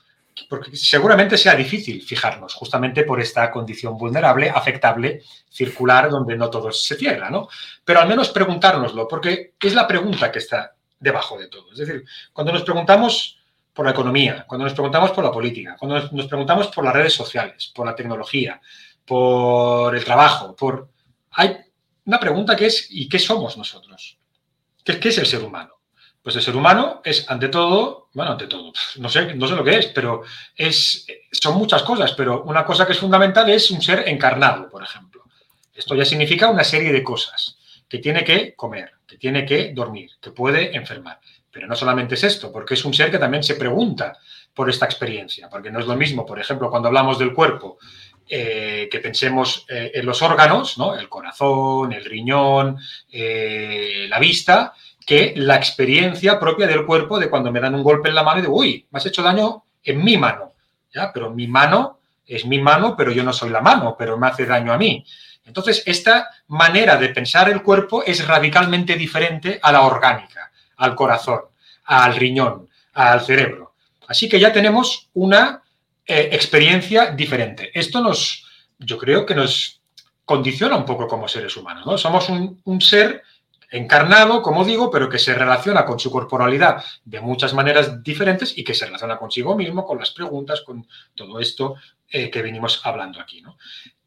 porque 0.48 0.76
seguramente 0.76 1.38
sea 1.38 1.54
difícil 1.54 2.02
fijarnos, 2.02 2.54
justamente 2.54 3.04
por 3.04 3.20
esta 3.20 3.50
condición 3.50 3.96
vulnerable, 3.96 4.50
afectable, 4.50 5.22
circular, 5.48 6.10
donde 6.10 6.36
no 6.36 6.50
todo 6.50 6.72
se 6.72 6.96
cierra, 6.96 7.30
¿no? 7.30 7.48
Pero 7.84 8.00
al 8.00 8.08
menos 8.08 8.30
preguntárnoslo, 8.30 9.06
porque 9.06 9.54
es 9.60 9.74
la 9.74 9.86
pregunta 9.86 10.32
que 10.32 10.40
está 10.40 10.74
debajo 10.98 11.38
de 11.38 11.48
todo. 11.48 11.72
Es 11.72 11.78
decir, 11.78 12.04
cuando 12.32 12.52
nos 12.52 12.62
preguntamos 12.62 13.38
por 13.72 13.84
la 13.84 13.92
economía, 13.92 14.44
cuando 14.46 14.64
nos 14.64 14.74
preguntamos 14.74 15.10
por 15.12 15.24
la 15.24 15.32
política, 15.32 15.76
cuando 15.78 16.08
nos 16.10 16.26
preguntamos 16.26 16.68
por 16.68 16.84
las 16.84 16.94
redes 16.94 17.12
sociales, 17.12 17.72
por 17.74 17.86
la 17.86 17.94
tecnología, 17.94 18.60
por 19.04 19.94
el 19.94 20.04
trabajo, 20.04 20.54
por... 20.56 20.90
Hay 21.32 21.56
una 22.06 22.20
pregunta 22.20 22.56
que 22.56 22.66
es, 22.66 22.86
¿y 22.90 23.08
qué 23.08 23.18
somos 23.18 23.56
nosotros? 23.56 24.18
¿Qué, 24.84 24.98
qué 24.98 25.08
es 25.08 25.18
el 25.18 25.26
ser 25.26 25.42
humano? 25.42 25.73
Pues 26.24 26.36
el 26.36 26.42
ser 26.42 26.56
humano 26.56 27.02
es, 27.04 27.30
ante 27.30 27.48
todo, 27.48 28.08
bueno, 28.14 28.32
ante 28.32 28.46
todo, 28.46 28.72
no 28.96 29.10
sé, 29.10 29.34
no 29.34 29.46
sé 29.46 29.54
lo 29.54 29.62
que 29.62 29.76
es, 29.76 29.86
pero 29.88 30.22
es, 30.56 31.06
son 31.30 31.58
muchas 31.58 31.82
cosas, 31.82 32.12
pero 32.12 32.42
una 32.44 32.64
cosa 32.64 32.86
que 32.86 32.92
es 32.92 32.98
fundamental 32.98 33.48
es 33.50 33.70
un 33.70 33.82
ser 33.82 34.08
encarnado, 34.08 34.70
por 34.70 34.82
ejemplo. 34.82 35.22
Esto 35.74 35.94
ya 35.94 36.06
significa 36.06 36.48
una 36.48 36.64
serie 36.64 36.92
de 36.92 37.02
cosas, 37.02 37.58
que 37.86 37.98
tiene 37.98 38.24
que 38.24 38.54
comer, 38.54 38.92
que 39.06 39.18
tiene 39.18 39.44
que 39.44 39.74
dormir, 39.74 40.12
que 40.18 40.30
puede 40.30 40.74
enfermar. 40.74 41.20
Pero 41.50 41.66
no 41.66 41.76
solamente 41.76 42.14
es 42.14 42.24
esto, 42.24 42.50
porque 42.50 42.72
es 42.72 42.84
un 42.86 42.94
ser 42.94 43.10
que 43.10 43.18
también 43.18 43.42
se 43.42 43.56
pregunta 43.56 44.16
por 44.54 44.70
esta 44.70 44.86
experiencia, 44.86 45.50
porque 45.50 45.70
no 45.70 45.80
es 45.80 45.86
lo 45.86 45.94
mismo, 45.94 46.24
por 46.24 46.40
ejemplo, 46.40 46.70
cuando 46.70 46.88
hablamos 46.88 47.18
del 47.18 47.34
cuerpo, 47.34 47.76
eh, 48.26 48.88
que 48.90 49.00
pensemos 49.00 49.66
eh, 49.68 49.92
en 49.94 50.06
los 50.06 50.22
órganos, 50.22 50.78
¿no? 50.78 50.96
el 50.96 51.10
corazón, 51.10 51.92
el 51.92 52.06
riñón, 52.06 52.78
eh, 53.12 54.06
la 54.08 54.18
vista, 54.18 54.72
que 55.04 55.34
la 55.36 55.56
experiencia 55.56 56.38
propia 56.38 56.66
del 56.66 56.86
cuerpo 56.86 57.18
de 57.18 57.28
cuando 57.28 57.52
me 57.52 57.60
dan 57.60 57.74
un 57.74 57.82
golpe 57.82 58.08
en 58.08 58.14
la 58.14 58.22
mano 58.22 58.38
y 58.38 58.42
digo, 58.42 58.56
uy, 58.56 58.86
me 58.90 58.98
has 58.98 59.06
hecho 59.06 59.22
daño 59.22 59.64
en 59.82 60.02
mi 60.02 60.16
mano, 60.16 60.52
¿ya? 60.92 61.12
Pero 61.12 61.30
mi 61.30 61.46
mano 61.46 61.98
es 62.26 62.46
mi 62.46 62.58
mano, 62.58 62.96
pero 62.96 63.12
yo 63.12 63.22
no 63.22 63.32
soy 63.32 63.50
la 63.50 63.60
mano, 63.60 63.96
pero 63.98 64.16
me 64.16 64.28
hace 64.28 64.46
daño 64.46 64.72
a 64.72 64.78
mí. 64.78 65.04
Entonces, 65.44 65.82
esta 65.84 66.30
manera 66.48 66.96
de 66.96 67.10
pensar 67.10 67.50
el 67.50 67.62
cuerpo 67.62 68.02
es 68.02 68.26
radicalmente 68.26 68.96
diferente 68.96 69.60
a 69.62 69.72
la 69.72 69.82
orgánica, 69.82 70.50
al 70.78 70.94
corazón, 70.94 71.40
al 71.84 72.16
riñón, 72.16 72.68
al 72.94 73.20
cerebro. 73.20 73.74
Así 74.08 74.28
que 74.28 74.40
ya 74.40 74.52
tenemos 74.52 75.10
una 75.14 75.62
eh, 76.06 76.30
experiencia 76.32 77.10
diferente. 77.10 77.70
Esto 77.78 78.00
nos, 78.00 78.46
yo 78.78 78.96
creo 78.96 79.26
que 79.26 79.34
nos 79.34 79.82
condiciona 80.24 80.76
un 80.76 80.86
poco 80.86 81.06
como 81.06 81.28
seres 81.28 81.54
humanos, 81.58 81.84
¿no? 81.84 81.98
Somos 81.98 82.30
un, 82.30 82.60
un 82.64 82.80
ser 82.80 83.22
encarnado, 83.74 84.40
como 84.40 84.64
digo, 84.64 84.90
pero 84.90 85.08
que 85.08 85.18
se 85.18 85.34
relaciona 85.34 85.84
con 85.84 85.98
su 85.98 86.10
corporalidad 86.10 86.82
de 87.04 87.20
muchas 87.20 87.54
maneras 87.54 88.02
diferentes 88.02 88.56
y 88.56 88.62
que 88.62 88.74
se 88.74 88.86
relaciona 88.86 89.18
consigo 89.18 89.56
mismo, 89.56 89.84
con 89.84 89.98
las 89.98 90.12
preguntas, 90.12 90.62
con 90.62 90.86
todo 91.14 91.40
esto 91.40 91.74
eh, 92.08 92.30
que 92.30 92.42
venimos 92.42 92.80
hablando 92.84 93.20
aquí. 93.20 93.42
¿no? 93.42 93.58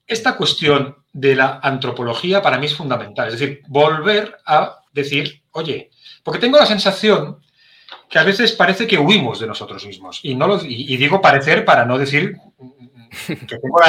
Esta 0.06 0.38
cuestión 0.38 0.96
de 1.12 1.36
la 1.36 1.60
antropología 1.62 2.42
para 2.42 2.58
mí 2.58 2.68
es 2.68 2.76
fundamental, 2.76 3.28
es 3.28 3.40
decir, 3.40 3.62
volver 3.68 4.38
a 4.46 4.80
decir, 4.94 5.44
oye, 5.52 5.92
porque 6.24 6.40
tengo 6.40 6.58
la 6.58 6.66
sensación 6.66 7.40
que 8.10 8.20
a 8.20 8.24
veces 8.24 8.54
parece 8.54 8.88
que 8.88 8.98
huimos 8.98 9.40
de 9.40 9.48
nosotros 9.48 9.86
mismos. 9.86 10.22
Y, 10.24 10.36
no 10.36 10.48
lo, 10.48 10.64
y 10.64 10.96
digo 10.96 11.20
parecer 11.20 11.66
para 11.66 11.84
no 11.84 11.98
decir 11.98 12.38
que 13.26 13.58
tengo 13.58 13.80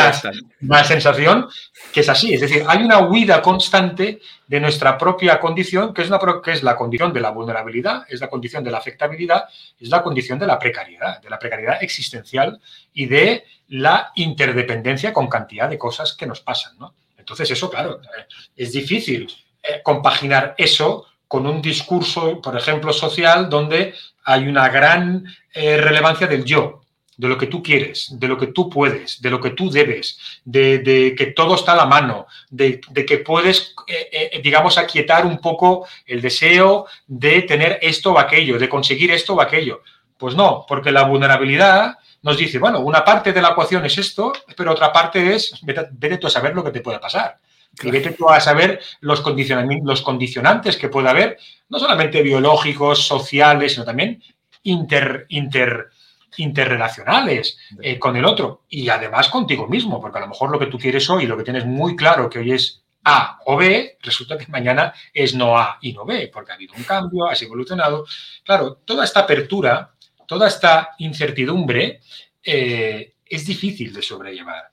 la, 0.61 0.85
sensación 0.85 1.49
que 1.93 2.01
es 2.01 2.09
así. 2.09 2.35
Es 2.35 2.41
decir, 2.41 2.65
hay 2.67 2.83
una 2.83 3.01
huida 3.01 3.43
constante 3.43 4.21
de 4.47 4.61
nuestra 4.61 4.97
propia 4.97 5.39
condición, 5.41 5.93
que 5.93 6.03
es, 6.03 6.09
una, 6.09 6.19
que 6.43 6.53
es 6.53 6.63
la 6.63 6.77
condición 6.77 7.13
de 7.13 7.21
la 7.21 7.31
vulnerabilidad, 7.31 8.05
es 8.09 8.21
la 8.21 8.29
condición 8.29 8.65
de 8.65 8.71
la 8.71 8.79
afectabilidad, 8.79 9.45
es 9.79 9.89
la 9.89 10.03
condición 10.03 10.39
de 10.39 10.47
la 10.47 10.59
precariedad, 10.59 11.21
de 11.21 11.31
la 11.31 11.39
precariedad 11.39 11.83
existencial 11.83 12.61
y 12.93 13.07
de 13.07 13.45
la 13.69 14.13
interdependencia 14.15 15.13
con 15.13 15.29
cantidad 15.29 15.69
de 15.69 15.79
cosas 15.79 16.15
que 16.15 16.27
nos 16.27 16.41
pasan. 16.41 16.77
Entonces, 17.17 17.51
eso, 17.51 17.69
claro, 17.69 18.01
eh, 18.03 18.27
es 18.57 18.73
difícil 18.73 19.31
eh, 19.63 19.83
compaginar 19.83 20.55
eso 20.57 21.07
con 21.27 21.47
un 21.47 21.61
discurso, 21.61 22.41
por 22.41 22.57
ejemplo, 22.57 22.93
social, 22.93 23.51
donde 23.51 23.95
hay 24.25 24.49
una 24.49 24.69
gran 24.71 25.27
eh, 25.53 25.77
relevancia 25.77 26.27
del 26.27 26.45
yo, 26.45 26.83
de 27.19 27.29
lo 27.29 27.37
que 27.37 27.49
tú 27.49 27.63
quieres, 27.63 28.09
de 28.13 28.29
lo 28.29 28.39
que 28.39 28.47
tú 28.47 28.71
puedes, 28.71 29.21
de 29.21 29.29
lo 29.29 29.41
que 29.41 29.51
tú 29.51 29.71
debes, 29.71 30.41
de, 30.45 31.15
que 31.19 31.27
todo 31.27 31.57
está 31.57 31.73
a 31.73 31.77
la 31.77 31.87
mano, 31.87 32.27
de, 32.49 32.81
que 32.81 33.19
puedes, 33.19 33.75
eh, 33.89 34.31
eh, 34.33 34.41
digamos, 34.41 34.79
aquietar 34.79 35.27
un 35.27 35.39
poco 35.39 35.87
el 36.07 36.23
deseo 36.23 36.87
de 37.09 37.43
tener 37.43 37.81
esto 37.83 38.13
o 38.13 38.19
aquello, 38.21 38.57
de 38.57 38.69
conseguir 38.69 39.11
esto 39.11 39.35
o 39.35 39.41
aquello. 39.41 39.83
Pues 40.17 40.37
no, 40.37 40.65
porque 40.67 40.93
la 40.93 41.03
vulnerabilidad 41.03 41.99
nos 42.23 42.39
dice, 42.39 42.61
bueno, 42.61 42.81
una 42.81 43.05
parte 43.05 43.33
de 43.33 43.43
la 43.43 43.51
ecuación 43.51 43.85
es 43.85 43.99
esto, 43.99 44.33
pero 44.57 44.71
otra 44.71 44.93
parte 44.93 45.35
es, 45.35 45.59
vete, 45.63 46.19
tú 46.19 46.29
a 46.29 46.31
saber 46.31 46.55
lo 46.55 46.63
que 46.63 46.71
te 46.71 46.81
puede 46.81 47.01
pasar. 47.01 47.39
Y 47.83 47.91
vete 47.91 48.13
tú 48.13 48.29
a 48.31 48.39
saber 48.39 48.81
los, 49.01 49.25
los 49.27 50.03
condicionantes 50.03 50.77
que 50.77 50.89
puede 50.89 51.09
haber, 51.09 51.39
no 51.69 51.81
solamente 51.81 52.23
biológicos, 52.23 53.05
sociales, 53.05 53.73
sino 53.73 53.85
también 53.85 54.23
inter, 54.63 55.27
inter, 55.31 55.89
interrelacionales 56.37 57.59
eh, 57.81 57.99
con 57.99 58.17
el 58.17 58.25
otro 58.25 58.65
y 58.69 58.89
además 58.89 59.29
contigo 59.29 59.67
mismo, 59.67 60.01
porque 60.01 60.19
a 60.19 60.23
lo 60.23 60.29
mejor 60.29 60.51
lo 60.51 60.59
que 60.59 60.67
tú 60.67 60.79
quieres 60.79 61.09
hoy, 61.11 61.27
lo 61.27 61.37
que 61.37 61.45
tienes 61.45 61.65
muy 61.67 61.97
claro 61.97 62.29
que 62.29 62.39
hoy 62.39 62.53
es 62.53 62.83
A 63.05 63.39
o 63.47 63.57
B, 63.57 63.99
resulta 64.03 64.37
que 64.37 64.47
mañana 64.49 64.93
es 65.13 65.35
no 65.35 65.59
A 65.59 65.79
y 65.81 65.93
no 65.93 66.05
B, 66.05 66.31
porque 66.33 66.53
ha 66.53 66.55
habido 66.55 66.75
un 66.77 66.85
cambio, 66.85 67.27
has 67.27 67.41
evolucionado. 67.43 68.07
Claro, 68.45 68.81
toda 68.85 69.05
esta 69.05 69.21
apertura, 69.21 69.95
toda 70.27 70.49
esta 70.49 70.91
incertidumbre 70.99 72.01
eh, 72.43 73.15
es 73.25 73.47
difícil 73.47 73.93
de 73.93 74.03
sobrellevar. 74.03 74.73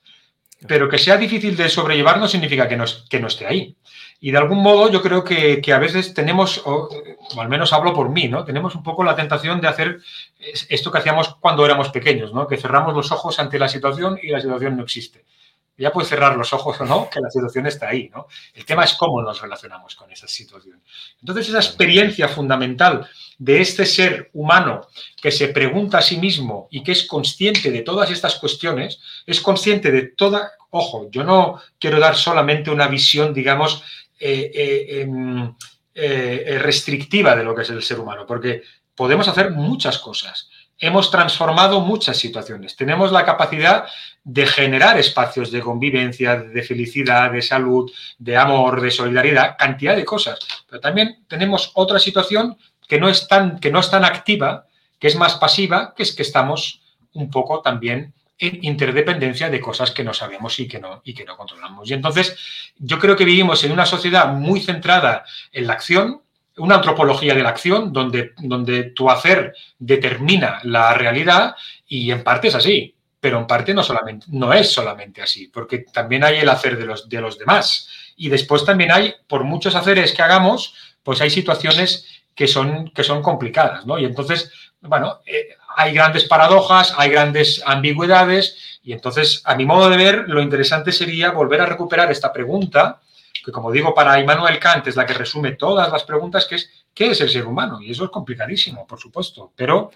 Pero 0.68 0.90
que 0.90 0.98
sea 0.98 1.18
difícil 1.18 1.56
de 1.56 1.70
sobrellevar 1.70 2.18
no 2.18 2.28
significa 2.28 2.68
que 2.68 2.78
no, 2.78 2.86
que 3.10 3.20
no 3.20 3.28
esté 3.28 3.46
ahí. 3.46 3.76
Y 4.20 4.32
de 4.32 4.38
algún 4.38 4.60
modo 4.60 4.90
yo 4.90 5.02
creo 5.02 5.24
que, 5.24 5.62
a 5.74 5.80
veces 5.80 6.14
tenemos, 6.14 6.62
o, 6.66 6.90
al 7.38 7.50
menos 7.50 7.74
hablo 7.74 7.94
por 7.94 8.10
mí, 8.10 8.28
¿no? 8.28 8.44
Tenemos 8.44 8.76
un 8.76 8.84
poco 8.84 9.04
la 9.04 9.16
tentación 9.16 9.62
de 9.62 9.68
hacer 9.68 10.00
esto 10.70 10.92
que 10.92 10.98
hacíamos 10.98 11.36
cuando 11.36 11.66
éramos 11.66 11.90
pequeños, 11.90 12.34
¿no? 12.34 12.48
Que 12.48 12.58
cerramos 12.58 12.96
los 12.96 13.12
ojos 13.12 13.40
ante 13.40 13.60
la 13.60 13.68
situación 13.68 14.18
y 14.22 14.30
la 14.30 14.42
situación 14.42 14.78
no 14.78 14.84
existe. 14.84 15.26
Ya 15.78 15.92
puedes 15.92 16.10
cerrar 16.10 16.38
los 16.38 16.54
ojos 16.54 16.80
o 16.80 16.86
no, 16.86 17.10
que 17.10 17.20
la 17.20 17.30
situación 17.30 17.68
está 17.68 17.90
ahí, 17.90 18.10
¿no? 18.14 18.28
El 18.54 18.66
tema 18.66 18.86
es 18.86 18.94
cómo 18.94 19.22
nos 19.22 19.42
relacionamos 19.42 19.96
con 19.96 20.10
esa 20.10 20.28
situación. 20.28 20.82
Entonces, 21.20 21.50
esa 21.50 21.58
experiencia 21.58 22.30
fundamental 22.30 23.06
de 23.38 23.60
este 23.60 23.86
ser 23.86 24.30
humano 24.34 24.88
que 25.22 25.32
se 25.32 25.50
pregunta 25.50 25.98
a 25.98 26.02
sí 26.02 26.18
mismo 26.18 26.70
y 26.72 26.82
que 26.82 26.94
es 26.94 27.06
consciente 27.06 27.72
de 27.72 27.82
todas 27.82 28.10
estas 28.10 28.36
cuestiones, 28.36 29.02
es 29.26 29.42
consciente 29.42 29.92
de 29.92 30.04
toda, 30.04 30.52
ojo, 30.70 31.10
yo 31.12 31.26
no 31.26 31.62
quiero 31.78 32.00
dar 32.00 32.16
solamente 32.16 32.72
una 32.72 32.88
visión, 32.88 33.34
digamos, 33.34 33.84
restrictiva 36.62 37.36
de 37.36 37.44
lo 37.44 37.56
que 37.56 37.62
es 37.64 37.70
el 37.70 37.84
ser 37.84 38.00
humano, 38.00 38.26
porque 38.26 38.64
podemos 38.96 39.28
hacer 39.28 39.52
muchas 39.52 40.00
cosas. 40.00 40.50
hemos 40.78 41.10
transformado 41.10 41.80
muchas 41.82 42.18
situaciones. 42.18 42.76
Tenemos 42.76 43.12
la 43.12 43.26
capacidad 43.26 43.86
de 44.24 44.46
generar 44.46 44.98
espacios 45.00 45.52
de 45.52 45.62
convivencia, 45.62 46.36
de 46.36 46.64
felicidad, 46.64 47.32
de 47.32 47.42
salud, 47.42 47.92
de 48.18 48.38
amor, 48.38 48.82
de 48.82 48.92
solidaridad, 48.92 49.56
cantidad 49.58 49.96
de 49.96 50.06
cosas. 50.06 50.40
Pero 50.68 50.82
también 50.82 51.26
tenemos 51.28 51.72
otra 51.76 52.00
situación 52.00 52.58
que 52.88 53.00
no 53.00 53.10
es 53.10 53.28
tan, 53.28 53.60
que 53.60 53.72
no 53.72 53.80
es 53.80 53.90
tan 53.90 54.04
activa, 54.04 54.68
que 55.00 55.08
es 55.08 55.16
más 55.16 55.36
pasiva, 55.36 55.94
que 55.96 56.04
es 56.04 56.14
que 56.14 56.24
estamos 56.24 56.82
un 57.14 57.30
poco 57.30 57.62
también 57.62 58.14
interdependencia 58.38 59.50
de 59.50 59.62
cosas 59.62 59.92
que 59.92 60.04
no 60.04 60.14
sabemos 60.14 60.60
y 60.60 60.68
que 60.68 60.80
no, 60.80 61.02
y 61.06 61.14
que 61.14 61.24
no 61.24 61.38
controlamos. 61.38 61.90
Y 61.90 61.94
entonces 61.94 62.38
yo 62.78 63.00
creo 63.00 63.16
que 63.16 63.26
vivimos 63.26 63.64
en 63.64 63.72
una 63.72 63.86
sociedad 63.86 64.34
muy 64.34 64.60
centrada 64.60 65.24
en 65.52 65.68
la 65.68 65.74
acción, 65.74 66.22
una 66.58 66.76
antropología 66.76 67.34
de 67.34 67.44
la 67.44 67.50
acción, 67.50 67.94
donde, 67.94 68.32
donde 68.38 68.84
tu 68.84 69.10
hacer 69.10 69.54
determina 69.80 70.60
la 70.64 70.94
realidad 70.94 71.56
y 71.88 72.12
en 72.12 72.24
parte 72.24 72.50
es 72.50 72.56
así, 72.56 72.94
pero 73.20 73.40
en 73.40 73.48
parte 73.48 73.74
no, 73.74 73.84
solamente, 73.84 74.28
no 74.30 74.54
es 74.54 74.72
solamente 74.72 75.22
así, 75.22 75.48
porque 75.48 75.80
también 75.80 76.24
hay 76.24 76.38
el 76.38 76.50
hacer 76.50 76.78
de 76.78 76.86
los, 76.86 77.10
de 77.10 77.22
los 77.22 77.40
demás. 77.40 77.90
Y 78.18 78.30
después 78.30 78.64
también 78.64 78.92
hay, 78.92 79.14
por 79.28 79.44
muchos 79.44 79.76
haceres 79.76 80.14
que 80.14 80.22
hagamos, 80.22 80.76
pues 81.04 81.22
hay 81.22 81.30
situaciones 81.30 82.24
que 82.36 82.48
son, 82.48 82.90
que 82.90 83.04
son 83.04 83.22
complicadas, 83.22 83.86
¿no? 83.86 83.98
Y 83.98 84.06
entonces, 84.06 84.52
bueno, 84.82 85.22
eh, 85.26 85.50
hay 85.78 85.94
grandes 85.94 86.26
paradojas, 86.26 86.94
hay 86.98 87.10
grandes 87.10 87.64
ambigüedades, 87.66 88.80
y 88.84 88.94
entonces, 88.94 89.42
a 89.46 89.56
mi 89.56 89.66
modo 89.66 89.90
de 89.90 89.98
ver, 89.98 90.26
lo 90.28 90.42
interesante 90.42 90.92
sería 90.92 91.32
volver 91.32 91.62
a 91.62 91.66
recuperar 91.66 92.12
esta 92.12 92.32
pregunta 92.32 93.02
que 93.46 93.52
como 93.52 93.72
digo, 93.72 93.94
para 93.94 94.20
Immanuel 94.20 94.58
Kant 94.58 94.88
es 94.88 94.96
la 94.96 95.06
que 95.06 95.14
resume 95.14 95.52
todas 95.52 95.92
las 95.92 96.04
preguntas, 96.04 96.46
que 96.46 96.56
es 96.56 96.86
¿qué 96.96 97.12
es 97.12 97.22
el 97.22 97.30
ser 97.30 97.46
humano? 97.46 97.80
Y 97.80 97.92
eso 97.92 98.06
es 98.06 98.10
complicadísimo, 98.10 98.88
por 98.88 99.00
supuesto, 99.00 99.52
pero 99.56 99.92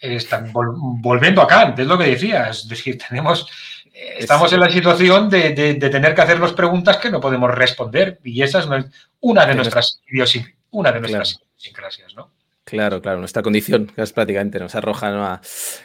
están 0.00 0.52
volviendo 0.52 1.40
a 1.42 1.46
Kant, 1.46 1.78
es 1.78 1.86
lo 1.86 1.96
que 1.96 2.06
decía, 2.06 2.48
es 2.48 2.66
decir, 2.66 2.98
tenemos, 3.08 3.46
estamos 3.94 4.52
en 4.52 4.60
la 4.60 4.70
situación 4.70 5.30
de, 5.30 5.50
tener 5.52 6.14
que 6.14 6.22
hacernos 6.22 6.54
preguntas 6.54 6.96
que 6.96 7.10
no 7.10 7.20
podemos 7.20 7.54
responder 7.54 8.18
y 8.24 8.42
esa 8.42 8.58
es 8.58 8.68
una 9.20 9.46
de 9.46 9.54
nuestras 9.54 10.00
una 10.70 10.90
de 10.90 11.00
nuestras 11.00 11.38
idiosincrasias, 11.62 12.14
¿no? 12.14 12.32
Claro, 12.64 13.02
claro, 13.02 13.18
nuestra 13.18 13.42
condición, 13.42 13.86
que 13.86 14.02
es 14.02 14.12
prácticamente 14.12 14.58
nos 14.58 14.74
arroja 14.74 15.10
¿no? 15.10 15.40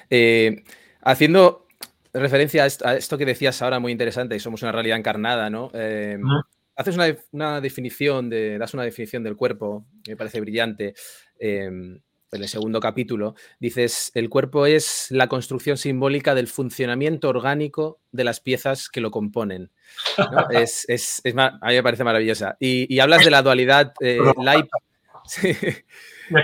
Eh, 0.10 0.64
haciendo 1.02 1.68
referencia 2.14 2.64
a 2.64 2.96
esto, 2.96 3.18
que 3.18 3.26
decías 3.26 3.62
ahora 3.62 3.80
muy 3.80 3.92
interesante, 3.92 4.36
y 4.36 4.40
somos 4.40 4.62
una 4.64 4.72
realidad 4.72 4.98
encarnada, 4.98 5.50
¿no? 5.50 5.72
Eh, 5.74 6.18
haces 6.76 6.98
una, 7.32 7.62
definición, 7.62 8.30
de, 8.30 8.58
das 8.58 8.74
una 8.74 8.84
definición 8.84 9.24
del 9.24 9.36
cuerpo, 9.36 9.86
que 10.04 10.12
me 10.12 10.18
parece 10.18 10.40
brillante, 10.40 10.94
em, 11.40 12.00
en 12.32 12.42
el 12.42 12.48
segundo 12.50 12.80
capítulo. 12.80 13.36
Dices, 13.60 14.12
el 14.14 14.30
cuerpo 14.30 14.66
es 14.66 15.08
la 15.12 15.28
construcción 15.28 15.78
simbólica 15.78 16.36
del 16.36 16.48
funcionamiento 16.48 17.30
orgánico 17.30 18.00
de 18.12 18.24
las 18.24 18.40
piezas 18.42 18.90
que 18.90 19.02
lo 19.02 19.12
componen. 19.12 19.72
es, 20.52 21.22
a 21.36 21.68
mí 21.68 21.76
me 21.76 21.84
parece 21.84 22.04
maravillosa. 22.04 22.58
Y, 22.60 23.00
hablas 23.00 23.24
de 23.24 23.32
la 23.32 23.42
dualidad 23.42 23.94
eh, 24.02 24.20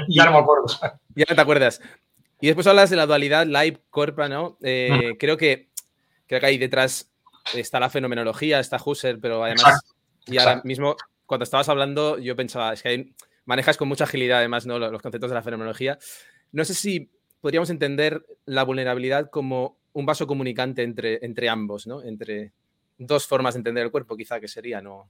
Ya 0.08 0.26
no 0.26 0.32
me 0.32 0.38
acuerdo. 0.38 0.66
Ya 1.16 1.26
no 1.30 1.36
te 1.36 1.42
acuerdas. 1.42 1.82
Y 2.42 2.48
después 2.48 2.68
hablas 2.68 2.90
de 2.90 2.96
la 2.96 3.06
dualidad 3.06 3.46
Leib-Corpa, 3.46 4.28
¿no? 4.28 4.58
Eh, 4.62 5.16
creo 5.20 5.38
que, 5.38 5.70
creo 6.28 6.40
que 6.40 6.46
ahí 6.46 6.58
detrás 6.58 7.12
está 7.54 7.80
la 7.80 7.90
fenomenología, 7.90 8.60
está 8.60 8.78
Husserl, 8.84 9.20
pero 9.20 9.44
además 9.44 9.82
y 10.26 10.38
ahora 10.38 10.62
mismo, 10.64 10.96
cuando 11.26 11.44
estabas 11.44 11.70
hablando, 11.70 12.18
yo 12.18 12.36
pensaba, 12.36 12.74
es 12.74 12.82
que 12.82 13.14
manejas 13.46 13.78
con 13.78 13.88
mucha 13.88 14.06
agilidad 14.06 14.40
además 14.40 14.66
¿no? 14.66 14.80
los 14.80 15.02
conceptos 15.02 15.30
de 15.30 15.36
la 15.36 15.42
fenomenología. 15.42 15.98
No 16.52 16.64
sé 16.66 16.74
si 16.74 17.12
podríamos 17.42 17.70
entender 17.70 18.26
la 18.46 18.64
vulnerabilidad 18.64 19.30
como 19.30 19.78
un 19.92 20.06
vaso 20.06 20.28
comunicante 20.28 20.84
entre, 20.84 21.20
entre 21.26 21.50
ambos, 21.50 21.88
¿no? 21.88 22.02
Entre 22.02 22.54
dos 22.98 23.28
formas 23.28 23.54
de 23.54 23.60
entender 23.60 23.84
el 23.84 23.92
cuerpo, 23.92 24.16
quizá 24.16 24.40
que 24.40 24.48
sería, 24.48 24.82
¿no? 24.82 25.10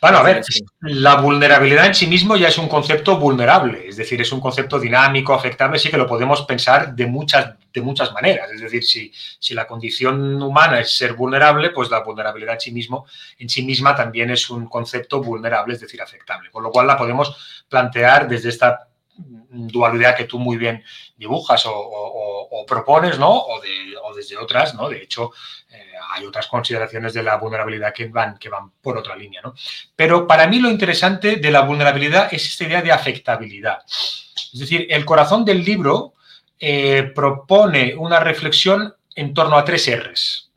Bueno, 0.00 0.18
a 0.18 0.22
ver, 0.22 0.42
la 0.80 1.16
vulnerabilidad 1.16 1.86
en 1.86 1.94
sí 1.94 2.06
mismo 2.06 2.36
ya 2.36 2.48
es 2.48 2.58
un 2.58 2.68
concepto 2.68 3.18
vulnerable, 3.18 3.86
es 3.86 3.96
decir, 3.96 4.20
es 4.20 4.32
un 4.32 4.40
concepto 4.40 4.80
dinámico, 4.80 5.34
afectable, 5.34 5.78
sí 5.78 5.90
que 5.90 5.98
lo 5.98 6.06
podemos 6.06 6.42
pensar 6.42 6.94
de 6.94 7.06
muchas, 7.06 7.54
de 7.72 7.80
muchas 7.82 8.12
maneras. 8.12 8.50
Es 8.50 8.62
decir, 8.62 8.82
si, 8.82 9.12
si 9.38 9.54
la 9.54 9.66
condición 9.66 10.42
humana 10.42 10.80
es 10.80 10.96
ser 10.96 11.12
vulnerable, 11.12 11.70
pues 11.70 11.90
la 11.90 12.00
vulnerabilidad 12.00 12.54
en 12.54 12.60
sí, 12.60 12.72
mismo, 12.72 13.06
en 13.38 13.48
sí 13.48 13.62
misma 13.62 13.94
también 13.94 14.30
es 14.30 14.48
un 14.50 14.66
concepto 14.66 15.22
vulnerable, 15.22 15.74
es 15.74 15.80
decir, 15.80 16.00
afectable. 16.00 16.50
Con 16.50 16.64
lo 16.64 16.70
cual 16.70 16.86
la 16.86 16.96
podemos 16.96 17.64
plantear 17.68 18.26
desde 18.26 18.48
esta 18.48 18.88
dualidad 19.16 20.16
que 20.16 20.24
tú 20.24 20.38
muy 20.38 20.56
bien 20.56 20.82
dibujas 21.16 21.64
o, 21.66 22.64
propones, 22.66 23.18
¿no? 23.18 23.30
O, 23.30 23.60
de, 23.60 23.91
o, 23.91 23.91
desde 24.22 24.36
otras, 24.36 24.74
¿no? 24.74 24.88
De 24.88 25.02
hecho, 25.02 25.32
eh, 25.68 25.92
hay 26.10 26.24
otras 26.24 26.46
consideraciones 26.46 27.12
de 27.12 27.22
la 27.22 27.36
vulnerabilidad 27.36 27.92
que 27.92 28.06
van, 28.06 28.38
que 28.38 28.48
van 28.48 28.70
por 28.80 28.96
otra 28.96 29.16
línea, 29.16 29.40
¿no? 29.42 29.54
Pero 29.96 30.26
para 30.26 30.46
mí 30.46 30.60
lo 30.60 30.70
interesante 30.70 31.36
de 31.36 31.50
la 31.50 31.62
vulnerabilidad 31.62 32.32
es 32.32 32.46
esta 32.46 32.64
idea 32.64 32.82
de 32.82 32.92
afectabilidad. 32.92 33.78
Es 33.86 34.58
decir, 34.58 34.86
el 34.90 35.04
corazón 35.04 35.44
del 35.44 35.64
libro 35.64 36.14
eh, 36.58 37.10
propone 37.14 37.94
una 37.96 38.20
reflexión 38.20 38.94
en 39.14 39.34
torno 39.34 39.56
a 39.56 39.64
tres 39.64 39.90
R's, 39.90 40.50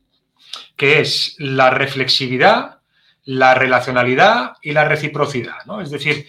que 0.76 1.00
es 1.00 1.36
la 1.40 1.70
reflexividad, 1.72 2.80
la 3.24 3.56
relacionalidad 3.56 4.54
y 4.62 4.72
la 4.72 4.86
reciprocidad, 4.86 5.66
¿no? 5.66 5.82
Es 5.82 5.90
decir, 5.90 6.28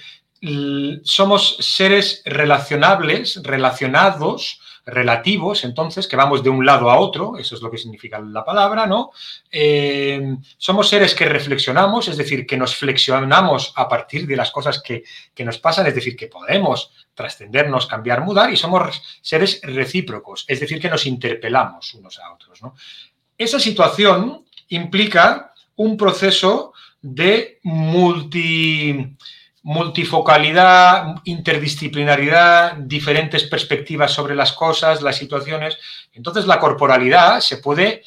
somos 1.02 1.56
seres 1.60 2.22
relacionables, 2.24 3.42
relacionados, 3.42 4.60
relativos, 4.86 5.64
entonces, 5.64 6.06
que 6.06 6.14
vamos 6.14 6.44
de 6.44 6.48
un 6.48 6.64
lado 6.64 6.88
a 6.88 6.98
otro, 7.00 7.36
eso 7.36 7.56
es 7.56 7.60
lo 7.60 7.70
que 7.70 7.76
significa 7.76 8.20
la 8.20 8.44
palabra, 8.44 8.86
¿no? 8.86 9.10
Eh, 9.50 10.36
somos 10.56 10.88
seres 10.88 11.12
que 11.12 11.24
reflexionamos, 11.24 12.06
es 12.06 12.16
decir, 12.16 12.46
que 12.46 12.56
nos 12.56 12.76
flexionamos 12.76 13.72
a 13.74 13.88
partir 13.88 14.28
de 14.28 14.36
las 14.36 14.52
cosas 14.52 14.80
que, 14.80 15.02
que 15.34 15.44
nos 15.44 15.58
pasan, 15.58 15.88
es 15.88 15.94
decir, 15.94 16.16
que 16.16 16.28
podemos 16.28 16.92
trascendernos, 17.14 17.86
cambiar, 17.86 18.22
mudar, 18.22 18.52
y 18.52 18.56
somos 18.56 19.02
seres 19.20 19.60
recíprocos, 19.64 20.44
es 20.46 20.60
decir, 20.60 20.80
que 20.80 20.88
nos 20.88 21.04
interpelamos 21.04 21.92
unos 21.94 22.20
a 22.20 22.32
otros, 22.32 22.62
¿no? 22.62 22.74
Esa 23.36 23.58
situación 23.58 24.44
implica 24.68 25.52
un 25.74 25.96
proceso 25.96 26.72
de 27.02 27.58
multi 27.64 29.16
multifocalidad, 29.66 31.16
interdisciplinaridad, 31.24 32.76
diferentes 32.76 33.42
perspectivas 33.42 34.12
sobre 34.12 34.36
las 34.36 34.52
cosas, 34.52 35.02
las 35.02 35.16
situaciones. 35.16 35.76
Entonces, 36.12 36.46
la 36.46 36.60
corporalidad 36.60 37.40
se 37.40 37.56
puede 37.56 38.04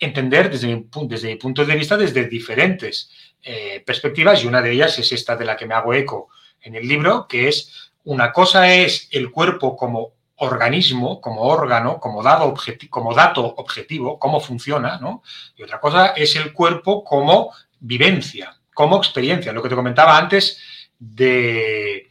entender 0.00 0.50
desde 0.50 0.66
mi, 0.66 0.88
desde 1.06 1.36
punto 1.36 1.64
de 1.64 1.76
vista 1.76 1.96
desde 1.96 2.24
diferentes 2.24 3.12
eh, 3.44 3.80
perspectivas 3.86 4.42
y 4.42 4.48
una 4.48 4.60
de 4.60 4.72
ellas 4.72 4.98
es 4.98 5.12
esta 5.12 5.36
de 5.36 5.44
la 5.44 5.56
que 5.56 5.66
me 5.66 5.74
hago 5.74 5.94
eco 5.94 6.30
en 6.62 6.74
el 6.74 6.88
libro, 6.88 7.28
que 7.28 7.46
es 7.46 7.92
una 8.02 8.32
cosa 8.32 8.74
es 8.74 9.06
el 9.12 9.30
cuerpo 9.30 9.76
como 9.76 10.14
organismo, 10.38 11.20
como 11.20 11.42
órgano, 11.42 12.00
como, 12.00 12.24
dado 12.24 12.52
como 12.90 13.14
dato 13.14 13.46
objetivo, 13.46 14.18
cómo 14.18 14.40
funciona, 14.40 14.98
¿no? 14.98 15.22
Y 15.56 15.62
otra 15.62 15.78
cosa 15.78 16.08
es 16.08 16.34
el 16.34 16.52
cuerpo 16.52 17.04
como 17.04 17.52
vivencia, 17.78 18.56
como 18.74 18.96
experiencia. 18.96 19.52
Lo 19.52 19.62
que 19.62 19.68
te 19.68 19.76
comentaba 19.76 20.18
antes 20.18 20.60
de... 20.98 22.08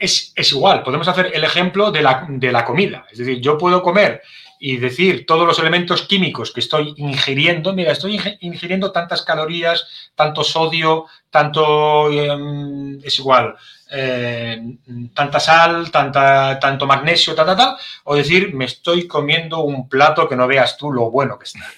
es, 0.00 0.32
igual, 0.52 0.82
podemos 0.82 1.08
hacer 1.08 1.30
el 1.34 1.44
ejemplo 1.44 1.90
de 1.90 2.02
la, 2.02 2.26
de 2.28 2.52
la 2.52 2.64
comida. 2.64 3.06
Es 3.10 3.18
decir, 3.18 3.40
yo 3.40 3.58
puedo 3.58 3.82
comer 3.82 4.22
y 4.64 4.76
decir 4.76 5.26
todos 5.26 5.44
los 5.44 5.58
elementos 5.58 6.02
químicos 6.02 6.52
que 6.52 6.60
estoy 6.60 6.94
ingiriendo, 6.96 7.72
mira, 7.72 7.90
estoy 7.90 8.20
ingiriendo 8.42 8.92
tantas 8.92 9.22
calorías, 9.22 9.88
tanto 10.14 10.44
sodio, 10.44 11.06
tanto, 11.30 12.08
em, 12.12 13.00
es 13.02 13.18
igual, 13.18 13.56
eh, 13.90 14.62
tanta 15.14 15.40
sal, 15.40 15.90
tanta, 15.90 16.60
tanto 16.60 16.86
magnesio, 16.86 17.34
tal, 17.34 17.46
tal, 17.46 17.56
tal, 17.56 17.76
o 18.04 18.14
decir, 18.14 18.54
me 18.54 18.66
estoy 18.66 19.08
comiendo 19.08 19.64
un 19.64 19.88
plato 19.88 20.28
que 20.28 20.36
no 20.36 20.46
veas 20.46 20.76
tú 20.76 20.92
lo 20.92 21.10
bueno 21.10 21.40
que 21.40 21.46
está. 21.46 21.68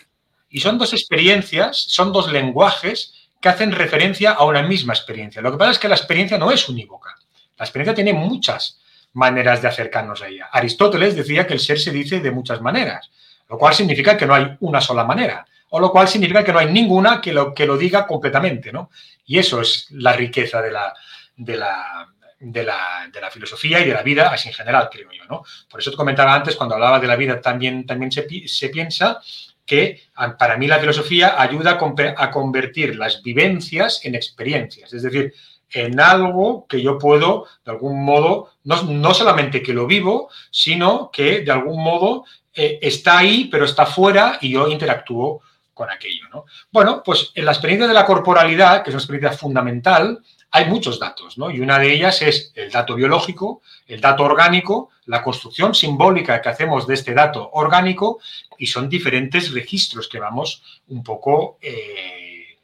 Y 0.51 0.61
son 0.61 0.77
dos 0.77 0.93
experiencias, 0.93 1.87
son 1.89 2.13
dos 2.13 2.31
lenguajes 2.31 3.14
que 3.45 3.51
hacen 3.51 3.73
referencia 3.73 4.31
a 4.31 4.45
una 4.47 4.63
misma 4.63 4.95
experiencia. 4.95 5.43
Lo 5.43 5.53
que 5.53 5.59
pasa 5.59 5.73
es 5.73 5.79
que 5.79 5.87
la 5.87 5.97
experiencia 5.97 6.39
no 6.39 6.51
es 6.51 6.67
unívoca. 6.67 7.15
La 7.59 7.67
experiencia 7.67 7.95
tiene 7.95 8.15
muchas 8.15 8.81
maneras 9.13 9.61
de 9.61 9.69
acercarnos 9.69 10.23
a 10.23 10.29
ella. 10.29 10.49
Aristóteles 10.51 11.15
decía 11.15 11.47
que 11.47 11.53
el 11.53 11.61
ser 11.61 11.79
se 11.79 11.91
dice 11.91 12.21
de 12.21 12.31
muchas 12.31 12.63
maneras, 12.63 13.11
lo 13.51 13.59
cual 13.59 13.75
significa 13.75 14.17
que 14.17 14.25
no 14.25 14.33
hay 14.35 14.57
una 14.61 14.81
sola 14.81 15.05
manera, 15.05 15.47
o 15.69 15.79
lo 15.79 15.93
cual 15.93 16.09
significa 16.09 16.43
que 16.43 16.55
no 16.55 16.59
hay 16.59 16.73
ninguna 16.73 17.21
que 17.21 17.35
lo, 17.35 17.53
que 17.53 17.67
lo 17.67 17.77
diga 17.77 18.07
completamente, 18.07 18.73
¿no? 18.73 18.89
Y 19.27 19.39
eso 19.39 19.61
es 19.61 19.89
la 19.91 20.15
riqueza 20.15 20.63
de 20.63 20.71
la, 20.71 20.95
de 21.37 21.59
la, 21.59 22.17
de 22.41 22.65
la, 22.65 23.31
filosofía 23.31 23.79
y 23.81 23.85
de 23.85 23.93
la 23.93 24.03
vida, 24.03 24.31
así 24.33 24.49
en 24.49 24.55
general, 24.55 24.89
creo 24.91 25.13
yo, 25.13 25.27
¿no? 25.29 25.43
Por 25.69 25.81
eso 25.81 25.91
te 25.91 25.99
comentaba 25.99 26.35
antes, 26.35 26.57
cuando 26.57 26.77
hablaba 26.77 26.99
de 26.99 27.09
la 27.09 27.17
vida, 27.17 27.43
también, 27.43 27.85
también 27.85 28.11
se, 28.11 28.27
se 28.49 28.71
piensa 28.71 29.21
que 29.67 30.03
para 30.39 30.57
mí 30.57 30.67
la 30.67 30.79
filosofía 30.79 31.41
ayuda 31.41 31.79
a 32.17 32.31
convertir 32.31 32.97
las 32.97 33.23
vivencias 33.23 34.05
en 34.05 34.15
experiencias. 34.15 34.93
Es 34.93 35.03
decir, 35.03 35.33
en 35.71 35.99
algo 35.99 36.67
que 36.69 36.81
yo 36.83 36.99
puedo, 36.99 37.47
de 37.65 37.73
algún 37.73 38.05
modo, 38.05 38.51
no, 38.65 39.15
solamente 39.15 39.63
que 39.63 39.73
lo 39.73 39.87
vivo, 39.87 40.31
sino 40.51 41.11
que 41.11 41.41
de 41.41 41.51
algún 41.51 41.83
modo 41.83 42.25
eh, 42.55 42.79
está 42.81 43.19
ahí, 43.19 43.47
pero 43.51 43.65
está 43.65 43.87
fuera 43.87 44.39
y 44.41 44.51
yo 44.51 44.69
interactúo 44.69 45.43
con 45.73 45.91
aquello. 45.91 46.29
¿no? 46.33 46.45
Bueno, 46.71 47.03
pues 47.05 47.33
en 47.35 47.45
la 47.45 47.53
experiencia 47.53 47.89
de 47.89 47.95
la 47.95 48.07
corporalidad, 48.07 48.83
que 48.83 48.91
es 48.91 48.95
una 48.95 49.03
experiencia 49.03 49.37
fundamental, 49.37 50.23
hay 50.53 50.67
muchos 50.67 51.01
datos, 51.01 51.37
¿no? 51.37 51.51
Y 51.51 51.59
una 51.59 51.81
de 51.81 51.93
ellas 51.93 52.23
es 52.23 52.53
el 52.55 52.71
dato 52.71 52.95
biológico, 52.95 53.61
el 53.89 54.01
dato 54.01 54.23
orgánico, 54.23 54.91
la 55.07 55.21
construcción 55.21 55.75
simbólica 55.75 56.41
que 56.41 56.49
hacemos 56.49 56.87
de 56.87 56.95
este 56.95 57.13
dato 57.13 57.51
orgánico 57.55 58.21
y 58.59 58.67
son 58.67 58.89
diferentes 58.89 59.53
registros 59.53 60.09
que 60.09 60.19
vamos 60.19 60.83
un 60.89 61.03
poco 61.03 61.59
eh, 61.61 62.59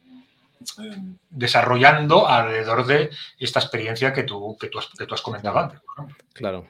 desarrollando 1.30 2.28
alrededor 2.28 2.86
de 2.86 3.10
esta 3.38 3.60
experiencia 3.60 4.12
que 4.12 4.24
tú, 4.24 4.56
que 4.58 4.68
tú, 4.68 4.78
has, 4.78 5.22
comentado 5.22 5.58
antes. 5.58 5.80
Claro. 6.32 6.68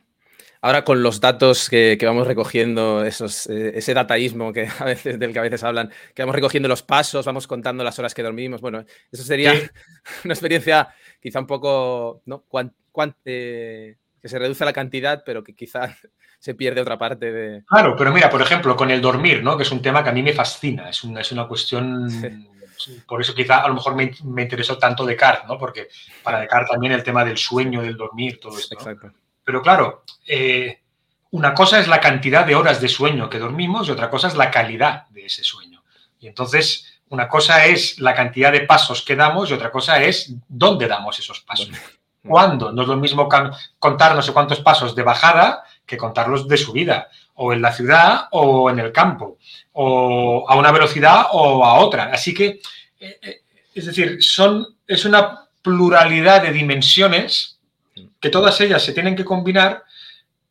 Ahora 0.63 0.85
con 0.85 1.03
los 1.03 1.21
datos 1.21 1.71
que, 1.71 1.99
vamos 2.03 2.27
recogiendo, 2.27 3.03
esos, 3.03 3.47
eh, 3.49 3.73
ese 3.77 3.95
dataísmo 3.95 4.53
que 4.53 4.69
a 4.79 4.85
veces, 4.85 5.19
del 5.19 5.33
que 5.33 5.39
a 5.39 5.43
veces 5.43 5.65
hablan, 5.65 5.91
que 6.15 6.23
vamos 6.23 6.35
recogiendo 6.35 6.69
los 6.69 6.83
pasos, 6.83 7.25
vamos 7.25 7.47
contando 7.47 7.83
las 7.83 7.99
horas 7.99 8.15
que 8.15 8.23
dormimos, 8.23 8.61
bueno, 8.61 8.85
eso 9.11 9.23
sería 9.23 9.55
una 10.25 10.35
experiencia 10.35 10.95
quizá 11.21 11.41
un 11.41 11.47
poco, 11.47 12.23
¿no? 12.27 12.45
Eh, 13.25 13.97
que 14.21 14.29
se 14.29 14.39
reduce 14.39 14.65
la 14.67 14.75
cantidad, 14.75 15.23
pero 15.25 15.43
que 15.43 15.55
quizá 15.55 15.97
se 16.41 16.55
pierde 16.55 16.81
otra 16.81 16.99
parte 16.99 17.31
de... 17.31 17.63
Claro, 17.67 17.95
pero 17.95 18.13
mira, 18.13 18.31
por 18.31 18.41
ejemplo, 18.41 18.75
con 18.75 18.91
el 18.91 19.03
dormir, 19.03 19.43
¿no? 19.43 19.59
Que 19.59 19.63
es 19.63 19.71
un 19.71 19.83
tema 19.83 20.03
que 20.03 20.09
a 20.09 20.13
mí 20.13 20.23
me 20.23 20.33
fascina, 20.33 20.89
es 20.89 21.05
una, 21.05 21.21
es 21.21 21.31
una 21.31 21.47
cuestión... 21.47 22.09
Por 23.07 23.21
eso 23.21 23.35
quizá 23.35 23.59
a 23.59 23.69
lo 23.69 23.75
mejor 23.75 23.95
me, 23.95 24.11
me, 24.25 24.43
interesó 24.43 24.79
tanto 24.79 25.05
Descartes, 25.05 25.47
¿no? 25.47 25.59
Porque 25.59 25.89
para 26.23 26.41
Descartes 26.41 26.71
también 26.71 26.95
el 26.95 27.03
tema 27.03 27.27
del 27.27 27.37
sueño, 27.37 27.83
del 27.83 27.95
dormir, 27.95 28.41
todo 28.41 28.59
esto. 28.59 28.75
Exacto. 28.75 29.13
Pero 29.45 29.61
claro, 29.61 30.05
eh, 30.27 30.81
una 31.33 31.53
cosa 31.53 31.79
es 31.79 31.89
la 31.89 32.01
cantidad 32.01 32.47
de 32.47 32.55
horas 32.55 32.81
de 32.81 32.89
sueño 32.89 33.29
que 33.29 33.39
dormimos 33.39 33.87
y 33.87 33.91
otra 33.91 34.09
cosa 34.09 34.29
es 34.29 34.35
la 34.35 34.51
calidad 34.51 35.07
de 35.11 35.27
ese 35.27 35.45
sueño. 35.45 35.83
Y 36.21 36.27
entonces, 36.27 37.03
una 37.11 37.29
cosa 37.29 37.67
es 37.67 37.99
la 37.99 38.15
cantidad 38.15 38.51
de 38.51 38.63
pasos 38.63 39.03
que 39.03 39.15
damos 39.15 39.51
y 39.51 39.53
otra 39.53 39.71
cosa 39.71 40.03
es 40.03 40.33
dónde 40.49 40.89
damos 40.89 41.19
esos 41.19 41.41
pasos. 41.41 41.71
¿Cuándo? 42.27 42.73
No 42.73 42.81
es 42.81 42.89
lo 42.89 42.97
mismo 42.97 43.29
contar 43.79 44.15
no 44.15 44.23
sé 44.23 44.33
cuántos 44.33 44.61
pasos 44.61 44.95
de 44.95 45.03
bajada 45.03 45.65
que 45.91 45.97
contarlos 45.97 46.47
de 46.47 46.57
subida, 46.57 47.09
o 47.35 47.53
en 47.53 47.61
la 47.61 47.73
ciudad 47.73 48.29
o 48.31 48.71
en 48.71 48.79
el 48.79 48.93
campo, 48.93 49.39
o 49.73 50.47
a 50.49 50.55
una 50.55 50.71
velocidad 50.71 51.27
o 51.33 51.65
a 51.65 51.81
otra. 51.81 52.05
Así 52.13 52.33
que, 52.33 52.61
eh, 53.01 53.19
eh, 53.21 53.41
es 53.75 53.87
decir, 53.87 54.23
son, 54.23 54.65
es 54.87 55.05
una 55.05 55.49
pluralidad 55.61 56.43
de 56.43 56.53
dimensiones 56.53 57.59
que 58.21 58.31
todas 58.31 58.61
ellas 58.61 58.85
se 58.85 58.93
tienen 58.93 59.17
que 59.17 59.25
combinar 59.25 59.83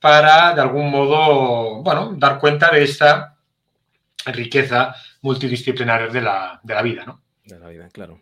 para, 0.01 0.53
de 0.53 0.61
algún 0.61 0.91
modo, 0.91 1.81
bueno, 1.83 2.13
dar 2.17 2.37
cuenta 2.37 2.69
de 2.69 2.83
esta 2.83 3.37
riqueza 4.25 4.93
multidisciplinar 5.21 6.11
de 6.11 6.21
la, 6.21 6.81
vida, 6.83 7.05
¿no? 7.05 7.21
De 7.45 7.59
la 7.59 7.69
vida, 7.69 7.87
claro. 7.93 8.19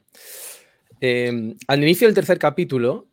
Eh, 1.01 1.55
al 1.68 1.82
inicio 1.82 2.07
del 2.07 2.15
tercer 2.15 2.38
capítulo, 2.38 3.07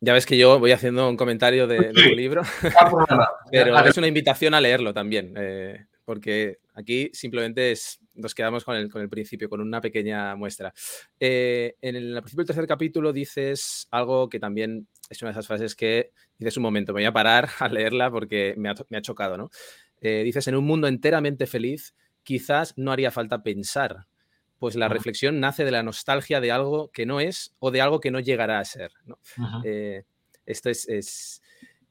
ya 0.00 0.14
ves 0.14 0.26
que 0.26 0.38
yo 0.38 0.58
voy 0.58 0.72
haciendo 0.72 1.08
un 1.08 1.16
comentario 1.16 1.66
de, 1.66 1.92
del 1.92 2.16
libro, 2.16 2.42
pero 3.50 3.78
es 3.78 3.96
una 3.96 4.08
invitación 4.08 4.54
a 4.54 4.60
leerlo 4.60 4.94
también, 4.94 5.34
eh, 5.36 5.86
porque 6.04 6.58
aquí 6.74 7.10
simplemente 7.12 7.72
es, 7.72 8.00
nos 8.14 8.34
quedamos 8.34 8.64
con 8.64 8.76
el, 8.76 8.90
con 8.90 9.02
el 9.02 9.08
principio, 9.08 9.48
con 9.48 9.60
una 9.60 9.80
pequeña 9.80 10.34
muestra. 10.36 10.72
Eh, 11.18 11.76
en 11.82 11.96
el, 11.96 12.14
principio 12.22 12.44
del 12.44 12.46
tercer 12.46 12.66
capítulo 12.66 13.12
dices 13.12 13.86
algo 13.90 14.28
que 14.28 14.40
también 14.40 14.88
es 15.08 15.20
una 15.22 15.30
de 15.30 15.32
esas 15.32 15.46
frases 15.46 15.76
que 15.76 16.12
dices 16.38 16.56
un 16.56 16.62
momento, 16.62 16.92
me 16.92 17.00
voy 17.00 17.06
a 17.06 17.12
parar 17.12 17.50
a 17.58 17.68
leerla 17.68 18.10
porque 18.10 18.54
me 18.56 18.70
ha, 18.70 19.02
chocado, 19.02 19.36
¿no? 19.36 19.50
Eh, 20.00 20.22
dices, 20.24 20.48
en 20.48 20.56
un 20.56 20.64
mundo 20.64 20.88
enteramente 20.88 21.46
feliz, 21.46 21.94
quizás 22.22 22.72
no 22.78 22.90
haría 22.90 23.10
falta 23.10 23.42
pensar, 23.42 24.06
pues 24.60 24.76
la 24.76 24.88
reflexión 24.88 25.40
nace 25.40 25.64
de 25.64 25.70
la 25.70 25.82
nostalgia 25.82 26.38
de 26.40 26.52
algo 26.52 26.90
que 26.92 27.06
no 27.06 27.18
es 27.18 27.54
o 27.58 27.70
de 27.70 27.80
algo 27.80 27.98
que 27.98 28.10
no 28.10 28.20
llegará 28.20 28.60
a 28.60 28.64
ser. 28.64 28.92
Eh, 29.64 30.04
esto 30.44 30.68
es, 30.68 31.42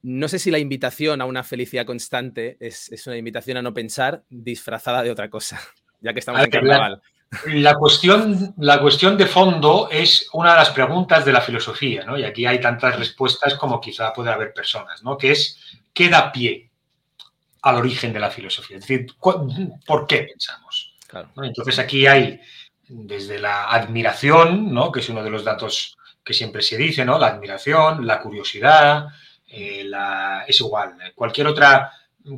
no 0.04 0.28
sé 0.28 0.38
si 0.38 0.52
la 0.52 0.60
invitación 0.60 1.20
a 1.20 1.26
una 1.26 1.44
felicidad 1.44 1.88
constante 1.88 2.58
es, 2.60 2.92
es, 2.92 3.08
una 3.08 3.18
invitación 3.18 3.58
a 3.58 3.64
no 3.64 3.74
pensar 3.74 4.24
disfrazada 4.30 5.02
de 5.02 5.10
otra 5.10 5.32
cosa 5.32 5.60
ya 6.00 6.14
que 6.14 6.20
estamos 6.20 6.44
en 6.44 6.52
carnaval. 6.52 7.02
La, 7.48 7.74
cuestión, 7.74 8.54
la 8.58 8.80
cuestión 8.80 9.18
de 9.18 9.26
fondo 9.26 9.90
es 9.92 10.30
una 10.34 10.52
de 10.52 10.58
las 10.58 10.70
preguntas 10.70 11.26
de 11.26 11.34
la 11.34 11.42
filosofía, 11.42 12.04
¿no? 12.04 12.18
Y 12.18 12.24
aquí 12.24 12.46
hay 12.46 12.62
tantas 12.62 12.98
respuestas 12.98 13.56
como 13.56 13.82
quizá 13.82 14.14
pueda 14.14 14.34
haber 14.34 14.54
personas, 14.54 15.04
¿no? 15.04 15.18
Que 15.18 15.32
es, 15.32 15.60
¿qué 15.92 16.08
da 16.08 16.32
pie 16.32 16.70
al 17.64 17.76
origen 17.76 18.14
de 18.14 18.20
la 18.20 18.30
filosofía? 18.30 18.78
Es 18.78 18.88
decir, 18.88 19.08
¿por 19.20 20.08
qué 20.08 20.24
pensamos? 20.24 20.96
Entonces 21.42 21.80
aquí 21.80 22.08
hay 22.08 22.40
desde 22.90 23.40
la 23.40 23.70
admiración, 23.70 24.74
¿no? 24.74 24.92
Que 24.92 25.00
es 25.00 25.10
uno 25.10 25.24
de 25.24 25.30
los 25.30 25.44
datos 25.44 25.98
que 26.24 26.34
siempre 26.34 26.62
se 26.62 26.78
dice, 26.78 27.06
¿no? 27.06 27.18
La 27.18 27.28
admiración, 27.28 28.06
la 28.06 28.20
curiosidad, 28.22 29.08
eh, 29.48 29.84
la, 29.86 30.44
es 30.48 30.60
igual, 30.60 30.96
cualquier 31.16 31.48
otra 31.48 31.92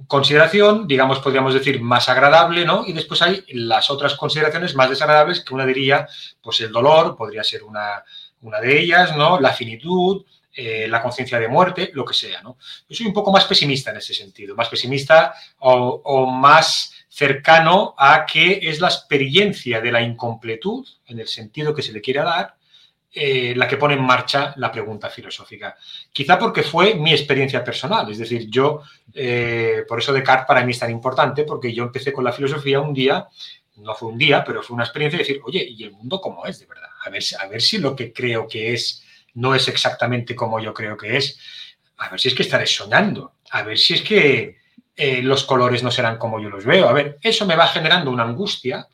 consideración, 0.07 0.87
digamos, 0.87 1.19
podríamos 1.19 1.53
decir, 1.53 1.81
más 1.81 2.07
agradable, 2.07 2.65
¿no? 2.65 2.83
Y 2.85 2.93
después 2.93 3.21
hay 3.21 3.43
las 3.49 3.89
otras 3.89 4.15
consideraciones 4.15 4.75
más 4.75 4.89
desagradables, 4.89 5.43
que 5.43 5.53
una 5.53 5.65
diría, 5.65 6.07
pues 6.41 6.61
el 6.61 6.71
dolor 6.71 7.15
podría 7.15 7.43
ser 7.43 7.63
una, 7.63 8.03
una 8.41 8.59
de 8.59 8.79
ellas, 8.79 9.15
¿no? 9.17 9.39
La 9.39 9.53
finitud, 9.53 10.23
eh, 10.53 10.85
la 10.89 11.01
conciencia 11.01 11.39
de 11.39 11.47
muerte, 11.47 11.91
lo 11.93 12.03
que 12.03 12.13
sea, 12.13 12.41
¿no? 12.41 12.57
Yo 12.89 12.95
soy 12.95 13.05
un 13.05 13.13
poco 13.13 13.31
más 13.31 13.45
pesimista 13.45 13.91
en 13.91 13.97
ese 13.97 14.13
sentido, 14.13 14.53
más 14.53 14.67
pesimista 14.67 15.33
o, 15.59 16.25
más 16.25 16.91
cercano 17.07 17.95
a 17.97 18.25
que 18.25 18.59
es 18.61 18.81
la 18.81 18.89
experiencia 18.89 19.79
de 19.79 19.93
la 19.93 20.01
incompletud, 20.01 20.85
en 21.07 21.19
el 21.19 21.29
sentido 21.29 21.73
que 21.73 21.81
se 21.81 21.93
le 21.93 22.01
quiera 22.01 22.25
dar, 22.25 22.55
eh, 23.13 23.53
la 23.55 23.65
que 23.65 23.77
pone 23.77 23.93
en 23.93 24.03
marcha 24.03 24.53
la 24.57 24.69
pregunta 24.73 25.09
filosófica. 25.09 25.77
Quizá 26.11 26.37
porque 26.37 26.63
fue 26.63 26.95
mi 26.95 27.13
experiencia 27.13 27.63
personal, 27.63 28.11
es 28.11 28.17
decir, 28.17 28.49
yo, 28.49 28.81
eh, 29.13 29.85
por 29.87 29.99
eso 29.99 30.11
Descartes 30.11 30.47
para 30.47 30.65
mí 30.65 30.71
es 30.71 30.79
tan 30.79 30.91
importante, 30.91 31.45
porque 31.45 31.73
yo 31.73 31.83
empecé 31.83 32.11
con 32.11 32.25
la 32.25 32.33
filosofía 32.33 32.81
un 32.81 32.93
día, 32.93 33.25
no 33.77 33.95
fue 33.95 34.09
un 34.09 34.17
día, 34.17 34.43
pero 34.43 34.61
fue 34.61 34.75
una 34.75 34.83
experiencia 34.83 35.17
de 35.17 35.23
decir, 35.23 35.41
oye, 35.45 35.65
¿y 35.65 35.85
el 35.85 35.91
mundo 35.91 36.19
cómo 36.19 36.45
es 36.45 36.59
de 36.59 36.65
verdad? 36.65 36.89
A 37.05 37.09
ver, 37.09 37.23
a 37.39 37.47
ver 37.47 37.61
si 37.61 37.77
lo 37.77 37.95
que 37.95 38.11
creo 38.11 38.47
que 38.47 38.73
es 38.73 39.03
no 39.35 39.55
es 39.55 39.67
exactamente 39.67 40.35
como 40.35 40.59
yo 40.59 40.73
creo 40.73 40.97
que 40.97 41.17
es, 41.17 41.39
a 41.97 42.09
ver 42.09 42.19
si 42.19 42.29
es 42.29 42.35
que 42.35 42.43
estaré 42.43 42.65
soñando, 42.65 43.33
a 43.51 43.63
ver 43.63 43.77
si 43.77 43.93
es 43.93 44.01
que 44.01 44.57
eh, 44.95 45.21
los 45.21 45.43
colores 45.43 45.83
no 45.83 45.91
serán 45.91 46.17
como 46.17 46.39
yo 46.39 46.49
los 46.49 46.65
veo, 46.65 46.87
a 46.87 46.93
ver, 46.93 47.17
eso 47.21 47.45
me 47.45 47.55
va 47.55 47.67
generando 47.67 48.11
una 48.11 48.23
angustia, 48.23 48.87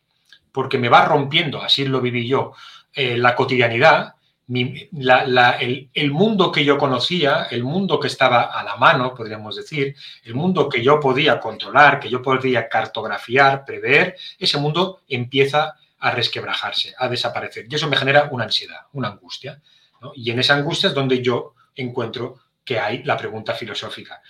porque 0.52 0.78
me 0.78 0.90
va 0.90 1.06
rompiendo, 1.06 1.62
así 1.62 1.86
lo 1.86 2.02
viví 2.02 2.28
yo, 2.28 2.54
eh, 2.94 3.18
la 3.18 3.36
cotidianidad, 3.36 4.16
el, 4.50 6.12
mundo 6.12 6.52
que 6.52 6.64
yo 6.64 6.78
conocía, 6.78 7.48
el 7.52 7.64
mundo 7.64 8.00
que 8.00 8.08
estaba 8.08 8.44
a 8.44 8.64
la 8.64 8.78
mano, 8.78 9.14
podríamos 9.14 9.58
decir, 9.58 9.96
el 10.24 10.36
mundo 10.36 10.70
que 10.70 10.82
yo 10.82 11.00
podía 11.00 11.40
controlar, 11.40 12.00
que 12.00 12.10
yo 12.10 12.22
podía 12.22 12.70
cartografiar, 12.70 13.66
prever, 13.66 14.16
ese 14.40 14.58
mundo 14.58 15.02
empieza 15.08 15.76
a 16.00 16.12
resquebrajarse, 16.12 16.94
a 16.98 17.10
desaparecer. 17.10 17.66
Y 17.70 17.76
eso 17.76 17.90
me 17.90 17.98
genera 17.98 18.30
una 18.32 18.46
ansiedad, 18.46 18.82
una 18.94 19.10
angustia. 19.10 19.60
Y 20.16 20.32
en 20.32 20.40
esa 20.40 20.56
angustia 20.56 20.90
es 20.90 20.96
donde 20.96 21.22
yo 21.22 21.54
encuentro 21.76 22.40
que 22.64 22.80
hay 22.80 23.04
la 23.04 23.18
pregunta 23.18 23.54
filosófica. 23.54 24.22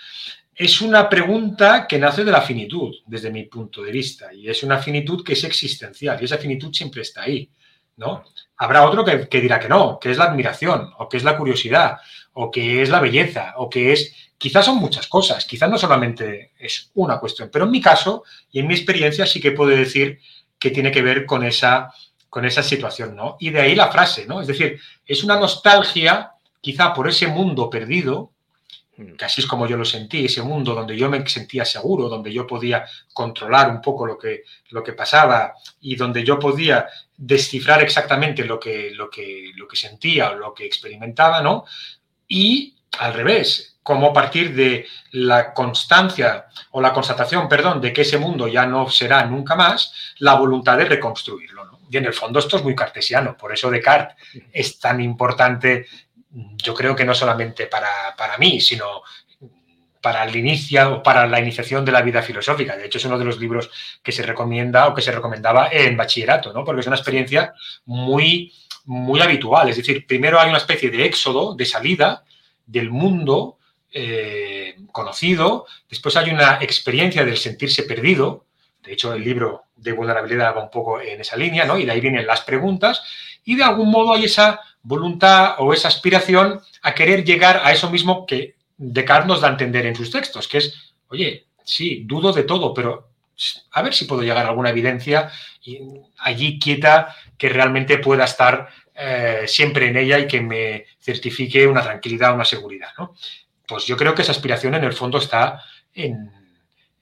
Es 0.53 0.81
una 0.81 1.07
pregunta 1.09 1.85
que 1.87 1.99
nace 1.99 2.23
de 2.23 2.31
la 2.31 2.41
finitud, 2.41 2.95
desde 3.05 3.31
mi 3.31 3.43
punto 3.43 3.83
de 3.83 3.91
vista, 3.91 4.33
y 4.33 4.49
es 4.49 4.63
una 4.63 4.79
finitud 4.79 5.23
que 5.23 5.33
es 5.33 5.43
existencial, 5.43 6.17
y 6.19 6.25
esa 6.25 6.37
finitud 6.37 6.73
siempre 6.73 7.01
está 7.01 7.23
ahí. 7.23 7.49
¿no? 7.97 8.23
Habrá 8.57 8.85
otro 8.85 9.03
que, 9.03 9.41
dirá 9.41 9.59
que 9.59 9.67
no, 9.67 9.99
que 9.99 10.11
es 10.11 10.17
la 10.17 10.25
admiración, 10.25 10.91
o 10.97 11.09
que 11.09 11.17
es 11.17 11.23
la 11.23 11.37
curiosidad, 11.37 11.97
o 12.33 12.49
que 12.49 12.81
es 12.81 12.89
la 12.89 12.99
belleza, 12.99 13.53
o 13.57 13.69
que 13.69 13.91
es... 13.91 14.13
Quizás 14.37 14.65
son 14.65 14.77
muchas 14.77 15.07
cosas, 15.07 15.45
quizás 15.45 15.67
no 15.67 15.79
solamente 15.79 16.51
es 16.59 16.91
una 16.93 17.19
cuestión, 17.19 17.49
pero 17.51 17.65
en 17.65 17.71
mi 17.71 17.81
caso 17.81 18.23
y 18.51 18.59
en 18.59 18.67
mi 18.67 18.75
experiencia 18.75 19.25
sí 19.25 19.41
que 19.41 19.51
puedo 19.51 19.71
decir 19.71 20.19
que 20.59 20.69
tiene 20.69 20.91
que 20.91 21.01
ver 21.01 21.25
con 21.25 21.43
esa, 21.43 21.91
con 22.37 22.45
esa 22.45 22.61
situación, 22.61 23.15
¿no? 23.15 23.35
Y 23.39 23.49
de 23.49 23.61
ahí 23.61 23.73
la 23.73 23.91
frase, 23.91 24.27
¿no? 24.27 24.41
Es 24.41 24.45
decir, 24.47 24.79
es 25.03 25.23
una 25.23 25.39
nostalgia 25.39 26.33
quizá 26.61 26.93
por 26.93 27.09
ese 27.09 27.25
mundo 27.25 27.67
perdido, 27.67 28.31
Mm. 28.97 29.15
que 29.15 29.25
así 29.25 29.41
es 29.41 29.47
como 29.47 29.67
yo 29.67 29.77
lo 29.77 29.85
sentí, 29.85 30.25
ese 30.25 30.41
mundo 30.41 30.73
donde 30.73 30.97
yo 30.97 31.07
me 31.07 31.27
sentía 31.27 31.63
seguro, 31.65 32.09
donde 32.09 32.33
yo 32.33 32.47
podía 32.47 32.85
controlar 33.13 33.69
un 33.69 33.79
poco 33.79 34.07
lo 34.07 34.17
que, 34.17 34.43
lo 34.71 34.83
que 34.83 34.93
pasaba 34.93 35.53
y 35.81 35.95
donde 35.95 36.23
yo 36.23 36.39
podía 36.39 36.87
descifrar 37.15 37.81
exactamente 37.83 38.43
lo 38.43 38.59
que, 38.59 38.91
lo, 38.91 39.09
que, 39.09 39.51
lo 39.55 39.67
que 39.67 39.75
sentía 39.75 40.31
o 40.31 40.35
lo 40.35 40.53
que 40.53 40.65
experimentaba, 40.65 41.41
¿no? 41.41 41.65
Y 42.27 42.75
al 42.97 43.13
revés, 43.13 43.77
como 43.83 44.07
a 44.07 44.13
partir 44.13 44.55
de 44.55 44.87
la 45.11 45.53
constancia 45.53 46.47
o 46.71 46.81
la 46.81 46.91
constatación, 46.91 47.47
perdón, 47.47 47.79
de 47.79 47.93
que 47.93 48.01
ese 48.01 48.17
mundo 48.17 48.47
ya 48.47 48.65
no 48.65 48.89
será 48.89 49.23
nunca 49.25 49.55
más, 49.55 49.93
la 50.17 50.33
voluntad 50.33 50.75
de 50.77 50.85
reconstruirlo, 50.85 51.65
¿no? 51.65 51.76
Y 51.89 51.97
en 51.97 52.05
el 52.05 52.13
fondo 52.13 52.39
esto 52.39 52.57
es 52.57 52.63
muy 52.63 52.75
cartesiano, 52.75 53.37
por 53.37 53.53
eso 53.53 53.69
Descartes 53.69 54.17
es 54.51 54.79
tan 54.79 54.99
importante, 55.01 55.85
yo 56.31 56.73
creo 56.73 56.95
que 56.95 57.05
no 57.05 57.15
solamente 57.15 57.67
para, 57.67 58.15
para 58.17 58.37
mí, 58.37 58.59
sino 58.59 59.03
para 60.01 60.23
el 60.23 60.35
inicio, 60.35 61.01
para 61.03 61.27
la 61.27 61.39
iniciación 61.39 61.83
de 61.83 61.91
la 61.91 62.01
vida 62.01 62.21
filosófica. 62.21 62.77
De 62.77 62.85
hecho, 62.85 62.97
es 62.97 63.05
uno 63.05 63.17
de 63.17 63.25
los 63.25 63.39
libros 63.39 63.69
que 64.01 64.11
se 64.11 64.23
recomienda 64.23 64.87
o 64.87 64.93
que 64.93 65.01
se 65.01 65.11
recomendaba 65.11 65.69
en 65.71 65.97
bachillerato, 65.97 66.53
¿no? 66.53 66.63
Porque 66.63 66.81
es 66.81 66.87
una 66.87 66.95
experiencia 66.95 67.53
muy, 67.85 68.53
muy 68.85 69.19
habitual. 69.19 69.69
Es 69.69 69.77
decir, 69.77 70.05
primero 70.05 70.39
hay 70.39 70.49
una 70.49 70.59
especie 70.59 70.89
de 70.89 71.05
éxodo, 71.05 71.55
de 71.55 71.65
salida 71.65 72.23
del 72.65 72.89
mundo 72.89 73.57
eh, 73.91 74.75
conocido, 74.91 75.65
después 75.89 76.15
hay 76.15 76.29
una 76.29 76.59
experiencia 76.61 77.25
del 77.25 77.37
sentirse 77.37 77.83
perdido. 77.83 78.45
De 78.83 78.93
hecho, 78.93 79.13
el 79.13 79.23
libro 79.23 79.63
de 79.77 79.91
vulnerabilidad 79.91 80.55
va 80.55 80.63
un 80.63 80.69
poco 80.69 80.99
en 80.99 81.21
esa 81.21 81.37
línea, 81.37 81.65
¿no? 81.65 81.77
Y 81.77 81.85
de 81.85 81.91
ahí 81.91 82.01
vienen 82.01 82.27
las 82.27 82.41
preguntas. 82.41 83.03
Y 83.45 83.55
de 83.55 83.63
algún 83.63 83.89
modo 83.89 84.13
hay 84.13 84.25
esa 84.25 84.59
voluntad 84.81 85.55
o 85.59 85.73
esa 85.73 85.87
aspiración 85.87 86.61
a 86.81 86.93
querer 86.93 87.23
llegar 87.23 87.61
a 87.63 87.71
eso 87.71 87.89
mismo 87.89 88.25
que 88.25 88.55
Descartes 88.77 89.27
nos 89.27 89.41
da 89.41 89.47
a 89.47 89.51
entender 89.51 89.85
en 89.85 89.95
sus 89.95 90.11
textos, 90.11 90.47
que 90.47 90.59
es, 90.59 90.93
oye, 91.07 91.47
sí, 91.63 92.03
dudo 92.05 92.31
de 92.31 92.43
todo, 92.43 92.73
pero 92.73 93.09
a 93.71 93.81
ver 93.81 93.93
si 93.93 94.05
puedo 94.05 94.21
llegar 94.21 94.45
a 94.45 94.49
alguna 94.49 94.69
evidencia 94.69 95.31
allí 96.19 96.59
quieta 96.59 97.15
que 97.37 97.49
realmente 97.49 97.97
pueda 97.97 98.25
estar 98.25 98.69
eh, 98.95 99.43
siempre 99.47 99.87
en 99.87 99.97
ella 99.97 100.19
y 100.19 100.27
que 100.27 100.41
me 100.41 100.85
certifique 100.99 101.67
una 101.67 101.81
tranquilidad, 101.81 102.33
una 102.33 102.45
seguridad. 102.45 102.89
¿no? 102.97 103.13
Pues 103.67 103.85
yo 103.85 103.97
creo 103.97 104.15
que 104.15 104.21
esa 104.21 104.31
aspiración 104.31 104.75
en 104.75 104.83
el 104.83 104.93
fondo 104.93 105.17
está 105.17 105.61
en, 105.93 106.31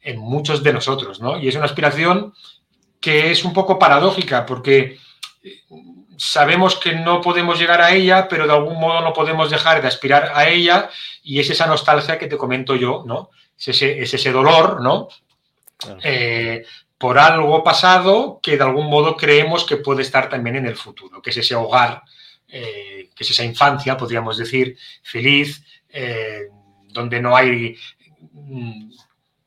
en, 0.01 0.17
muchos 0.17 0.63
de 0.63 0.73
nosotros, 0.73 1.21
¿no? 1.21 1.39
Y 1.39 1.47
es 1.47 1.55
una 1.55 1.65
aspiración 1.65 2.33
que 3.05 3.29
es 3.29 3.45
un 3.45 3.53
poco 3.53 3.77
paradójica 3.77 4.47
porque 4.47 4.97
sabemos 6.17 6.75
que 6.75 6.93
no 6.95 7.21
podemos 7.21 7.59
llegar 7.59 7.79
a 7.79 7.93
ella, 7.93 8.27
pero 8.27 8.47
de 8.47 8.53
algún 8.53 8.79
modo 8.79 8.99
no 9.01 9.13
podemos 9.13 9.51
dejar 9.51 9.79
de 9.79 9.87
aspirar 9.87 10.31
a 10.33 10.49
ella 10.49 10.89
y 11.21 11.39
es 11.39 11.47
esa 11.51 11.67
nostalgia 11.67 12.17
que 12.17 12.25
te 12.25 12.35
comento 12.35 12.75
yo, 12.75 13.03
¿no? 13.05 13.29
Es 13.55 13.67
ese, 13.67 14.01
ese 14.01 14.31
dolor, 14.31 14.81
¿no? 14.81 15.09
Eh, 16.01 16.65
por 16.97 17.19
algo 17.19 17.63
pasado 17.63 18.39
que 18.41 18.57
de 18.57 18.63
algún 18.63 18.89
modo 18.89 19.15
creemos 19.15 19.65
que 19.65 19.77
puede 19.77 20.01
estar 20.01 20.27
también 20.27 20.55
en 20.55 20.65
el 20.65 20.75
futuro, 20.75 21.21
que 21.21 21.29
es 21.29 21.37
ese 21.37 21.53
hogar, 21.53 22.01
eh, 22.47 23.11
que 23.15 23.23
es 23.23 23.29
esa 23.29 23.43
infancia, 23.43 23.97
podríamos 23.97 24.35
decir, 24.35 24.79
feliz, 25.03 25.63
eh, 25.89 26.47
donde 26.87 27.21
no 27.21 27.37
hay 27.37 27.77
mm, 28.31 28.89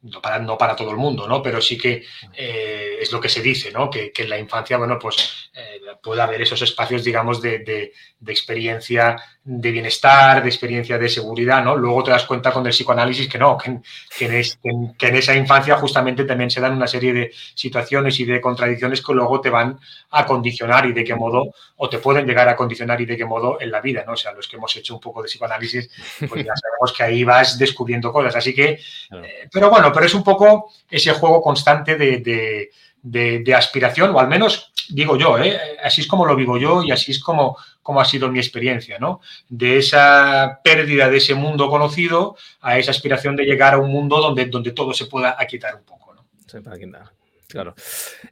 no 0.03 0.23
para, 0.23 0.39
no 0.39 0.57
para 0.57 0.77
todo 0.77 0.91
el 0.93 0.97
mundo, 0.97 1.27
¿no? 1.27 1.43
Pero 1.43 1.61
sí 1.61 1.77
que 1.77 2.05
eh, 2.33 2.99
es 3.01 3.11
lo 3.11 3.21
que 3.21 3.29
se 3.29 3.43
dice, 3.43 3.73
¿no? 3.73 3.91
Que, 3.91 4.13
en 4.17 4.29
la 4.29 4.39
infancia, 4.39 4.77
bueno, 4.77 4.99
pues 4.99 5.51
eh, 5.55 5.81
puede 6.01 6.23
haber 6.23 6.43
esos 6.43 6.63
espacios, 6.63 7.03
digamos, 7.03 7.43
de, 7.43 7.93
experiencia 8.27 9.17
de 9.43 9.71
bienestar, 9.71 10.43
de 10.43 10.49
experiencia 10.49 10.99
de 10.99 11.09
seguridad, 11.09 11.65
¿no? 11.65 11.77
Luego 11.77 12.05
te 12.05 12.11
das 12.11 12.25
cuenta 12.27 12.53
con 12.53 12.65
el 12.67 12.73
psicoanálisis 12.73 13.29
que 13.29 13.39
no, 13.39 13.59
que, 13.59 13.71
en, 14.21 15.17
esa 15.17 15.35
infancia 15.35 15.77
justamente 15.77 16.25
también 16.25 16.51
se 16.51 16.61
dan 16.61 16.77
una 16.77 16.87
serie 16.87 17.13
de 17.13 17.33
situaciones 17.55 18.21
y 18.21 18.25
de 18.25 18.41
contradicciones 18.41 19.03
que 19.03 19.15
luego 19.15 19.41
te 19.41 19.51
van 19.51 19.79
a 20.11 20.27
condicionar 20.27 20.87
y 20.87 20.93
de 20.93 21.03
qué 21.03 21.15
modo, 21.15 21.55
o 21.77 21.89
te 21.89 21.99
pueden 21.99 22.27
llegar 22.27 22.49
a 22.49 22.57
condicionar 22.57 23.01
y 23.01 23.07
de 23.07 23.17
qué 23.17 23.25
modo 23.25 23.61
en 23.61 23.71
la 23.71 23.81
vida, 23.81 24.05
¿no? 24.07 24.13
O 24.13 24.17
sea, 24.17 24.33
los 24.33 24.47
que 24.47 24.57
hemos 24.57 24.75
hecho 24.77 24.95
un 24.95 25.01
poco 25.01 25.23
de 25.23 25.29
psicoanálisis, 25.29 25.91
pues 26.29 26.45
ya 26.45 26.53
sabemos 26.55 26.93
que 26.97 27.03
ahí 27.03 27.25
vas 27.25 27.59
descubriendo 27.59 28.13
cosas. 28.13 28.37
Así 28.37 28.55
que, 28.55 28.71
eh, 28.71 29.49
pero 29.51 29.71
bueno, 29.71 29.88
pero 29.93 30.07
es 30.07 30.15
un 30.15 30.25
poco 30.25 30.71
ese 30.91 31.13
juego 31.13 31.41
constante 31.43 31.97
de, 31.97 33.55
aspiración, 33.55 34.15
o 34.15 34.21
al 34.21 34.29
menos 34.29 34.73
digo 34.91 35.17
yo, 35.17 35.39
¿eh? 35.39 35.59
así 35.83 36.01
es 36.01 36.07
como 36.07 36.25
lo 36.25 36.35
vivo 36.35 36.57
yo 36.59 36.83
y 36.83 36.91
así 36.91 37.13
es 37.13 37.19
como, 37.19 37.57
como 37.83 38.01
ha 38.01 38.05
sido 38.05 38.31
mi 38.31 38.39
experiencia, 38.39 38.99
¿no? 38.99 39.21
De 39.49 39.79
esa 39.79 40.61
pérdida 40.65 41.11
de 41.11 41.19
ese 41.19 41.35
mundo 41.35 41.69
conocido 41.69 42.37
a 42.61 42.79
esa 42.79 42.91
aspiración 42.91 43.37
de 43.37 43.45
llegar 43.45 43.75
a 43.75 43.79
un 43.79 43.91
mundo 43.91 44.19
donde, 44.19 44.47
donde 44.47 44.73
todo 44.73 44.95
se 44.95 45.07
pueda 45.07 45.37
aquietar 45.39 45.75
un 45.75 45.85
poco, 45.85 46.15
¿no? 46.15 46.27
Claro. 47.49 47.75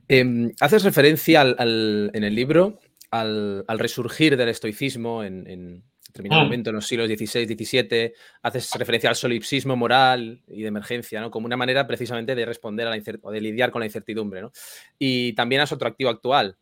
Em, 0.09 0.53
haces 0.61 0.83
referencia 0.83 1.43
en 1.43 2.25
el 2.25 2.35
libro 2.35 2.81
al, 3.11 3.65
resurgir 3.69 4.37
del 4.37 4.49
estoicismo 4.49 5.23
en 5.25 5.83
determinado 6.17 6.43
mm. 6.43 6.45
momento 6.45 6.71
en 6.71 6.77
los 6.77 6.87
siglos 6.87 7.09
XVI, 7.09 7.47
XVII, 7.47 8.13
haces 8.43 8.71
referencia 8.73 9.11
al 9.11 9.17
solipsismo 9.17 9.77
moral 9.77 10.43
y 10.49 10.63
de 10.63 10.69
emergencia, 10.69 11.21
¿no? 11.21 11.31
Como 11.31 11.47
una 11.47 11.57
manera 11.57 11.87
precisamente 11.87 12.35
de 12.35 12.47
responder 12.47 12.87
a 12.87 12.91
la 12.91 13.03
o 13.23 13.31
de 13.31 13.41
lidiar 13.41 13.71
con 13.71 13.81
la 13.81 13.87
incertidumbre, 13.87 14.41
¿no? 14.41 14.53
Y 14.99 15.35
también 15.35 15.61
a 15.61 15.67
su 15.67 15.75
activo 15.75 16.11
actual. 16.11 16.57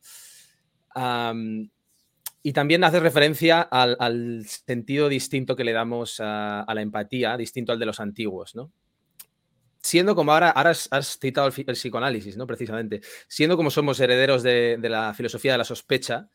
y 2.43 2.53
también 2.53 2.85
haces 2.85 3.03
referencia 3.03 3.63
al, 3.63 4.45
sentido 4.47 5.09
distinto 5.09 5.57
que 5.57 5.65
le 5.65 5.73
damos 5.73 6.21
a, 6.21 6.67
la 6.75 6.83
empatía, 6.83 7.37
distinto 7.37 7.73
al 7.73 7.79
de 7.79 7.87
los 7.87 8.01
antiguos, 8.01 8.55
¿no? 8.55 8.73
Siendo 9.81 10.15
como 10.15 10.33
ahora, 10.33 10.49
ahora 10.49 10.71
has, 10.71 11.19
citado 11.19 11.47
el, 11.47 11.75
psicoanálisis, 11.75 12.39
¿no? 12.39 12.47
Precisamente. 12.47 13.03
Siendo 13.29 13.57
como 13.57 13.71
somos 13.71 14.01
herederos 14.01 14.43
de, 14.43 14.79
de 14.81 14.89
la 14.89 15.13
filosofía 15.13 15.53
de 15.53 15.59
la 15.59 15.65
sospecha, 15.65 16.31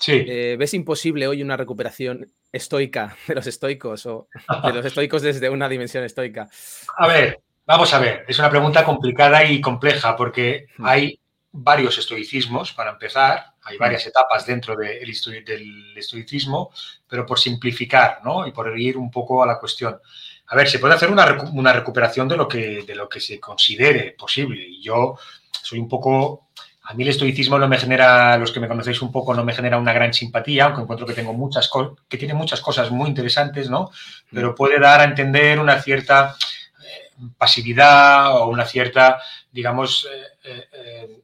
Sí. 0.00 0.24
Eh, 0.26 0.56
¿Ves 0.58 0.72
imposible 0.72 1.28
hoy 1.28 1.42
una 1.42 1.58
recuperación 1.58 2.32
estoica 2.50 3.16
de 3.28 3.34
los 3.34 3.46
estoicos 3.46 4.06
o 4.06 4.28
de 4.64 4.72
los 4.72 4.84
estoicos 4.84 5.20
desde 5.20 5.50
una 5.50 5.68
dimensión 5.68 6.02
estoica? 6.04 6.48
A 6.96 7.06
ver, 7.06 7.40
vamos 7.66 7.92
a 7.92 7.98
ver. 7.98 8.24
Es 8.26 8.38
una 8.38 8.48
pregunta 8.48 8.82
complicada 8.82 9.44
y 9.44 9.60
compleja 9.60 10.16
porque 10.16 10.68
hmm. 10.78 10.86
hay 10.86 11.20
varios 11.52 11.98
estoicismos, 11.98 12.72
para 12.72 12.92
empezar. 12.92 13.44
Hay 13.62 13.76
hmm. 13.76 13.80
varias 13.80 14.06
etapas 14.06 14.46
dentro 14.46 14.74
del 14.74 15.94
estoicismo, 15.94 16.72
pero 17.06 17.26
por 17.26 17.38
simplificar 17.38 18.20
¿no? 18.24 18.46
y 18.46 18.52
por 18.52 18.78
ir 18.80 18.96
un 18.96 19.10
poco 19.10 19.42
a 19.42 19.46
la 19.46 19.58
cuestión. 19.58 20.00
A 20.46 20.56
ver, 20.56 20.66
se 20.66 20.78
puede 20.78 20.94
hacer 20.94 21.10
una, 21.10 21.44
una 21.52 21.74
recuperación 21.74 22.26
de 22.26 22.38
lo, 22.38 22.48
que, 22.48 22.84
de 22.84 22.94
lo 22.94 23.06
que 23.06 23.20
se 23.20 23.38
considere 23.38 24.12
posible. 24.18 24.66
Y 24.66 24.82
yo 24.82 25.18
soy 25.62 25.78
un 25.78 25.88
poco 25.88 26.48
a 26.90 26.94
mí 26.94 27.04
el 27.04 27.10
estoicismo 27.10 27.56
no 27.56 27.68
me 27.68 27.78
genera, 27.78 28.36
los 28.36 28.50
que 28.50 28.58
me 28.58 28.66
conocéis 28.66 29.00
un 29.00 29.12
poco, 29.12 29.32
no 29.32 29.44
me 29.44 29.54
genera 29.54 29.78
una 29.78 29.92
gran 29.92 30.12
simpatía, 30.12 30.64
aunque 30.64 30.82
encuentro 30.82 31.06
que 31.06 31.12
tengo 31.12 31.32
muchas 31.32 31.70
que 32.08 32.18
tiene 32.18 32.34
muchas 32.34 32.60
cosas 32.60 32.90
muy 32.90 33.08
interesantes, 33.08 33.70
¿no? 33.70 33.92
Pero 34.32 34.56
puede 34.56 34.80
dar 34.80 35.00
a 35.00 35.04
entender 35.04 35.60
una 35.60 35.80
cierta 35.80 36.34
eh, 36.80 37.12
pasividad 37.38 38.36
o 38.36 38.48
una 38.48 38.66
cierta, 38.66 39.22
digamos, 39.52 40.08
eh, 40.42 40.64
eh, 40.72 41.20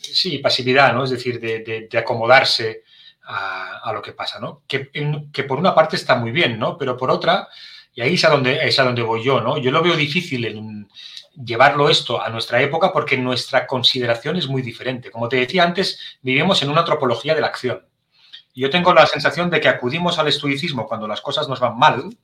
sí, 0.00 0.38
pasividad, 0.38 0.92
¿no? 0.92 1.02
Es 1.02 1.10
decir, 1.10 1.40
de, 1.40 1.88
acomodarse 1.98 2.84
a, 3.24 3.90
lo 3.92 4.00
que 4.00 4.12
pasa, 4.12 4.38
¿no? 4.38 4.62
Que, 4.68 4.88
que, 5.32 5.42
por 5.42 5.58
una 5.58 5.74
parte 5.74 5.96
está 5.96 6.14
muy 6.14 6.30
bien, 6.30 6.60
¿no? 6.60 6.78
Pero 6.78 6.96
por 6.96 7.10
otra, 7.10 7.48
y 7.92 8.02
ahí 8.02 8.14
es 8.14 8.24
a 8.24 8.30
donde, 8.30 8.64
es 8.64 8.78
a 8.78 8.84
donde 8.84 9.02
voy 9.02 9.24
yo, 9.24 9.40
¿no? 9.40 9.58
Yo 9.58 9.72
lo 9.72 9.82
veo 9.82 9.96
difícil 9.96 10.44
en 10.44 10.88
llevarlo 11.44 11.88
esto 11.88 12.20
a 12.20 12.28
nuestra 12.30 12.60
época 12.60 12.92
porque 12.92 13.16
nuestra 13.16 13.66
consideración 13.66 14.36
es 14.36 14.48
muy 14.48 14.62
diferente. 14.62 15.10
Como 15.10 15.28
te 15.28 15.36
decía 15.36 15.64
antes, 15.64 16.18
vivimos 16.22 16.62
en 16.62 16.70
una 16.70 16.80
antropología 16.80 17.34
de 17.34 17.40
la 17.40 17.48
acción. 17.48 17.86
Yo 18.54 18.70
tengo 18.70 18.92
la 18.92 19.06
sensación 19.06 19.50
de 19.50 19.60
que 19.60 19.68
acudimos 19.68 20.18
al 20.18 20.28
estoicismo 20.28 20.86
cuando 20.88 21.06
las 21.06 21.20
cosas 21.20 21.48
nos 21.48 21.60
van 21.60 21.78
mal, 21.78 22.16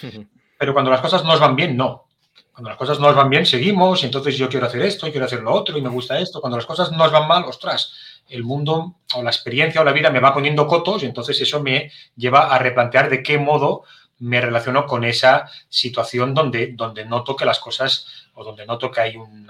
pero 0.58 0.72
cuando 0.72 0.90
las 0.90 1.00
cosas 1.00 1.24
nos 1.24 1.40
van 1.40 1.56
bien, 1.56 1.76
no. 1.76 2.08
Cuando 2.52 2.70
las 2.70 2.78
cosas 2.78 3.00
nos 3.00 3.14
van 3.16 3.28
bien, 3.28 3.44
seguimos, 3.44 4.02
y 4.02 4.06
entonces 4.06 4.38
yo 4.38 4.48
quiero 4.48 4.66
hacer 4.66 4.80
esto, 4.82 5.06
y 5.06 5.10
quiero 5.10 5.26
hacer 5.26 5.40
lo 5.40 5.52
otro, 5.52 5.76
y 5.76 5.82
me 5.82 5.88
gusta 5.88 6.18
esto. 6.20 6.40
Cuando 6.40 6.56
las 6.56 6.66
cosas 6.66 6.92
nos 6.92 7.10
van 7.10 7.26
mal, 7.26 7.44
ostras, 7.44 7.92
el 8.28 8.44
mundo 8.44 8.94
o 9.14 9.22
la 9.22 9.30
experiencia 9.30 9.80
o 9.80 9.84
la 9.84 9.92
vida 9.92 10.08
me 10.10 10.20
va 10.20 10.32
poniendo 10.32 10.66
cotos, 10.66 11.02
y 11.02 11.06
entonces 11.06 11.40
eso 11.40 11.60
me 11.60 11.90
lleva 12.16 12.54
a 12.54 12.58
replantear 12.58 13.10
de 13.10 13.22
qué 13.22 13.38
modo 13.38 13.82
me 14.20 14.40
relaciono 14.40 14.86
con 14.86 15.04
esa 15.04 15.50
situación 15.68 16.32
donde, 16.32 16.72
donde 16.74 17.04
noto 17.04 17.34
que 17.36 17.44
las 17.44 17.58
cosas 17.58 18.23
o 18.34 18.44
donde 18.44 18.66
noto 18.66 18.90
que 18.90 19.00
hay, 19.00 19.16
un 19.16 19.46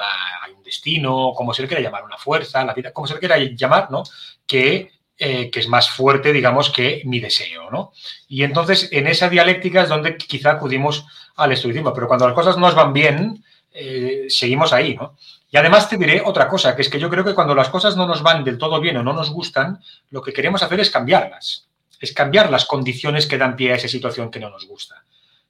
destino, 0.64 1.32
como 1.34 1.52
se 1.52 1.62
le 1.62 1.68
quiera 1.68 1.82
llamar, 1.82 2.04
una 2.04 2.18
fuerza, 2.18 2.64
la 2.64 2.74
vida, 2.74 2.92
como 2.92 3.06
se 3.06 3.14
le 3.14 3.20
quiera 3.20 3.36
llamar, 3.38 3.90
¿no? 3.90 4.02
Que, 4.46 4.90
eh, 5.16 5.50
que 5.50 5.60
es 5.60 5.68
más 5.68 5.90
fuerte, 5.90 6.32
digamos, 6.32 6.70
que 6.70 7.02
mi 7.04 7.20
deseo, 7.20 7.70
¿no? 7.70 7.92
Y 8.28 8.42
entonces 8.42 8.88
en 8.92 9.06
esa 9.06 9.28
dialéctica 9.28 9.82
es 9.82 9.88
donde 9.88 10.16
quizá 10.16 10.52
acudimos 10.52 11.06
al 11.36 11.52
estoicismo, 11.52 11.92
pero 11.92 12.08
cuando 12.08 12.26
las 12.26 12.34
cosas 12.34 12.56
nos 12.56 12.74
van 12.74 12.92
bien, 12.92 13.44
eh, 13.72 14.26
seguimos 14.28 14.72
ahí, 14.72 14.94
¿no? 14.94 15.16
Y 15.50 15.56
además 15.56 15.88
te 15.88 15.96
diré 15.96 16.22
otra 16.24 16.48
cosa, 16.48 16.74
que 16.74 16.82
es 16.82 16.88
que 16.88 16.98
yo 16.98 17.10
creo 17.10 17.24
que 17.24 17.34
cuando 17.34 17.54
las 17.54 17.68
cosas 17.68 17.96
no 17.96 18.06
nos 18.06 18.22
van 18.22 18.44
del 18.44 18.58
todo 18.58 18.80
bien 18.80 18.96
o 18.96 19.02
no 19.02 19.12
nos 19.12 19.30
gustan, 19.30 19.80
lo 20.10 20.22
que 20.22 20.32
queremos 20.32 20.62
hacer 20.62 20.80
es 20.80 20.90
cambiarlas, 20.90 21.68
es 22.00 22.12
cambiar 22.12 22.50
las 22.50 22.64
condiciones 22.64 23.26
que 23.26 23.38
dan 23.38 23.56
pie 23.56 23.72
a 23.72 23.76
esa 23.76 23.88
situación 23.88 24.30
que 24.30 24.40
no 24.40 24.50
nos 24.50 24.66
gusta. 24.66 25.04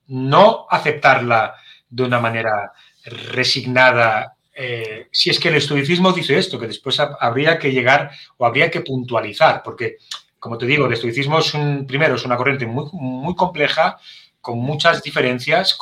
No 0.07 0.67
aceptarla 0.69 1.55
de 1.89 2.03
una 2.03 2.19
manera 2.19 2.73
resignada. 3.05 4.37
Eh, 4.55 5.09
si 5.11 5.31
es 5.31 5.41
que 5.41 5.49
el 5.49 5.57
estoicismo 5.57 6.13
dice 6.13 6.39
esto, 6.39 6.59
que 6.59 6.67
después 6.67 6.99
habría 7.01 7.59
que 7.59 7.73
llegar 7.73 8.11
o 8.37 8.47
habría 8.47 8.71
que 8.71 8.81
puntualizar, 8.81 9.63
porque, 9.63 9.97
como 10.39 10.59
te 10.59 10.67
digo, 10.67 10.87
el 10.87 10.93
estoicismo 10.93 11.39
es 11.39 11.55
un, 11.55 11.87
primero, 11.87 12.15
es 12.15 12.25
una 12.25 12.37
corriente 12.37 12.67
muy, 12.67 12.89
muy 12.93 13.35
compleja, 13.35 13.99
con 14.41 14.59
muchas 14.59 15.03
diferencias, 15.03 15.79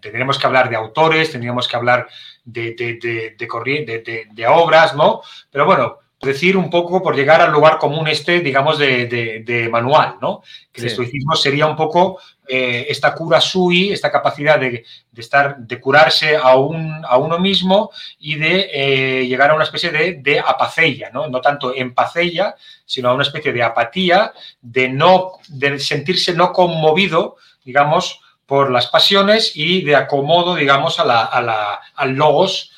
tendríamos 0.00 0.36
que 0.36 0.46
hablar 0.46 0.68
de 0.68 0.76
autores, 0.76 1.30
tendríamos 1.30 1.68
que 1.68 1.76
hablar 1.76 2.08
de, 2.44 2.74
de, 2.74 3.36
de, 3.38 4.26
de 4.30 4.46
obras, 4.48 4.96
¿no? 4.96 5.22
Pero 5.50 5.64
bueno, 5.64 5.98
decir 6.22 6.56
un 6.56 6.70
poco 6.70 7.02
por 7.02 7.16
llegar 7.16 7.40
al 7.40 7.50
lugar 7.50 7.78
común 7.78 8.06
este, 8.06 8.40
digamos, 8.40 8.78
de, 8.78 9.68
manual, 9.70 10.16
¿no? 10.20 10.42
Que 10.72 10.82
el 10.82 10.86
estoicismo 10.86 11.34
sería 11.34 11.66
un 11.66 11.74
poco 11.74 12.20
eh, 12.46 12.86
esta 12.88 13.12
cura 13.12 13.40
sui, 13.40 13.92
esta 13.92 14.10
capacidad 14.10 14.58
de, 14.58 14.84
estar, 15.16 15.58
de 15.58 15.80
curarse 15.80 16.36
a, 16.36 16.56
un, 16.56 17.04
a 17.04 17.18
uno 17.18 17.40
mismo 17.40 17.90
y 18.20 18.36
de 18.36 18.70
eh, 18.72 19.26
llegar 19.26 19.50
a 19.50 19.54
una 19.54 19.64
especie 19.64 19.90
de, 19.90 20.38
apacella, 20.38 21.10
¿no? 21.10 21.26
No 21.26 21.40
tanto 21.40 21.74
empacella, 21.74 22.54
sino 22.86 23.08
a 23.08 23.14
una 23.14 23.24
especie 23.24 23.52
de 23.52 23.64
apatía, 23.64 24.32
de 24.60 24.88
no, 24.88 25.32
de 25.48 25.80
sentirse 25.80 26.34
no 26.34 26.52
conmovido, 26.52 27.36
digamos, 27.64 28.20
por 28.46 28.70
las 28.70 28.86
pasiones 28.86 29.56
y 29.56 29.82
de 29.82 29.96
acomodo, 29.96 30.54
digamos, 30.54 31.00
a 31.00 31.04
la, 31.04 31.24
a 31.24 31.42
la, 31.42 31.80
al 31.96 32.14
logos 32.14 32.70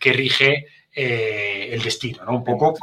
que 0.00 0.14
rige 0.14 0.66
eh, 1.00 1.72
el 1.72 1.80
destino, 1.80 2.24
¿no? 2.24 2.32
Un 2.32 2.42
poco, 2.42 2.74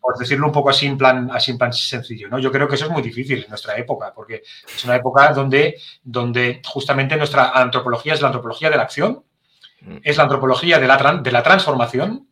por, 0.00 0.16
decirlo 0.16 0.46
un 0.46 0.52
poco 0.52 0.70
así 0.70 0.86
en, 0.86 0.96
plan, 0.96 1.28
así 1.30 1.50
en 1.50 1.58
plan 1.58 1.70
sencillo, 1.70 2.26
¿no? 2.30 2.38
Yo 2.38 2.50
creo 2.50 2.66
que 2.66 2.76
eso 2.76 2.86
es 2.86 2.90
muy 2.90 3.02
difícil 3.02 3.42
en 3.42 3.48
nuestra 3.50 3.76
época, 3.76 4.10
porque 4.14 4.42
es 4.74 4.84
una 4.86 4.96
época 4.96 5.34
donde, 5.34 5.78
donde 6.02 6.62
justamente 6.64 7.14
nuestra 7.18 7.50
antropología 7.50 8.14
es 8.14 8.22
la 8.22 8.28
antropología 8.28 8.70
de 8.70 8.76
la 8.78 8.84
acción, 8.84 9.22
mm. 9.82 9.98
es 10.02 10.16
la 10.16 10.22
antropología 10.22 10.78
de 10.78 10.86
la, 10.86 11.20
de 11.22 11.30
la 11.30 11.42
transformación 11.42 12.26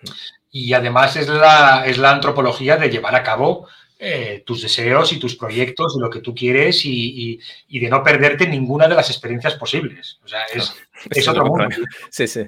mm. 0.00 0.08
y 0.52 0.72
además 0.72 1.14
es 1.16 1.28
la, 1.28 1.84
es 1.84 1.98
la 1.98 2.12
antropología 2.12 2.78
de 2.78 2.88
llevar 2.88 3.14
a 3.14 3.22
cabo 3.22 3.68
eh, 4.02 4.42
tus 4.46 4.62
deseos 4.62 5.12
y 5.12 5.18
tus 5.18 5.36
proyectos 5.36 5.94
y 5.94 6.00
lo 6.00 6.08
que 6.08 6.20
tú 6.20 6.34
quieres 6.34 6.86
y, 6.86 7.38
de 7.68 7.88
no 7.90 8.02
perderte 8.02 8.46
ninguna 8.46 8.88
de 8.88 8.94
las 8.94 9.10
experiencias 9.10 9.56
posibles. 9.56 10.18
O 10.24 10.28
sea, 10.28 10.40
es, 10.54 11.28
otro 11.28 11.44
mundo. 11.44 11.68
Sí, 12.08 12.26
sí. 12.26 12.40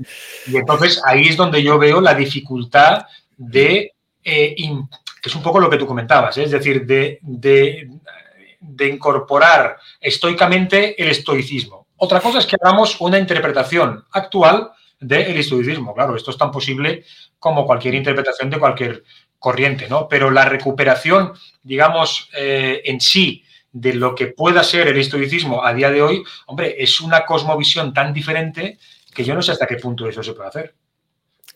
Y 0.46 0.57
entonces 0.57 1.03
ahí 1.05 1.28
es 1.28 1.36
donde 1.36 1.62
yo 1.62 1.78
veo 1.78 2.00
la 2.00 2.14
dificultad 2.14 3.05
de, 3.36 3.92
eh, 4.24 4.55
que 4.57 5.28
es 5.28 5.34
un 5.34 5.42
poco 5.42 5.61
lo 5.61 5.68
que 5.68 5.76
tú 5.76 5.86
comentabas, 5.86 6.38
¿eh? 6.38 6.44
es 6.44 6.53
decir, 6.53 6.86
de, 6.86 7.18
de, 7.20 8.88
incorporar 8.88 9.76
estoicamente 10.00 11.03
el 11.03 11.11
estoicismo. 11.11 11.86
Otra 11.98 12.20
cosa 12.20 12.38
es 12.38 12.46
que 12.46 12.57
hagamos 12.59 12.98
una 12.98 13.18
interpretación 13.18 14.07
actual 14.12 14.70
del 14.98 15.36
estoicismo. 15.36 15.92
Claro, 15.94 16.16
esto 16.16 16.30
es 16.30 16.38
tan 16.38 16.50
posible 16.50 17.05
como 17.38 17.66
cualquier 17.66 17.94
interpretación 17.94 18.48
de 18.48 18.59
cualquier 18.59 19.05
corriente, 19.43 19.88
¿no? 19.88 20.09
Pero 20.09 20.30
la 20.30 20.45
recuperación, 20.45 21.32
digamos, 21.64 22.30
eh, 22.32 22.80
en 22.84 23.01
sí 23.01 23.45
de 23.72 23.93
lo 23.93 24.14
que 24.14 24.28
pueda 24.28 24.62
ser 24.62 24.86
el 24.86 24.97
historicismo 24.97 25.64
a 25.64 25.74
día 25.74 25.90
de 25.90 26.01
hoy, 26.01 26.22
hombre, 26.47 26.76
es 26.78 27.01
una 27.01 27.24
cosmovisión 27.24 27.93
tan 27.93 28.14
diferente 28.14 28.78
que 29.12 29.24
yo 29.24 29.34
no 29.34 29.43
sé 29.43 29.51
hasta 29.51 29.66
qué 29.66 29.76
punto 29.76 30.09
eso 30.09 30.22
se 30.22 30.32
puede 30.32 30.49
hacer. 30.49 30.74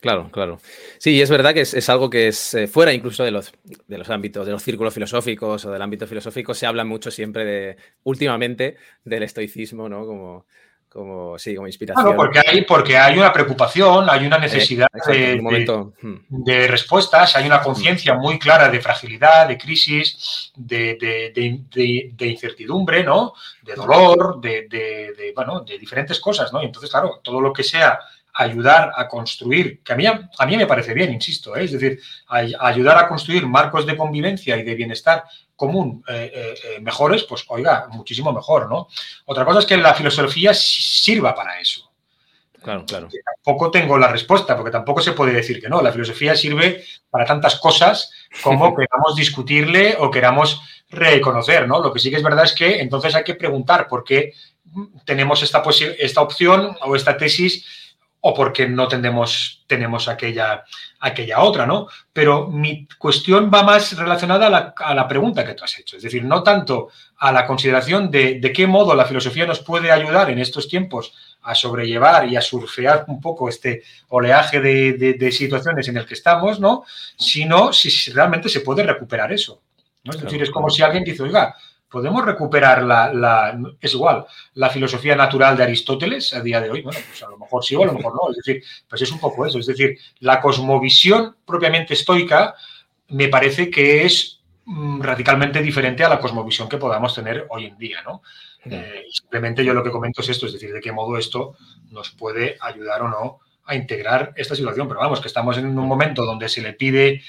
Claro, 0.01 0.29
claro. 0.31 0.59
Sí, 0.97 1.21
es 1.21 1.29
verdad 1.29 1.53
que 1.53 1.61
es, 1.61 1.89
algo 1.89 2.09
que 2.09 2.27
es 2.27 2.53
eh, 2.55 2.67
fuera 2.67 2.91
incluso 2.91 3.23
de 3.23 3.31
los, 3.31 3.53
de 3.63 3.97
los 3.97 4.09
ámbitos, 4.09 4.45
de 4.45 4.51
los 4.51 4.61
círculos 4.61 4.93
filosóficos 4.93 5.63
o 5.63 5.71
del 5.71 5.81
ámbito 5.81 6.05
filosófico, 6.07 6.53
se 6.53 6.65
habla 6.65 6.83
mucho 6.83 7.09
siempre 7.09 7.45
de, 7.45 7.77
últimamente, 8.03 8.75
del 9.05 9.23
estoicismo, 9.23 9.87
¿no? 9.87 10.05
Como, 10.05 10.45
como, 10.97 11.37
sí, 11.37 11.53
como 11.53 11.67
inspiración. 11.67 12.03
Claro, 12.03 12.17
porque 12.17 12.41
hay, 12.43 12.63
porque 12.63 12.97
hay 12.97 13.19
una 13.19 13.31
preocupación, 13.31 14.09
hay 14.09 14.25
una 14.25 14.39
necesidad 14.39 14.87
hmm. 14.91 16.17
de, 16.27 16.67
respuestas, 16.67 17.35
hay 17.35 17.45
una 17.45 17.61
conciencia 17.61 18.15
muy 18.15 18.39
clara 18.39 18.67
de 18.67 18.81
fragilidad, 18.81 19.47
de 19.47 19.59
crisis, 19.59 20.51
de, 20.55 21.31
incertidumbre, 22.19 23.03
¿no? 23.03 23.33
De 23.61 23.75
dolor, 23.75 24.41
de, 24.41 25.31
bueno, 25.35 25.59
de 25.59 25.77
diferentes 25.77 26.19
cosas, 26.19 26.51
¿no? 26.51 26.63
Y 26.63 26.65
entonces, 26.65 26.89
claro, 26.89 27.21
todo 27.23 27.41
lo 27.41 27.53
que 27.53 27.63
sea 27.63 27.99
ayudar 28.37 28.91
a 28.95 29.07
construir, 29.07 29.81
que 29.83 29.93
a 29.93 29.95
mí, 29.95 30.05
a 30.05 30.45
mí 30.45 30.57
me 30.57 30.67
parece 30.67 30.93
bien, 30.93 31.11
insisto, 31.11 31.55
¿eh? 31.55 31.63
es 31.63 31.71
decir, 31.71 31.99
ayudar 32.59 32.97
a 32.97 33.07
construir 33.07 33.47
marcos 33.47 33.85
de 33.87 33.97
convivencia 33.97 34.55
y 34.57 34.63
de 34.63 34.75
bienestar 34.75 35.23
común 35.55 36.03
eh, 36.07 36.31
eh, 36.63 36.79
mejores, 36.81 37.23
pues 37.23 37.45
oiga, 37.47 37.87
muchísimo 37.89 38.31
mejor, 38.31 38.69
¿no? 38.69 38.89
Otra 39.25 39.43
cosa 39.43 39.59
es 39.59 39.65
que 39.65 39.75
la 39.77 39.95
filosofía 39.95 40.53
sirva 40.53 41.33
para 41.33 41.59
eso. 41.59 41.91
Claro, 42.61 42.85
claro. 42.85 43.07
tampoco 43.43 43.71
tengo 43.71 43.97
la 43.97 44.07
respuesta, 44.07 44.55
porque 44.55 44.71
tampoco 44.71 45.01
se 45.01 45.13
puede 45.13 45.31
decir 45.31 45.59
que 45.61 45.69
no. 45.69 45.81
La 45.81 45.91
filosofía 45.91 46.35
sirve 46.35 46.83
para 47.09 47.25
tantas 47.25 47.55
cosas 47.59 48.11
como 48.43 48.75
queramos 48.75 49.15
discutirle 49.15 49.95
o 49.99 50.11
queramos 50.11 50.61
reconocer, 50.89 51.67
¿no? 51.67 51.79
Lo 51.79 51.91
que 51.91 51.99
sí 51.99 52.11
que 52.11 52.17
es 52.17 52.23
verdad 52.23 52.45
es 52.45 52.53
que 52.53 52.81
entonces 52.81 53.15
hay 53.15 53.23
que 53.23 53.35
preguntar 53.35 53.87
por 53.87 54.03
qué 54.03 54.33
tenemos 55.05 55.41
esta, 55.41 55.63
esta 55.97 56.21
opción 56.21 56.77
o 56.81 56.95
esta 56.95 57.17
tesis 57.17 57.65
o 58.29 58.33
porque 58.33 58.67
no 58.67 58.89
tenemos, 58.89 59.63
tenemos 59.67 60.09
aquella, 60.09 60.65
aquella 60.99 61.39
otra, 61.39 61.65
¿no? 61.65 61.87
Pero 62.11 62.47
mi 62.47 62.85
cuestión 62.97 63.49
va 63.53 63.63
más 63.63 63.97
relacionada 63.97 64.73
a 64.75 64.93
la, 64.93 65.07
pregunta 65.07 65.45
que 65.45 65.53
tú 65.53 65.63
has 65.63 65.79
hecho, 65.79 65.95
es 65.95 66.03
decir, 66.03 66.25
no 66.25 66.43
tanto 66.43 66.89
a 67.19 67.31
la 67.31 67.47
consideración 67.47 68.11
de, 68.11 68.41
de 68.41 68.51
qué 68.51 68.67
modo 68.67 68.93
la 68.95 69.05
filosofía 69.05 69.45
nos 69.45 69.59
puede 69.59 69.93
ayudar 69.93 70.29
en 70.29 70.39
estos 70.39 70.67
tiempos 70.67 71.13
a 71.41 71.55
sobrellevar 71.55 72.27
y 72.27 72.35
a 72.35 72.41
surfear 72.41 73.05
un 73.07 73.21
poco 73.21 73.47
este 73.47 73.83
oleaje 74.09 74.59
de, 74.59 75.31
situaciones 75.31 75.87
en 75.87 75.95
el 75.95 76.05
que 76.05 76.15
estamos, 76.15 76.59
¿no? 76.59 76.83
Sino 77.15 77.71
si 77.71 78.11
realmente 78.11 78.49
se 78.49 78.59
puede 78.59 78.83
recuperar 78.83 79.31
eso. 79.31 79.61
¿no? 80.03 80.11
Es 80.11 80.21
decir, 80.21 80.43
es 80.43 80.51
como 80.51 80.69
si 80.69 80.81
alguien 80.81 81.05
dice, 81.05 81.23
oiga, 81.23 81.55
¿Podemos 81.89 82.25
recuperar 82.25 82.83
la, 82.83 83.57
es 83.79 83.93
igual, 83.93 84.25
la 84.55 84.69
filosofía 84.69 85.15
natural 85.15 85.55
de 85.55 85.63
Aristóteles 85.63 86.33
a 86.33 86.41
día 86.41 86.59
de 86.59 86.69
hoy? 86.69 86.81
Bueno, 86.81 86.99
pues 87.07 87.23
a 87.23 87.29
lo 87.29 87.37
mejor 87.37 87.63
sí 87.63 87.75
o 87.75 87.83
a 87.83 87.85
lo 87.85 87.93
mejor 87.93 88.13
no. 88.13 88.29
Es 88.29 88.37
decir, 88.37 88.63
pues 88.89 89.01
es 89.01 89.11
un 89.11 89.19
poco 89.19 89.45
eso. 89.45 89.59
Es 89.59 89.67
decir, 89.67 89.97
la 90.19 90.41
cosmovisión 90.41 91.37
propiamente 91.45 91.93
estoica 91.93 92.55
me 93.09 93.29
parece 93.29 93.69
que 93.69 94.05
es 94.05 94.41
mm, 94.65 95.01
radicalmente 95.01 95.61
diferente 95.61 96.03
a 96.03 96.09
la 96.09 96.19
cosmovisión 96.19 96.67
que 96.67 96.77
podamos 96.77 97.15
tener 97.15 97.47
hoy 97.49 97.65
en 97.65 97.77
día, 97.77 98.01
¿no? 98.03 98.21
Eh, 98.69 99.05
simplemente 99.09 99.63
yo 99.63 99.73
lo 99.73 99.83
que 99.83 99.91
comento 99.91 100.21
es 100.21 100.27
esto, 100.29 100.45
es 100.45 100.53
decir, 100.53 100.73
de 100.73 100.81
qué 100.81 100.91
modo 100.91 101.17
esto 101.17 101.55
nos 101.89 102.09
puede 102.11 102.57
ayudar 102.59 103.01
o 103.03 103.07
no 103.07 103.39
a 103.65 103.75
integrar 103.75 104.33
esta 104.35 104.55
situación. 104.55 104.87
Pero 104.87 104.99
vamos, 104.99 105.21
que 105.21 105.27
estamos 105.27 105.57
en 105.57 105.67
un 105.67 105.87
momento 105.87 106.25
donde 106.25 106.49
se 106.49 106.61
le 106.61 106.73
pide 106.73 107.21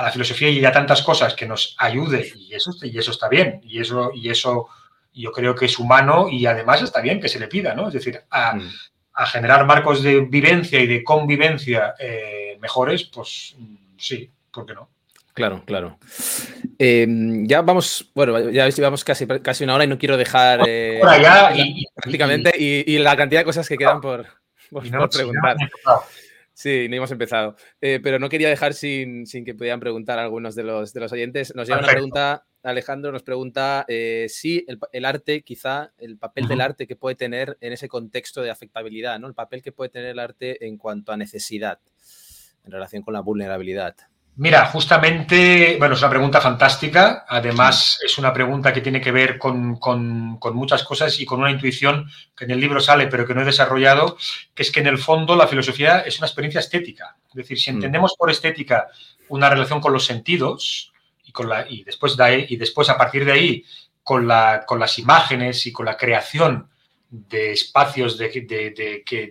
a 0.00 0.04
la 0.04 0.10
filosofía 0.10 0.48
y 0.48 0.64
a 0.64 0.72
tantas 0.72 1.02
cosas 1.02 1.34
que 1.34 1.46
nos 1.46 1.76
ayude 1.78 2.32
y 2.34 2.54
eso, 2.54 2.70
y 2.82 2.98
eso 2.98 3.10
está 3.10 3.28
bien 3.28 3.60
y 3.62 3.80
eso, 3.80 4.10
y 4.14 4.30
eso 4.30 4.68
yo 5.12 5.30
creo 5.30 5.54
que 5.54 5.66
es 5.66 5.78
humano 5.78 6.26
y 6.30 6.46
además 6.46 6.80
está 6.80 7.02
bien 7.02 7.20
que 7.20 7.28
se 7.28 7.38
le 7.38 7.48
pida, 7.48 7.74
¿no? 7.74 7.88
Es 7.88 7.94
decir, 7.94 8.22
a, 8.30 8.54
mm. 8.54 8.70
generar 9.26 9.66
marcos 9.66 10.02
de 10.02 10.20
vivencia 10.20 10.80
y 10.80 10.86
de 10.86 11.04
convivencia 11.04 11.94
eh, 11.98 12.56
mejores, 12.62 13.04
pues 13.04 13.54
sí, 13.98 14.30
¿por 14.50 14.64
qué 14.64 14.72
no? 14.72 14.88
Claro, 15.34 15.62
claro. 15.66 15.98
Em, 16.78 17.46
ya 17.46 17.60
vamos, 17.60 18.10
bueno, 18.14 18.48
ya 18.48 18.66
llevamos 18.70 19.04
casi, 19.04 19.26
casi 19.26 19.64
una 19.64 19.74
hora 19.74 19.84
y 19.84 19.88
no 19.88 19.98
quiero 19.98 20.16
dejar 20.16 20.62
eh, 20.66 21.00
prácticamente 21.94 22.52
y, 22.58 22.96
la 22.98 23.14
cantidad 23.18 23.40
de 23.42 23.44
cosas 23.44 23.68
que 23.68 23.76
quedan 23.76 24.00
por, 24.00 24.26
por 24.70 25.10
preguntar. 25.10 25.56
Sí, 26.60 26.88
no 26.90 26.96
hemos 26.96 27.10
empezado. 27.10 27.56
Eh, 27.80 28.00
pero 28.02 28.18
no 28.18 28.28
quería 28.28 28.50
dejar 28.50 28.74
sin, 28.74 29.24
que 29.24 29.54
pudieran 29.54 29.80
preguntar 29.80 30.18
algunos 30.18 30.54
de 30.54 30.62
los, 30.62 30.92
de 30.92 31.00
los 31.00 31.10
oyentes. 31.10 31.54
Nos 31.54 31.66
llega 31.66 31.80
una 31.80 31.88
pregunta, 31.88 32.44
Alejandro 32.62 33.12
nos 33.12 33.22
pregunta 33.22 33.86
eh, 33.88 34.26
si 34.28 34.66
el, 34.92 35.04
arte, 35.06 35.40
quizá, 35.40 35.94
el 35.96 36.18
papel 36.18 36.48
del 36.48 36.60
arte 36.60 36.86
que 36.86 36.96
puede 36.96 37.16
tener 37.16 37.56
en 37.62 37.72
ese 37.72 37.88
contexto 37.88 38.42
de 38.42 38.50
afectabilidad, 38.50 39.18
¿no? 39.18 39.26
El 39.26 39.32
papel 39.32 39.62
que 39.62 39.72
puede 39.72 39.88
tener 39.88 40.10
el 40.10 40.18
arte 40.18 40.66
en 40.66 40.76
cuanto 40.76 41.12
a 41.12 41.16
necesidad, 41.16 41.80
en 42.66 42.72
relación 42.72 43.02
con 43.02 43.14
la 43.14 43.20
vulnerabilidad. 43.20 43.96
Mira, 44.36 44.66
justamente, 44.66 45.76
bueno, 45.78 45.94
es 45.94 46.00
una 46.00 46.10
pregunta 46.10 46.40
fantástica. 46.40 47.26
Además, 47.28 47.98
es 48.04 48.16
una 48.16 48.32
pregunta 48.32 48.72
que 48.72 48.80
tiene 48.80 49.00
que 49.00 49.12
ver 49.12 49.38
con, 49.38 49.78
muchas 50.54 50.82
cosas 50.84 51.18
y 51.20 51.26
con 51.26 51.40
una 51.40 51.50
intuición 51.50 52.08
que 52.34 52.44
en 52.44 52.52
el 52.52 52.60
libro 52.60 52.80
sale, 52.80 53.06
pero 53.08 53.26
que 53.26 53.34
no 53.34 53.42
he 53.42 53.44
desarrollado, 53.44 54.16
que 54.54 54.62
es 54.62 54.72
que 54.72 54.80
en 54.80 54.86
el 54.86 54.98
fondo 54.98 55.36
la 55.36 55.46
filosofía 55.46 56.00
es 56.00 56.18
una 56.18 56.26
experiencia 56.26 56.60
estética. 56.60 57.16
Es 57.28 57.34
decir, 57.34 57.60
si 57.60 57.70
mm. 57.70 57.74
entendemos 57.74 58.14
por 58.16 58.30
estética 58.30 58.88
una 59.28 59.50
relación 59.50 59.80
con 59.80 59.92
los 59.92 60.06
sentidos 60.06 60.92
y, 61.24 61.32
con 61.32 61.48
la, 61.48 61.66
y, 61.68 61.84
después, 61.84 62.16
de 62.16 62.46
y 62.48 62.56
después, 62.56 62.88
a 62.88 62.96
partir 62.96 63.24
de 63.24 63.32
ahí, 63.32 63.64
con, 64.02 64.26
la, 64.26 64.64
con 64.66 64.78
las 64.80 64.98
imágenes 64.98 65.66
y 65.66 65.72
con 65.72 65.84
la 65.84 65.96
creación 65.96 66.70
de 67.10 67.52
espacios 67.52 68.16
de, 68.16 68.28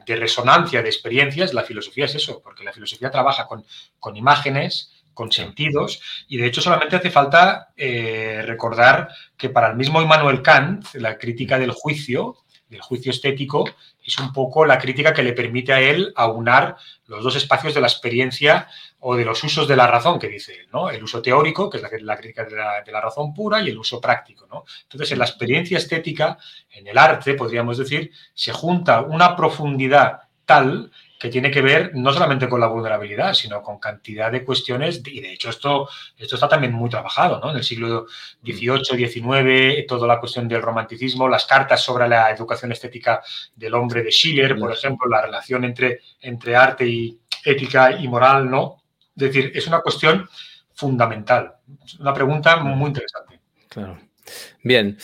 de, 0.05 0.15
resonancia, 0.17 0.81
de 0.81 0.89
experiencias, 0.89 1.53
la 1.53 1.63
filosofía 1.63 2.05
es 2.05 2.15
eso, 2.15 2.41
porque 2.43 2.63
la 2.63 2.73
filosofía 2.73 3.09
trabaja 3.09 3.47
con, 3.47 3.63
con 3.99 4.17
imágenes, 4.17 4.91
con 5.13 5.31
sentidos, 5.31 6.01
y 6.27 6.37
de 6.37 6.47
hecho 6.47 6.61
solamente 6.61 6.97
hace 6.97 7.09
falta 7.09 7.69
eh, 7.75 8.41
recordar 8.45 9.09
que 9.37 9.49
para 9.49 9.69
el 9.69 9.77
mismo 9.77 10.01
Immanuel 10.01 10.41
Kant, 10.41 10.93
la 10.95 11.17
crítica 11.17 11.57
del 11.57 11.71
juicio, 11.71 12.37
del 12.69 12.81
juicio 12.81 13.11
estético, 13.11 13.65
es 14.03 14.17
un 14.19 14.31
poco 14.31 14.65
la 14.65 14.77
crítica 14.77 15.13
que 15.13 15.23
le 15.23 15.33
permite 15.33 15.73
a 15.73 15.81
él 15.81 16.13
aunar 16.15 16.77
los 17.07 17.23
dos 17.23 17.35
espacios 17.35 17.73
de 17.73 17.81
la 17.81 17.87
experiencia 17.87 18.67
o 18.99 19.15
de 19.15 19.25
los 19.25 19.43
usos 19.43 19.67
de 19.67 19.75
la 19.75 19.87
razón, 19.87 20.19
que 20.19 20.27
dice 20.27 20.53
él, 20.53 20.67
¿no? 20.71 20.89
El 20.89 21.03
uso 21.03 21.21
teórico, 21.21 21.69
que 21.69 21.77
es 21.77 21.83
la, 22.03 22.17
crítica 22.17 22.45
de 22.45 22.91
la, 22.91 23.01
razón 23.01 23.33
pura, 23.33 23.61
y 23.61 23.69
el 23.69 23.77
uso 23.77 23.99
práctico, 23.99 24.47
¿no? 24.47 24.65
Entonces, 24.83 25.11
en 25.11 25.19
la 25.19 25.25
experiencia 25.25 25.77
estética, 25.77 26.37
en 26.71 26.87
el 26.87 26.97
arte, 26.97 27.33
podríamos 27.33 27.77
decir, 27.77 28.11
se 28.33 28.51
junta 28.51 29.01
una 29.01 29.35
profundidad 29.35 30.21
tal 30.45 30.91
que 31.19 31.29
tiene 31.29 31.51
que 31.51 31.61
ver 31.61 31.91
no 31.95 32.13
solamente 32.13 32.47
con 32.47 32.61
la 32.61 32.67
vulnerabilidad, 32.67 33.33
sino 33.33 33.61
con 33.61 33.77
cantidad 33.77 34.31
de 34.31 34.45
cuestiones, 34.45 35.01
y 35.05 35.19
de 35.19 35.33
hecho 35.33 35.49
esto, 35.49 35.89
esto 36.17 36.35
está 36.35 36.47
también 36.47 36.71
muy 36.71 36.89
trabajado, 36.89 37.41
¿no? 37.41 37.51
En 37.51 37.57
el 37.57 37.63
siglo 37.63 38.05
XVIII, 38.41 39.05
XIX, 39.05 39.85
toda 39.85 40.07
la 40.07 40.17
cuestión 40.17 40.47
del 40.47 40.61
romanticismo, 40.61 41.27
las 41.27 41.45
cartas 41.45 41.81
sobre 41.81 42.07
la 42.07 42.31
educación 42.31 42.71
estética 42.71 43.21
del 43.53 43.73
hombre 43.73 44.01
de 44.01 44.11
Schiller, 44.11 44.57
por 44.57 44.71
ejemplo, 44.71 45.09
la 45.09 45.21
relación 45.21 45.65
entre, 45.65 45.99
entre 46.21 46.55
arte 46.55 46.87
y 46.87 47.19
ética 47.43 47.91
y 47.91 48.07
moral, 48.07 48.49
¿no? 48.49 48.81
Es 49.13 49.23
decir, 49.23 49.51
es 49.53 49.67
una 49.67 49.81
cuestión 49.81 50.29
fundamental, 50.73 51.55
una 51.99 52.13
pregunta 52.13 52.55
muy 52.57 52.87
interesante. 52.87 53.41
Claro. 53.67 53.99
Bien, 54.63 54.97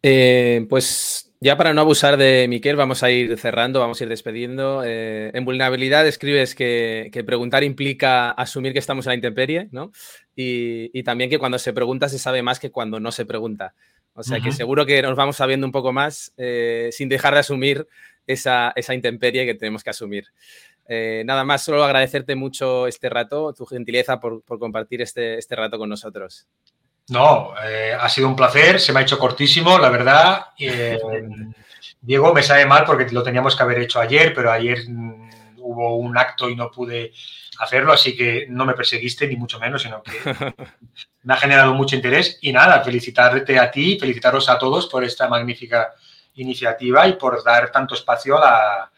eh, 0.00 0.64
pues 0.70 1.29
ya 1.42 1.56
para 1.56 1.72
no 1.72 1.80
abusar 1.80 2.18
de 2.18 2.46
Miquel, 2.48 2.76
vamos 2.76 3.02
a 3.02 3.10
ir 3.10 3.38
cerrando, 3.38 3.80
vamos 3.80 3.98
a 3.98 4.04
ir 4.04 4.10
despediendo. 4.10 4.82
Eh, 4.84 5.30
en 5.32 5.44
vulnerabilidad 5.46 6.06
escribes 6.06 6.54
que, 6.54 7.10
preguntar 7.24 7.64
implica 7.64 8.30
asumir 8.30 8.74
que 8.74 8.78
estamos 8.78 9.06
en 9.06 9.10
la 9.10 9.14
intemperie, 9.14 9.68
¿no? 9.72 9.90
Y, 10.36 11.02
también 11.02 11.30
que 11.30 11.38
cuando 11.38 11.58
se 11.58 11.72
pregunta 11.72 12.10
se 12.10 12.18
sabe 12.18 12.42
más 12.42 12.60
que 12.60 12.70
cuando 12.70 13.00
no 13.00 13.10
se 13.10 13.24
pregunta. 13.24 13.74
O 14.12 14.22
sea 14.22 14.40
que 14.40 14.52
seguro 14.52 14.84
que 14.84 15.00
nos 15.00 15.16
vamos 15.16 15.36
sabiendo 15.36 15.66
un 15.66 15.72
poco 15.72 15.92
más 15.92 16.34
eh, 16.36 16.90
sin 16.92 17.08
dejar 17.08 17.32
de 17.32 17.40
asumir 17.40 17.86
esa, 18.26 18.74
intemperie 18.92 19.46
que 19.46 19.54
tenemos 19.54 19.82
que 19.82 19.90
asumir. 19.90 20.26
Eh, 20.88 21.22
nada 21.24 21.44
más, 21.44 21.62
solo 21.62 21.84
agradecerte 21.84 22.34
mucho 22.34 22.86
este 22.86 23.08
rato, 23.08 23.54
tu 23.54 23.64
gentileza 23.64 24.20
por, 24.20 24.42
compartir 24.44 25.00
este, 25.00 25.38
este 25.38 25.56
rato 25.56 25.78
con 25.78 25.88
nosotros. 25.88 26.48
No, 27.08 27.54
eh, 27.64 27.96
ha 27.98 28.08
sido 28.08 28.28
un 28.28 28.36
placer, 28.36 28.80
se 28.80 28.92
me 28.92 29.00
ha 29.00 29.02
hecho 29.02 29.18
cortísimo, 29.18 29.78
la 29.78 29.88
verdad. 29.88 30.46
Eh, 30.58 30.98
Diego, 32.00 32.32
me 32.32 32.42
sabe 32.42 32.66
mal 32.66 32.84
porque 32.84 33.08
lo 33.10 33.22
teníamos 33.22 33.56
que 33.56 33.62
haber 33.62 33.80
hecho 33.80 34.00
ayer, 34.00 34.32
pero 34.32 34.50
ayer 34.50 34.88
mm, 34.88 35.30
hubo 35.58 35.96
un 35.96 36.16
acto 36.16 36.48
y 36.48 36.56
no 36.56 36.70
pude 36.70 37.12
hacerlo, 37.58 37.92
así 37.92 38.16
que 38.16 38.46
no 38.48 38.64
me 38.64 38.74
perseguiste 38.74 39.26
ni 39.26 39.36
mucho 39.36 39.58
menos, 39.60 39.82
sino 39.82 40.02
que 40.02 40.12
me 41.22 41.34
ha 41.34 41.36
generado 41.36 41.74
mucho 41.74 41.96
interés. 41.96 42.38
Y 42.40 42.52
nada, 42.52 42.82
felicitarte 42.82 43.58
a 43.58 43.70
ti, 43.70 43.98
felicitaros 43.98 44.48
a 44.48 44.58
todos 44.58 44.86
por 44.86 45.04
esta 45.04 45.28
magnífica 45.28 45.92
iniciativa 46.34 47.06
y 47.06 47.14
por 47.14 47.44
dar 47.44 47.70
tanto 47.70 47.94
espacio 47.94 48.38
a 48.38 48.90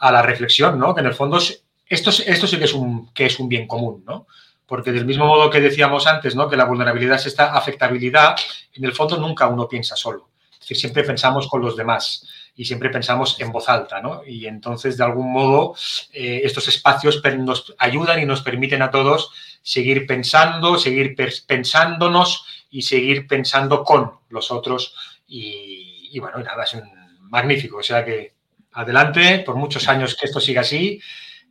la, 0.00 0.22
reflexión, 0.22 0.78
¿no? 0.78 0.94
Que 0.94 1.00
en 1.00 1.06
el 1.06 1.14
fondo 1.14 1.38
esto, 1.38 2.10
esto 2.10 2.46
sí 2.46 2.58
que 2.58 2.64
es, 2.64 2.74
un, 2.74 3.12
que 3.14 3.26
es 3.26 3.38
un 3.38 3.48
bien 3.48 3.66
común, 3.66 4.04
¿no? 4.06 4.26
Porque 4.72 4.90
del 4.90 5.04
mismo 5.04 5.26
modo 5.26 5.50
que 5.50 5.60
decíamos 5.60 6.06
antes, 6.06 6.34
¿no? 6.34 6.48
que 6.48 6.56
la 6.56 6.64
vulnerabilidad 6.64 7.16
es 7.16 7.26
esta 7.26 7.52
afectabilidad, 7.52 8.34
en 8.72 8.86
el 8.86 8.94
fondo 8.94 9.18
nunca 9.18 9.46
uno 9.46 9.68
piensa 9.68 9.96
solo. 9.96 10.30
Es 10.50 10.60
decir, 10.60 10.78
siempre 10.78 11.04
pensamos 11.04 11.46
con 11.46 11.60
los 11.60 11.76
demás 11.76 12.26
y 12.56 12.64
siempre 12.64 12.88
pensamos 12.88 13.38
en 13.38 13.52
voz 13.52 13.68
alta, 13.68 14.00
¿no? 14.00 14.22
Y 14.26 14.46
entonces, 14.46 14.96
de 14.96 15.04
algún 15.04 15.30
modo, 15.30 15.74
eh, 16.14 16.40
estos 16.44 16.68
espacios 16.68 17.20
nos 17.40 17.74
ayudan 17.76 18.22
y 18.22 18.24
nos 18.24 18.40
permiten 18.40 18.80
a 18.80 18.90
todos 18.90 19.30
seguir 19.60 20.06
pensando, 20.06 20.78
seguir 20.78 21.16
pensándonos 21.46 22.46
y 22.70 22.80
seguir 22.80 23.26
pensando 23.26 23.84
con 23.84 24.20
los 24.30 24.50
otros. 24.50 24.94
Y, 25.26 26.18
bueno, 26.18 26.38
nada, 26.38 26.64
es 26.64 26.78
magnífico. 27.20 27.76
O 27.76 27.82
sea 27.82 28.02
que 28.06 28.36
adelante, 28.72 29.40
por 29.44 29.56
muchos 29.56 29.86
años 29.86 30.16
que 30.16 30.24
esto 30.24 30.40
siga 30.40 30.62
así 30.62 30.98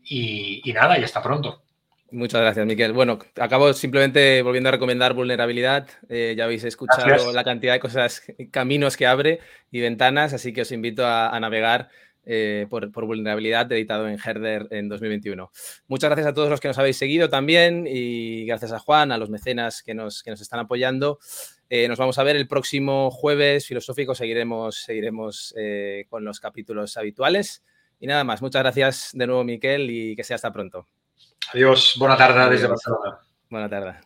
y, 0.05 0.67
y 0.67 0.73
nada, 0.73 0.97
y 0.97 1.03
hasta 1.03 1.21
pronto. 1.21 1.61
Muchas 2.11 2.41
gracias, 2.41 2.65
Miquel. 2.65 2.91
Bueno, 2.91 3.19
acabo 3.39 3.71
simplemente 3.71 4.41
volviendo 4.41 4.67
a 4.67 4.73
recomendar 4.73 5.13
vulnerabilidad. 5.13 5.87
Eh, 6.09 6.35
ya 6.37 6.43
habéis 6.43 6.65
escuchado 6.65 7.31
la 7.31 7.43
cantidad 7.45 7.71
de 7.71 7.79
cosas, 7.79 8.23
caminos 8.51 8.97
que 8.97 9.07
abre 9.07 9.39
y 9.71 9.79
ventanas, 9.79 10.33
así 10.33 10.51
que 10.51 10.63
os 10.63 10.71
invito 10.73 11.07
a, 11.07 11.39
navegar 11.39 11.87
eh, 12.25 12.67
por, 12.69 12.91
vulnerabilidad, 13.05 13.71
editado 13.71 14.09
en 14.09 14.19
Herder 14.21 14.67
en 14.71 14.89
2021. 14.89 15.51
Muchas 15.87 16.09
gracias 16.09 16.27
a 16.27 16.33
todos 16.33 16.49
los 16.49 16.59
que 16.59 16.67
nos 16.67 16.77
habéis 16.77 16.97
seguido 16.97 17.29
también 17.29 17.87
y 17.87 18.45
gracias 18.45 18.73
a 18.73 18.79
Juan, 18.79 19.13
a 19.13 19.17
los 19.17 19.29
mecenas 19.29 19.81
que 19.81 19.93
nos, 19.93 20.21
que 20.21 20.31
nos 20.31 20.41
están 20.41 20.59
apoyando. 20.59 21.17
Eh, 21.69 21.87
nos 21.87 21.97
vamos 21.97 22.17
a 22.17 22.23
ver 22.23 22.35
el 22.35 22.49
próximo 22.49 23.09
jueves 23.09 23.65
filosófico, 23.65 24.15
seguiremos, 24.15 24.83
seguiremos 24.83 25.55
con 26.09 26.25
los 26.25 26.41
capítulos 26.41 26.97
habituales. 26.97 27.63
Y 28.01 28.07
nada 28.07 28.25
más, 28.25 28.41
muchas 28.41 28.63
gracias 28.63 29.11
de 29.13 29.27
nuevo, 29.27 29.45
Miquel, 29.45 29.89
y 29.89 30.13
que 30.17 30.25
sea 30.25 30.35
hasta 30.35 30.51
pronto. 30.51 30.89
Adiós, 31.53 31.95
bona 31.97 32.15
tarda 32.17 32.45
Adiós. 32.45 32.51
des 32.51 32.61
de 32.61 32.67
Barcelona. 32.67 33.19
Bona 33.49 33.69
tarda. 33.69 33.99